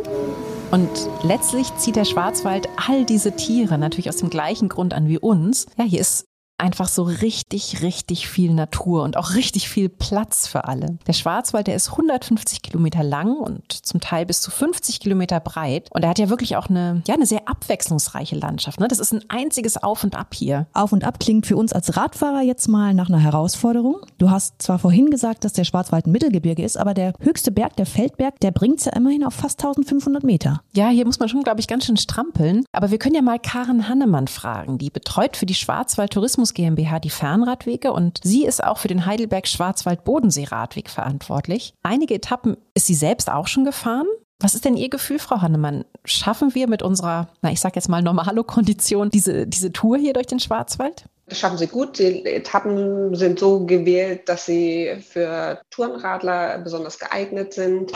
Und 0.71 0.89
letztlich 1.23 1.75
zieht 1.77 1.97
der 1.97 2.05
Schwarzwald 2.05 2.69
all 2.89 3.05
diese 3.05 3.33
Tiere 3.33 3.77
natürlich 3.77 4.09
aus 4.09 4.17
dem 4.17 4.31
gleichen 4.31 4.69
Grund 4.69 4.95
an 4.95 5.09
wie 5.09 5.19
uns. 5.19 5.67
Ja, 5.77 5.85
hier 5.85 6.01
ist 6.01 6.27
einfach 6.59 6.89
so 6.89 7.03
richtig, 7.03 7.83
richtig 7.83 8.29
viel 8.29 8.53
Natur 8.55 9.03
und 9.03 9.17
auch 9.17 9.35
richtig 9.35 9.69
viel 9.69 9.89
Platz 9.89 10.47
für 10.47 10.65
alle. 10.65 10.99
Der 11.07 11.13
Schwarzwald, 11.13 11.67
der 11.67 11.75
ist 11.75 11.91
150 11.91 12.63
Kilometer 12.63 13.03
lang 13.03 13.37
und 13.37 13.73
zum 13.73 14.01
Teil 14.01 14.25
bis 14.25 14.41
zu 14.41 14.51
50 14.51 15.01
Kilometer 15.01 15.41
breit. 15.41 15.89
Und 15.93 16.05
er 16.05 16.11
hat 16.11 16.19
ja 16.19 16.29
wirklich 16.29 16.57
auch 16.57 16.69
eine, 16.69 17.03
ja, 17.07 17.15
eine 17.15 17.27
sehr 17.27 17.49
abwechslungsreiche 17.49 18.37
Landschaft. 18.37 18.79
Ne? 18.79 18.89
Das 18.89 19.01
ist 19.01 19.13
ein 19.13 19.25
einziges 19.29 19.83
Auf 19.83 20.05
und 20.05 20.15
Ab 20.15 20.35
hier. 20.35 20.67
Auf 20.73 20.93
und 20.93 21.05
Ab 21.05 21.19
klingt 21.19 21.47
für 21.47 21.57
uns 21.57 21.73
als 21.73 21.97
Radfahrer 21.97 22.43
jetzt 22.43 22.69
mal 22.69 22.95
nach 22.95 23.09
einer 23.09 23.19
Herausforderung. 23.19 23.97
Du 24.19 24.31
hast 24.31 24.63
zwar 24.63 24.79
vorhin 24.79 25.11
gesagt, 25.11 25.45
dass 25.45 25.53
der 25.53 25.65
Schwarzwald 25.65 26.07
ein 26.07 26.13
Mittelgebirge 26.13 26.65
ist, 26.65 26.77
aber 26.77 26.95
der 26.95 27.15
höchste 27.21 27.51
Berg, 27.51 27.77
der 27.77 27.87
Feldberg, 27.87 28.39
der 28.41 28.53
bringt's 28.53 28.85
ja 28.85 28.93
immerhin 28.93 29.25
auf 29.25 29.35
fast 29.35 29.63
1500 29.65 30.23
Meter. 30.23 30.61
Ja, 30.73 30.89
hier 30.89 31.05
muss 31.05 31.19
man 31.19 31.29
schon, 31.29 31.43
glaube 31.43 31.61
ich, 31.61 31.67
ganz 31.67 31.87
schön 31.87 31.97
strampeln. 31.97 32.65
Aber 32.73 32.91
wir 32.91 32.99
können 32.99 33.15
ja 33.17 33.23
mal 33.23 33.39
Karen 33.39 33.89
Hannemann 33.89 34.29
fragen. 34.29 34.79
Die 34.79 34.91
betreut 34.91 35.37
für 35.37 35.47
die 35.47 35.55
Schwarzwald 35.55 36.13
Tourismus 36.13 36.44
GmbH 36.53 36.99
die 36.99 37.11
Fernradwege 37.11 37.93
und 37.93 38.21
sie 38.23 38.45
ist 38.45 38.63
auch 38.63 38.79
für 38.79 38.89
den 38.89 39.07
Heidelberg 39.07 39.49
Schwarzwald 39.49 40.05
Bodensee 40.05 40.45
Radweg 40.45 40.91
verantwortlich. 40.91 41.73
Einige 41.83 42.15
Etappen 42.15 42.57
ist 42.75 42.87
sie 42.87 42.95
selbst 42.95 43.31
auch 43.31 43.47
schon 43.47 43.65
gefahren. 43.65 44.07
Was 44.41 44.55
ist 44.55 44.65
denn 44.65 44.77
Ihr 44.77 44.91
Gefühl, 44.91 45.19
Frau 45.19 45.41
Hannemann? 45.41 45.85
Schaffen 46.05 46.55
wir 46.55 46.69
mit 46.69 46.83
unserer, 46.83 47.29
na, 47.41 47.51
ich 47.51 47.61
sag 47.61 47.77
jetzt 47.77 47.89
mal 47.89 48.03
Normalo-Kondition 48.03 49.09
diese, 49.09 49.47
diese 49.47 49.73
Tour 49.73 49.97
hier 49.97 50.13
durch 50.13 50.27
den 50.27 50.41
Schwarzwald? 50.41 51.07
Das 51.27 51.39
schaffen 51.39 51.57
sie 51.57 51.69
gut. 51.69 51.99
Die 51.99 52.27
Etappen 52.27 53.15
sind 53.15 53.39
so 53.39 53.65
gewählt, 53.65 54.29
dass 54.29 54.45
sie 54.45 54.97
für 55.01 55.61
Tourenradler 55.71 56.59
besonders 56.59 56.99
geeignet 56.99 57.55
sind. 57.55 57.93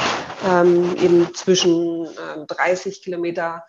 Ähm, 0.49 0.97
eben 1.03 1.35
zwischen 1.35 2.07
äh, 2.07 2.47
30 2.47 3.03
Kilometer 3.03 3.65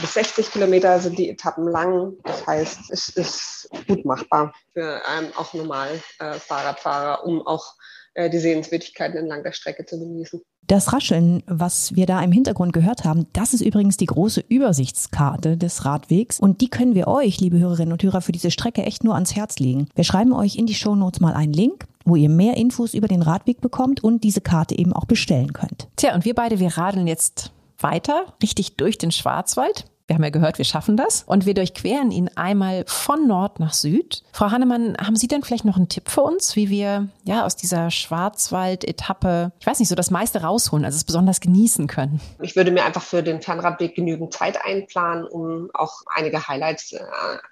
bis 0.00 0.14
60 0.14 0.50
Kilometer 0.50 0.98
sind 1.00 1.18
die 1.18 1.28
Etappen 1.28 1.68
lang. 1.68 2.14
Das 2.24 2.46
heißt, 2.46 2.90
es 2.90 3.08
ist 3.10 3.70
gut 3.86 4.04
machbar 4.04 4.54
für 4.72 5.02
ähm, 5.18 5.26
auch 5.36 5.52
normal 5.54 6.00
äh, 6.18 6.34
Fahrradfahrer, 6.34 7.24
um 7.24 7.46
auch 7.46 7.74
äh, 8.14 8.30
die 8.30 8.38
Sehenswürdigkeiten 8.38 9.16
entlang 9.16 9.42
der 9.42 9.52
Strecke 9.52 9.84
zu 9.84 9.98
genießen. 9.98 10.40
Das 10.66 10.92
Rascheln, 10.92 11.42
was 11.46 11.94
wir 11.94 12.04
da 12.04 12.20
im 12.20 12.32
Hintergrund 12.32 12.72
gehört 12.72 13.04
haben, 13.04 13.26
das 13.32 13.54
ist 13.54 13.62
übrigens 13.62 13.96
die 13.96 14.06
große 14.06 14.44
Übersichtskarte 14.48 15.56
des 15.56 15.84
Radwegs. 15.84 16.40
Und 16.40 16.60
die 16.60 16.68
können 16.68 16.94
wir 16.94 17.08
euch, 17.08 17.40
liebe 17.40 17.58
Hörerinnen 17.58 17.92
und 17.92 18.02
Hörer, 18.02 18.20
für 18.20 18.32
diese 18.32 18.50
Strecke 18.50 18.82
echt 18.82 19.02
nur 19.02 19.14
ans 19.14 19.34
Herz 19.34 19.58
legen. 19.58 19.88
Wir 19.94 20.04
schreiben 20.04 20.32
euch 20.32 20.56
in 20.56 20.66
die 20.66 20.74
Shownotes 20.74 21.20
mal 21.20 21.34
einen 21.34 21.52
Link 21.52 21.86
wo 22.04 22.16
ihr 22.16 22.30
mehr 22.30 22.56
Infos 22.56 22.94
über 22.94 23.06
den 23.06 23.20
Radweg 23.20 23.60
bekommt 23.60 24.02
und 24.02 24.24
diese 24.24 24.40
Karte 24.40 24.78
eben 24.78 24.94
auch 24.94 25.04
bestellen 25.04 25.52
könnt. 25.52 25.88
Tja, 25.96 26.14
und 26.14 26.24
wir 26.24 26.34
beide, 26.34 26.58
wir 26.58 26.78
radeln 26.78 27.06
jetzt 27.06 27.52
weiter, 27.78 28.34
richtig 28.42 28.76
durch 28.76 28.98
den 28.98 29.12
Schwarzwald. 29.12 29.90
Wir 30.08 30.14
haben 30.14 30.24
ja 30.24 30.30
gehört, 30.30 30.56
wir 30.56 30.64
schaffen 30.64 30.96
das. 30.96 31.22
Und 31.26 31.44
wir 31.44 31.52
durchqueren 31.52 32.10
ihn 32.10 32.30
einmal 32.34 32.84
von 32.86 33.28
Nord 33.28 33.60
nach 33.60 33.74
Süd. 33.74 34.22
Frau 34.32 34.50
Hannemann, 34.50 34.96
haben 34.96 35.16
Sie 35.16 35.28
denn 35.28 35.42
vielleicht 35.42 35.66
noch 35.66 35.76
einen 35.76 35.90
Tipp 35.90 36.08
für 36.08 36.22
uns, 36.22 36.56
wie 36.56 36.70
wir 36.70 37.08
ja 37.24 37.44
aus 37.44 37.56
dieser 37.56 37.90
Schwarzwald-Etappe, 37.90 39.52
ich 39.60 39.66
weiß 39.66 39.80
nicht, 39.80 39.90
so 39.90 39.94
das 39.94 40.10
meiste 40.10 40.40
rausholen, 40.40 40.86
also 40.86 40.96
es 40.96 41.04
besonders 41.04 41.40
genießen 41.40 41.88
können? 41.88 42.22
Ich 42.40 42.56
würde 42.56 42.70
mir 42.70 42.86
einfach 42.86 43.02
für 43.02 43.22
den 43.22 43.42
Fernradweg 43.42 43.94
genügend 43.96 44.32
Zeit 44.32 44.58
einplanen, 44.64 45.26
um 45.26 45.68
auch 45.74 45.92
einige 46.16 46.48
Highlights 46.48 46.92
äh, 46.92 47.00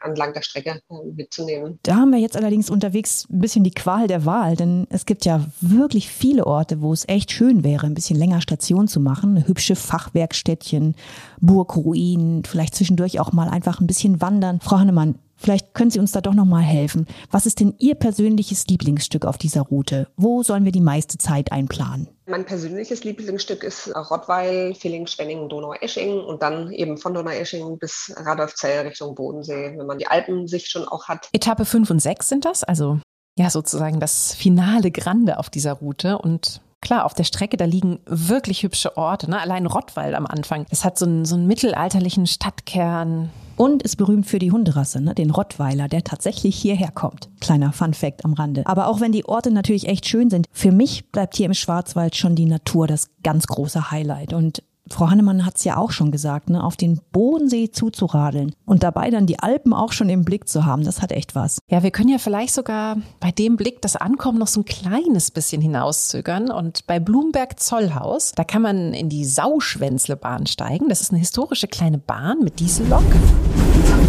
entlang 0.03 0.33
der 0.33 0.41
Strecke 0.41 0.81
äh, 0.89 0.95
mitzunehmen. 1.15 1.79
Da 1.83 1.97
haben 1.97 2.11
wir 2.11 2.21
jetzt 2.21 2.39
allerdings 2.39 2.71
unterwegs 2.71 3.27
ein 3.29 3.41
bisschen 3.41 3.65
die 3.65 3.75
Qual 3.75 4.07
der 4.07 4.25
Wahl, 4.25 4.57
denn 4.57 4.87
es 4.89 5.05
gibt 5.05 5.27
ja 5.27 5.45
wirklich 5.61 6.09
viele 6.09 6.47
Orte, 6.47 6.81
wo 6.81 6.95
es 6.95 7.07
echt 7.07 7.33
schön 7.33 7.65
wäre, 7.65 7.87
ein 7.87 7.93
bisschen 7.93 8.19
länger 8.19 8.41
Station 8.41 8.89
zu 8.89 8.99
machen. 8.99 9.47
Hübsche 9.47 9.77
Fachwerkstättchen, 9.77 10.95
Burgruinen, 11.43 12.46
vielleicht 12.47 12.75
zwischendurch 12.75 13.21
auch 13.21 13.33
mal 13.33 13.49
einfach 13.49 13.81
ein 13.81 13.87
bisschen 13.87 14.21
wandern. 14.21 14.61
Frau 14.61 14.79
Hannemann, 14.79 15.17
Vielleicht 15.39 15.75
können 15.75 15.91
Sie 15.91 15.99
uns 15.99 16.13
da 16.13 16.21
doch 16.23 16.33
noch 16.33 16.47
mal 16.47 16.63
helfen. 16.63 17.07
Was 17.31 17.47
ist 17.47 17.61
denn 17.61 17.75
Ihr 17.79 17.95
persönliches 17.95 18.67
Lieblingsstück 18.69 19.27
auf 19.27 19.37
dieser 19.37 19.61
Route? 19.63 20.09
Wo 20.17 20.43
sollen 20.43 20.65
wir 20.65 20.73
die 20.73 20.81
meiste 20.81 21.19
Zeit 21.19 21.53
einplanen? 21.53 22.09
Mein 22.27 22.47
persönliches 22.47 23.05
Lieblingsstück 23.05 23.63
ist 23.63 23.95
Rottweil, 23.95 24.75
Villingen, 24.75 25.07
Schwenningen, 25.07 25.49
Donaueschingen 25.49 26.25
und 26.25 26.43
dann 26.43 26.73
eben 26.73 26.97
von 26.97 27.15
Donaueschingen 27.15 27.79
bis 27.79 28.13
Radolfzell 28.17 28.87
Richtung 28.87 29.15
Bodensee, 29.15 29.75
wenn 29.77 29.87
man 29.87 29.99
die 29.99 30.07
Alpen 30.07 30.49
sich 30.49 30.69
schon 30.69 30.89
auch 30.89 31.07
hat. 31.07 31.29
Etappe 31.33 31.65
5 31.65 31.91
und 31.91 32.01
6 32.01 32.29
sind 32.29 32.45
das, 32.45 32.65
also 32.65 32.99
ja 33.39 33.51
sozusagen 33.51 34.01
das 34.01 34.35
finale 34.35 34.91
Grande 34.91 35.39
auf 35.39 35.51
dieser 35.51 35.75
Route 35.75 36.19
und 36.19 36.63
Klar, 36.81 37.05
auf 37.05 37.15
der 37.15 37.25
Strecke, 37.25 37.57
da 37.57 37.65
liegen 37.65 37.99
wirklich 38.07 38.63
hübsche 38.63 38.97
Orte. 38.97 39.31
Ne? 39.31 39.41
Allein 39.41 39.67
Rottweil 39.67 40.15
am 40.15 40.27
Anfang. 40.27 40.67
Es 40.71 40.85
hat 40.85 40.99
so 40.99 41.07
einen, 41.07 41.25
so 41.25 41.35
einen 41.35 41.47
mittelalterlichen 41.47 42.27
Stadtkern. 42.27 43.31
Und 43.57 43.83
ist 43.83 43.97
berühmt 43.97 44.27
für 44.27 44.39
die 44.39 44.53
Hunderasse, 44.53 45.01
ne? 45.01 45.15
den 45.15 45.31
Rottweiler, 45.31 45.89
der 45.89 46.05
tatsächlich 46.05 46.57
hierher 46.57 46.91
kommt. 46.91 47.31
Kleiner 47.41 47.73
Fun 47.73 47.95
Fact 47.95 48.25
am 48.27 48.35
Rande. 48.35 48.63
Aber 48.67 48.87
auch 48.89 49.01
wenn 49.01 49.13
die 49.13 49.25
Orte 49.25 49.51
natürlich 49.51 49.89
echt 49.89 50.07
schön 50.07 50.29
sind, 50.29 50.47
für 50.53 50.73
mich 50.73 51.11
bleibt 51.11 51.37
hier 51.37 51.47
im 51.47 51.55
Schwarzwald 51.55 52.17
schon 52.17 52.37
die 52.37 52.45
Natur 52.45 52.87
das 52.87 53.09
ganz 53.23 53.47
große 53.47 53.91
Highlight. 53.91 54.35
Und 54.35 54.63
Frau 54.91 55.11
Hannemann 55.11 55.45
hat 55.45 55.57
es 55.57 55.65
ja 55.65 55.77
auch 55.77 55.91
schon 55.91 56.11
gesagt, 56.11 56.51
ne, 56.51 56.63
auf 56.63 56.77
den 56.77 57.01
Bodensee 57.13 57.71
zuzuradeln 57.71 58.55
und 58.65 58.83
dabei 58.83 59.11
dann 59.11 59.27
die 59.27 59.39
Alpen 59.39 59.73
auch 59.73 59.93
schon 59.93 60.09
im 60.09 60.25
Blick 60.25 60.49
zu 60.49 60.65
haben, 60.65 60.85
das 60.85 61.03
hat 61.03 61.13
echt 61.13 61.35
was. 61.35 61.59
Ja, 61.69 61.83
wir 61.83 61.91
können 61.91 62.09
ja 62.09 62.19
vielleicht 62.19 62.55
sogar 62.55 62.97
bei 63.21 63.31
dem 63.33 63.57
Blick 63.57 63.83
das 63.83 63.97
Ankommen 63.97 64.39
noch 64.39 64.47
so 64.47 64.61
ein 64.61 64.65
kleines 64.65 65.31
bisschen 65.31 65.61
hinauszögern. 65.61 66.51
Und 66.51 66.87
bei 66.87 67.01
Blumberg-Zollhaus, 67.01 68.33
da 68.33 68.45
kann 68.45 68.63
man 68.63 68.95
in 68.95 69.09
die 69.09 69.25
Sauschwänzlebahn 69.25 70.47
steigen. 70.47 70.89
Das 70.89 71.01
ist 71.01 71.11
eine 71.11 71.21
historische 71.21 71.69
kleine 71.69 71.99
Bahn 71.99 72.41
mit 72.41 72.61
Diesellok, 72.61 73.05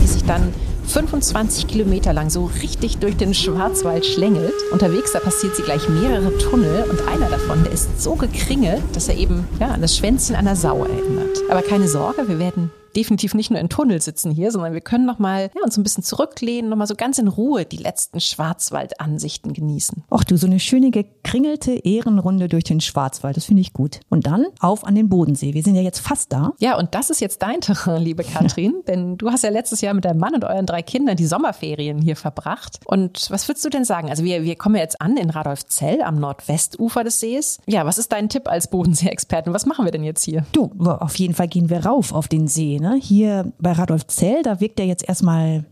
die 0.02 0.08
sich 0.08 0.24
dann 0.24 0.54
25 0.88 1.68
Kilometer 1.68 2.14
lang 2.14 2.30
so 2.30 2.50
richtig 2.62 2.98
durch 2.98 3.18
den 3.18 3.34
Schwarzwald 3.34 4.06
schlängelt. 4.06 4.54
Unterwegs, 4.72 5.12
da 5.12 5.20
passiert 5.20 5.56
sie 5.56 5.64
gleich 5.64 5.88
mehrere 5.90 6.36
Tunnel 6.38 6.86
und 6.90 7.08
einer 7.08 7.30
davon, 7.30 7.64
der 7.64 7.74
ist 7.74 8.02
so 8.02 8.16
gekringelt, 8.16 8.82
dass 8.94 9.10
er 9.10 9.18
eben 9.18 9.48
ja, 9.60 9.68
an 9.68 9.82
das 9.82 9.98
Schwänzchen 9.98 10.36
einer 10.36 10.56
Sau 10.56 10.86
erinnert. 10.86 11.38
Aber 11.50 11.62
keine 11.62 11.88
Sorge, 11.88 12.28
wir 12.28 12.40
werden 12.40 12.72
definitiv 12.96 13.34
nicht 13.34 13.52
nur 13.52 13.60
in 13.60 13.70
Tunnel 13.70 14.02
sitzen 14.02 14.32
hier, 14.32 14.52
sondern 14.52 14.74
wir 14.74 14.82
können 14.82 15.06
noch 15.06 15.20
mal 15.20 15.50
ja, 15.56 15.64
uns 15.64 15.78
ein 15.78 15.84
bisschen 15.84 16.04
zurücklehnen, 16.04 16.70
noch 16.70 16.78
mal 16.78 16.88
so 16.88 16.96
ganz 16.96 17.18
in 17.18 17.28
Ruhe 17.28 17.66
die 17.66 17.78
letzten 17.78 18.20
Schwarzwaldansichten 18.20 19.54
genießen. 19.54 20.04
Ach 20.10 20.24
du, 20.24 20.38
so 20.38 20.48
eine 20.48 20.60
schöne 20.60 20.92
gekringelte 20.92 21.72
Ehrenrunde 21.72 22.48
durch 22.48 22.64
den 22.64 22.82
Schwarzwald, 22.82 23.38
das 23.38 23.46
finde 23.46 23.62
ich 23.62 23.74
gut. 23.74 24.00
Und 24.10 24.28
dann 24.28 24.46
auf 24.60 24.86
an 24.86 24.96
den 24.96 25.10
Bodensee. 25.10 25.54
Wir 25.54 25.64
sind 25.64 25.76
ja 25.76 25.82
jetzt 25.82 26.00
fast 26.00 26.32
da. 26.32 26.54
Ja, 26.60 26.78
und 26.78 26.96
das 26.96 27.10
ist 27.10 27.22
jetzt 27.22 27.42
dein 27.42 27.62
Terrain, 27.62 28.02
liebe 28.02 28.24
Katrin, 28.24 28.76
denn 28.88 29.18
du 29.18 29.32
hast 29.32 29.44
ja 29.44 29.50
letztes 29.50 29.82
Jahr 29.82 29.94
mit 29.94 30.06
deinem 30.06 30.20
Mann 30.20 30.36
und 30.36 30.46
euren 30.46 30.66
drei 30.66 30.82
Kindern 30.82 31.18
die 31.18 31.26
Sommerferien 31.26 32.02
hier 32.02 32.16
verbracht. 32.16 32.80
Und 32.86 33.30
was 33.30 33.48
würdest 33.48 33.66
du 33.66 33.70
denn 33.70 33.86
sagen? 33.86 34.10
Also 34.10 34.24
wir, 34.24 34.44
wir 34.44 34.56
kommen 34.56 34.76
ja 34.76 34.82
jetzt 34.82 35.02
an 35.02 35.18
in 35.18 35.30
Radolfzell 35.30 36.02
am 36.02 36.20
Nordwestufer 36.20 37.04
des 37.04 37.20
Sees. 37.20 37.60
Ja, 37.66 37.86
was 37.86 37.98
ist 37.98 38.12
dein 38.12 38.30
Tipp 38.30 38.48
als 38.48 38.70
Bodensee-Experten? 38.70 39.54
Was 39.54 39.66
machen 39.66 39.86
wir 39.86 39.92
denn 39.92 40.04
jetzt 40.04 40.24
hier? 40.24 40.46
Du, 40.52 40.72
auf 40.80 41.16
jeden 41.16 41.34
Fall 41.34 41.48
gehen 41.48 41.70
wir 41.70 41.86
rauf 41.86 42.14
auf 42.14 42.28
den 42.28 42.48
See. 42.48 42.80
Ne? 42.88 43.00
Hier 43.02 43.52
bei 43.60 43.74
Radolf 43.74 44.08
Zell, 44.08 44.44
da 44.44 44.60
wirkt 44.60 44.80
er 44.80 44.86
jetzt 44.86 45.08
erstmal 45.08 45.66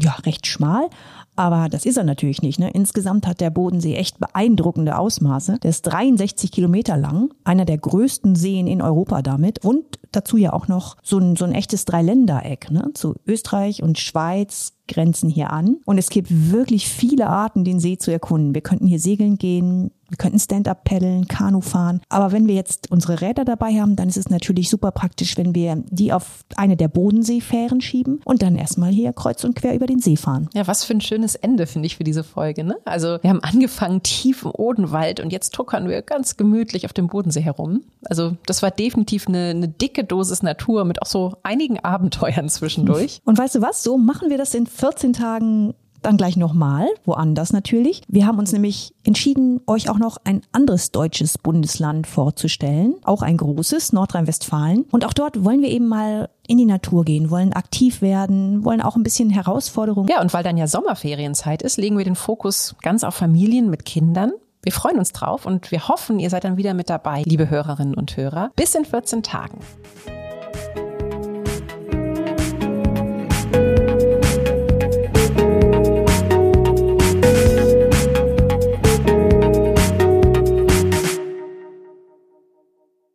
ja, 0.00 0.12
recht 0.24 0.46
schmal, 0.46 0.88
aber 1.34 1.68
das 1.68 1.84
ist 1.84 1.96
er 1.96 2.04
natürlich 2.04 2.42
nicht. 2.42 2.60
Ne? 2.60 2.70
Insgesamt 2.70 3.26
hat 3.26 3.40
der 3.40 3.50
Bodensee 3.50 3.96
echt 3.96 4.20
beeindruckende 4.20 4.96
Ausmaße. 4.96 5.58
Der 5.62 5.70
ist 5.70 5.82
63 5.82 6.52
Kilometer 6.52 6.96
lang, 6.96 7.30
einer 7.42 7.64
der 7.64 7.78
größten 7.78 8.36
Seen 8.36 8.68
in 8.68 8.82
Europa 8.82 9.22
damit 9.22 9.64
und 9.64 9.84
dazu 10.12 10.36
ja 10.36 10.52
auch 10.52 10.68
noch 10.68 10.96
so 11.02 11.18
ein, 11.18 11.34
so 11.34 11.44
ein 11.44 11.52
echtes 11.52 11.86
Dreiländereck. 11.86 12.70
Ne? 12.70 12.90
Zu 12.94 13.16
Österreich 13.26 13.82
und 13.82 13.98
Schweiz 13.98 14.74
grenzen 14.86 15.28
hier 15.28 15.50
an 15.50 15.78
und 15.86 15.98
es 15.98 16.10
gibt 16.10 16.28
wirklich 16.30 16.88
viele 16.88 17.28
Arten, 17.28 17.64
den 17.64 17.80
See 17.80 17.96
zu 17.96 18.12
erkunden. 18.12 18.54
Wir 18.54 18.62
könnten 18.62 18.86
hier 18.86 19.00
segeln 19.00 19.38
gehen, 19.38 19.90
Wir 20.10 20.16
könnten 20.16 20.38
Stand-up 20.38 20.84
paddeln, 20.84 21.28
Kanu 21.28 21.60
fahren. 21.60 22.00
Aber 22.08 22.32
wenn 22.32 22.48
wir 22.48 22.54
jetzt 22.54 22.90
unsere 22.90 23.20
Räder 23.20 23.44
dabei 23.44 23.80
haben, 23.80 23.96
dann 23.96 24.08
ist 24.08 24.16
es 24.16 24.28
natürlich 24.28 24.68
super 24.68 24.90
praktisch, 24.90 25.36
wenn 25.38 25.54
wir 25.54 25.82
die 25.88 26.12
auf 26.12 26.44
eine 26.56 26.76
der 26.76 26.88
Bodenseefähren 26.88 27.80
schieben 27.80 28.20
und 28.24 28.42
dann 28.42 28.56
erstmal 28.56 28.90
hier 28.90 29.12
kreuz 29.12 29.44
und 29.44 29.54
quer 29.54 29.74
über 29.74 29.86
den 29.86 30.00
See 30.00 30.16
fahren. 30.16 30.48
Ja, 30.54 30.66
was 30.66 30.84
für 30.84 30.94
ein 30.94 31.00
schönes 31.00 31.36
Ende 31.36 31.66
finde 31.66 31.86
ich 31.86 31.96
für 31.96 32.04
diese 32.04 32.24
Folge. 32.24 32.64
Ne? 32.64 32.76
Also 32.84 33.18
wir 33.22 33.30
haben 33.30 33.42
angefangen 33.42 34.02
tief 34.02 34.44
im 34.44 34.50
Odenwald 34.52 35.20
und 35.20 35.32
jetzt 35.32 35.54
tuckern 35.54 35.88
wir 35.88 36.02
ganz 36.02 36.36
gemütlich 36.36 36.84
auf 36.84 36.92
dem 36.92 37.06
Bodensee 37.06 37.42
herum. 37.42 37.82
Also 38.04 38.36
das 38.46 38.62
war 38.62 38.70
definitiv 38.70 39.28
eine, 39.28 39.50
eine 39.50 39.68
dicke 39.68 40.04
Dosis 40.04 40.42
Natur 40.42 40.84
mit 40.84 41.02
auch 41.02 41.06
so 41.06 41.34
einigen 41.44 41.78
Abenteuern 41.80 42.48
zwischendurch. 42.48 43.20
Und 43.24 43.38
weißt 43.38 43.54
du 43.54 43.62
was? 43.62 43.82
So 43.82 43.96
machen 43.96 44.30
wir 44.30 44.38
das 44.38 44.54
in 44.54 44.66
14 44.66 45.12
Tagen 45.12 45.74
dann 46.02 46.16
gleich 46.16 46.36
nochmal, 46.36 46.86
woanders 47.04 47.52
natürlich. 47.52 48.02
Wir 48.08 48.26
haben 48.26 48.38
uns 48.38 48.52
nämlich 48.52 48.94
entschieden, 49.04 49.60
euch 49.66 49.90
auch 49.90 49.98
noch 49.98 50.18
ein 50.24 50.42
anderes 50.52 50.90
deutsches 50.90 51.38
Bundesland 51.38 52.06
vorzustellen, 52.06 52.96
auch 53.04 53.22
ein 53.22 53.36
großes, 53.36 53.92
Nordrhein-Westfalen. 53.92 54.86
Und 54.90 55.04
auch 55.04 55.12
dort 55.12 55.44
wollen 55.44 55.62
wir 55.62 55.68
eben 55.68 55.88
mal 55.88 56.28
in 56.46 56.58
die 56.58 56.66
Natur 56.66 57.04
gehen, 57.04 57.30
wollen 57.30 57.52
aktiv 57.52 58.02
werden, 58.02 58.64
wollen 58.64 58.80
auch 58.80 58.96
ein 58.96 59.02
bisschen 59.02 59.30
Herausforderungen. 59.30 60.08
Ja, 60.08 60.20
und 60.20 60.32
weil 60.32 60.42
dann 60.42 60.56
ja 60.56 60.66
Sommerferienzeit 60.66 61.62
ist, 61.62 61.76
legen 61.76 61.96
wir 61.96 62.04
den 62.04 62.16
Fokus 62.16 62.74
ganz 62.82 63.04
auf 63.04 63.14
Familien 63.14 63.70
mit 63.70 63.84
Kindern. 63.84 64.32
Wir 64.62 64.72
freuen 64.72 64.98
uns 64.98 65.12
drauf 65.12 65.46
und 65.46 65.70
wir 65.70 65.88
hoffen, 65.88 66.18
ihr 66.18 66.28
seid 66.28 66.44
dann 66.44 66.56
wieder 66.56 66.74
mit 66.74 66.90
dabei, 66.90 67.22
liebe 67.24 67.48
Hörerinnen 67.48 67.94
und 67.94 68.16
Hörer. 68.16 68.50
Bis 68.56 68.74
in 68.74 68.84
14 68.84 69.22
Tagen. 69.22 69.58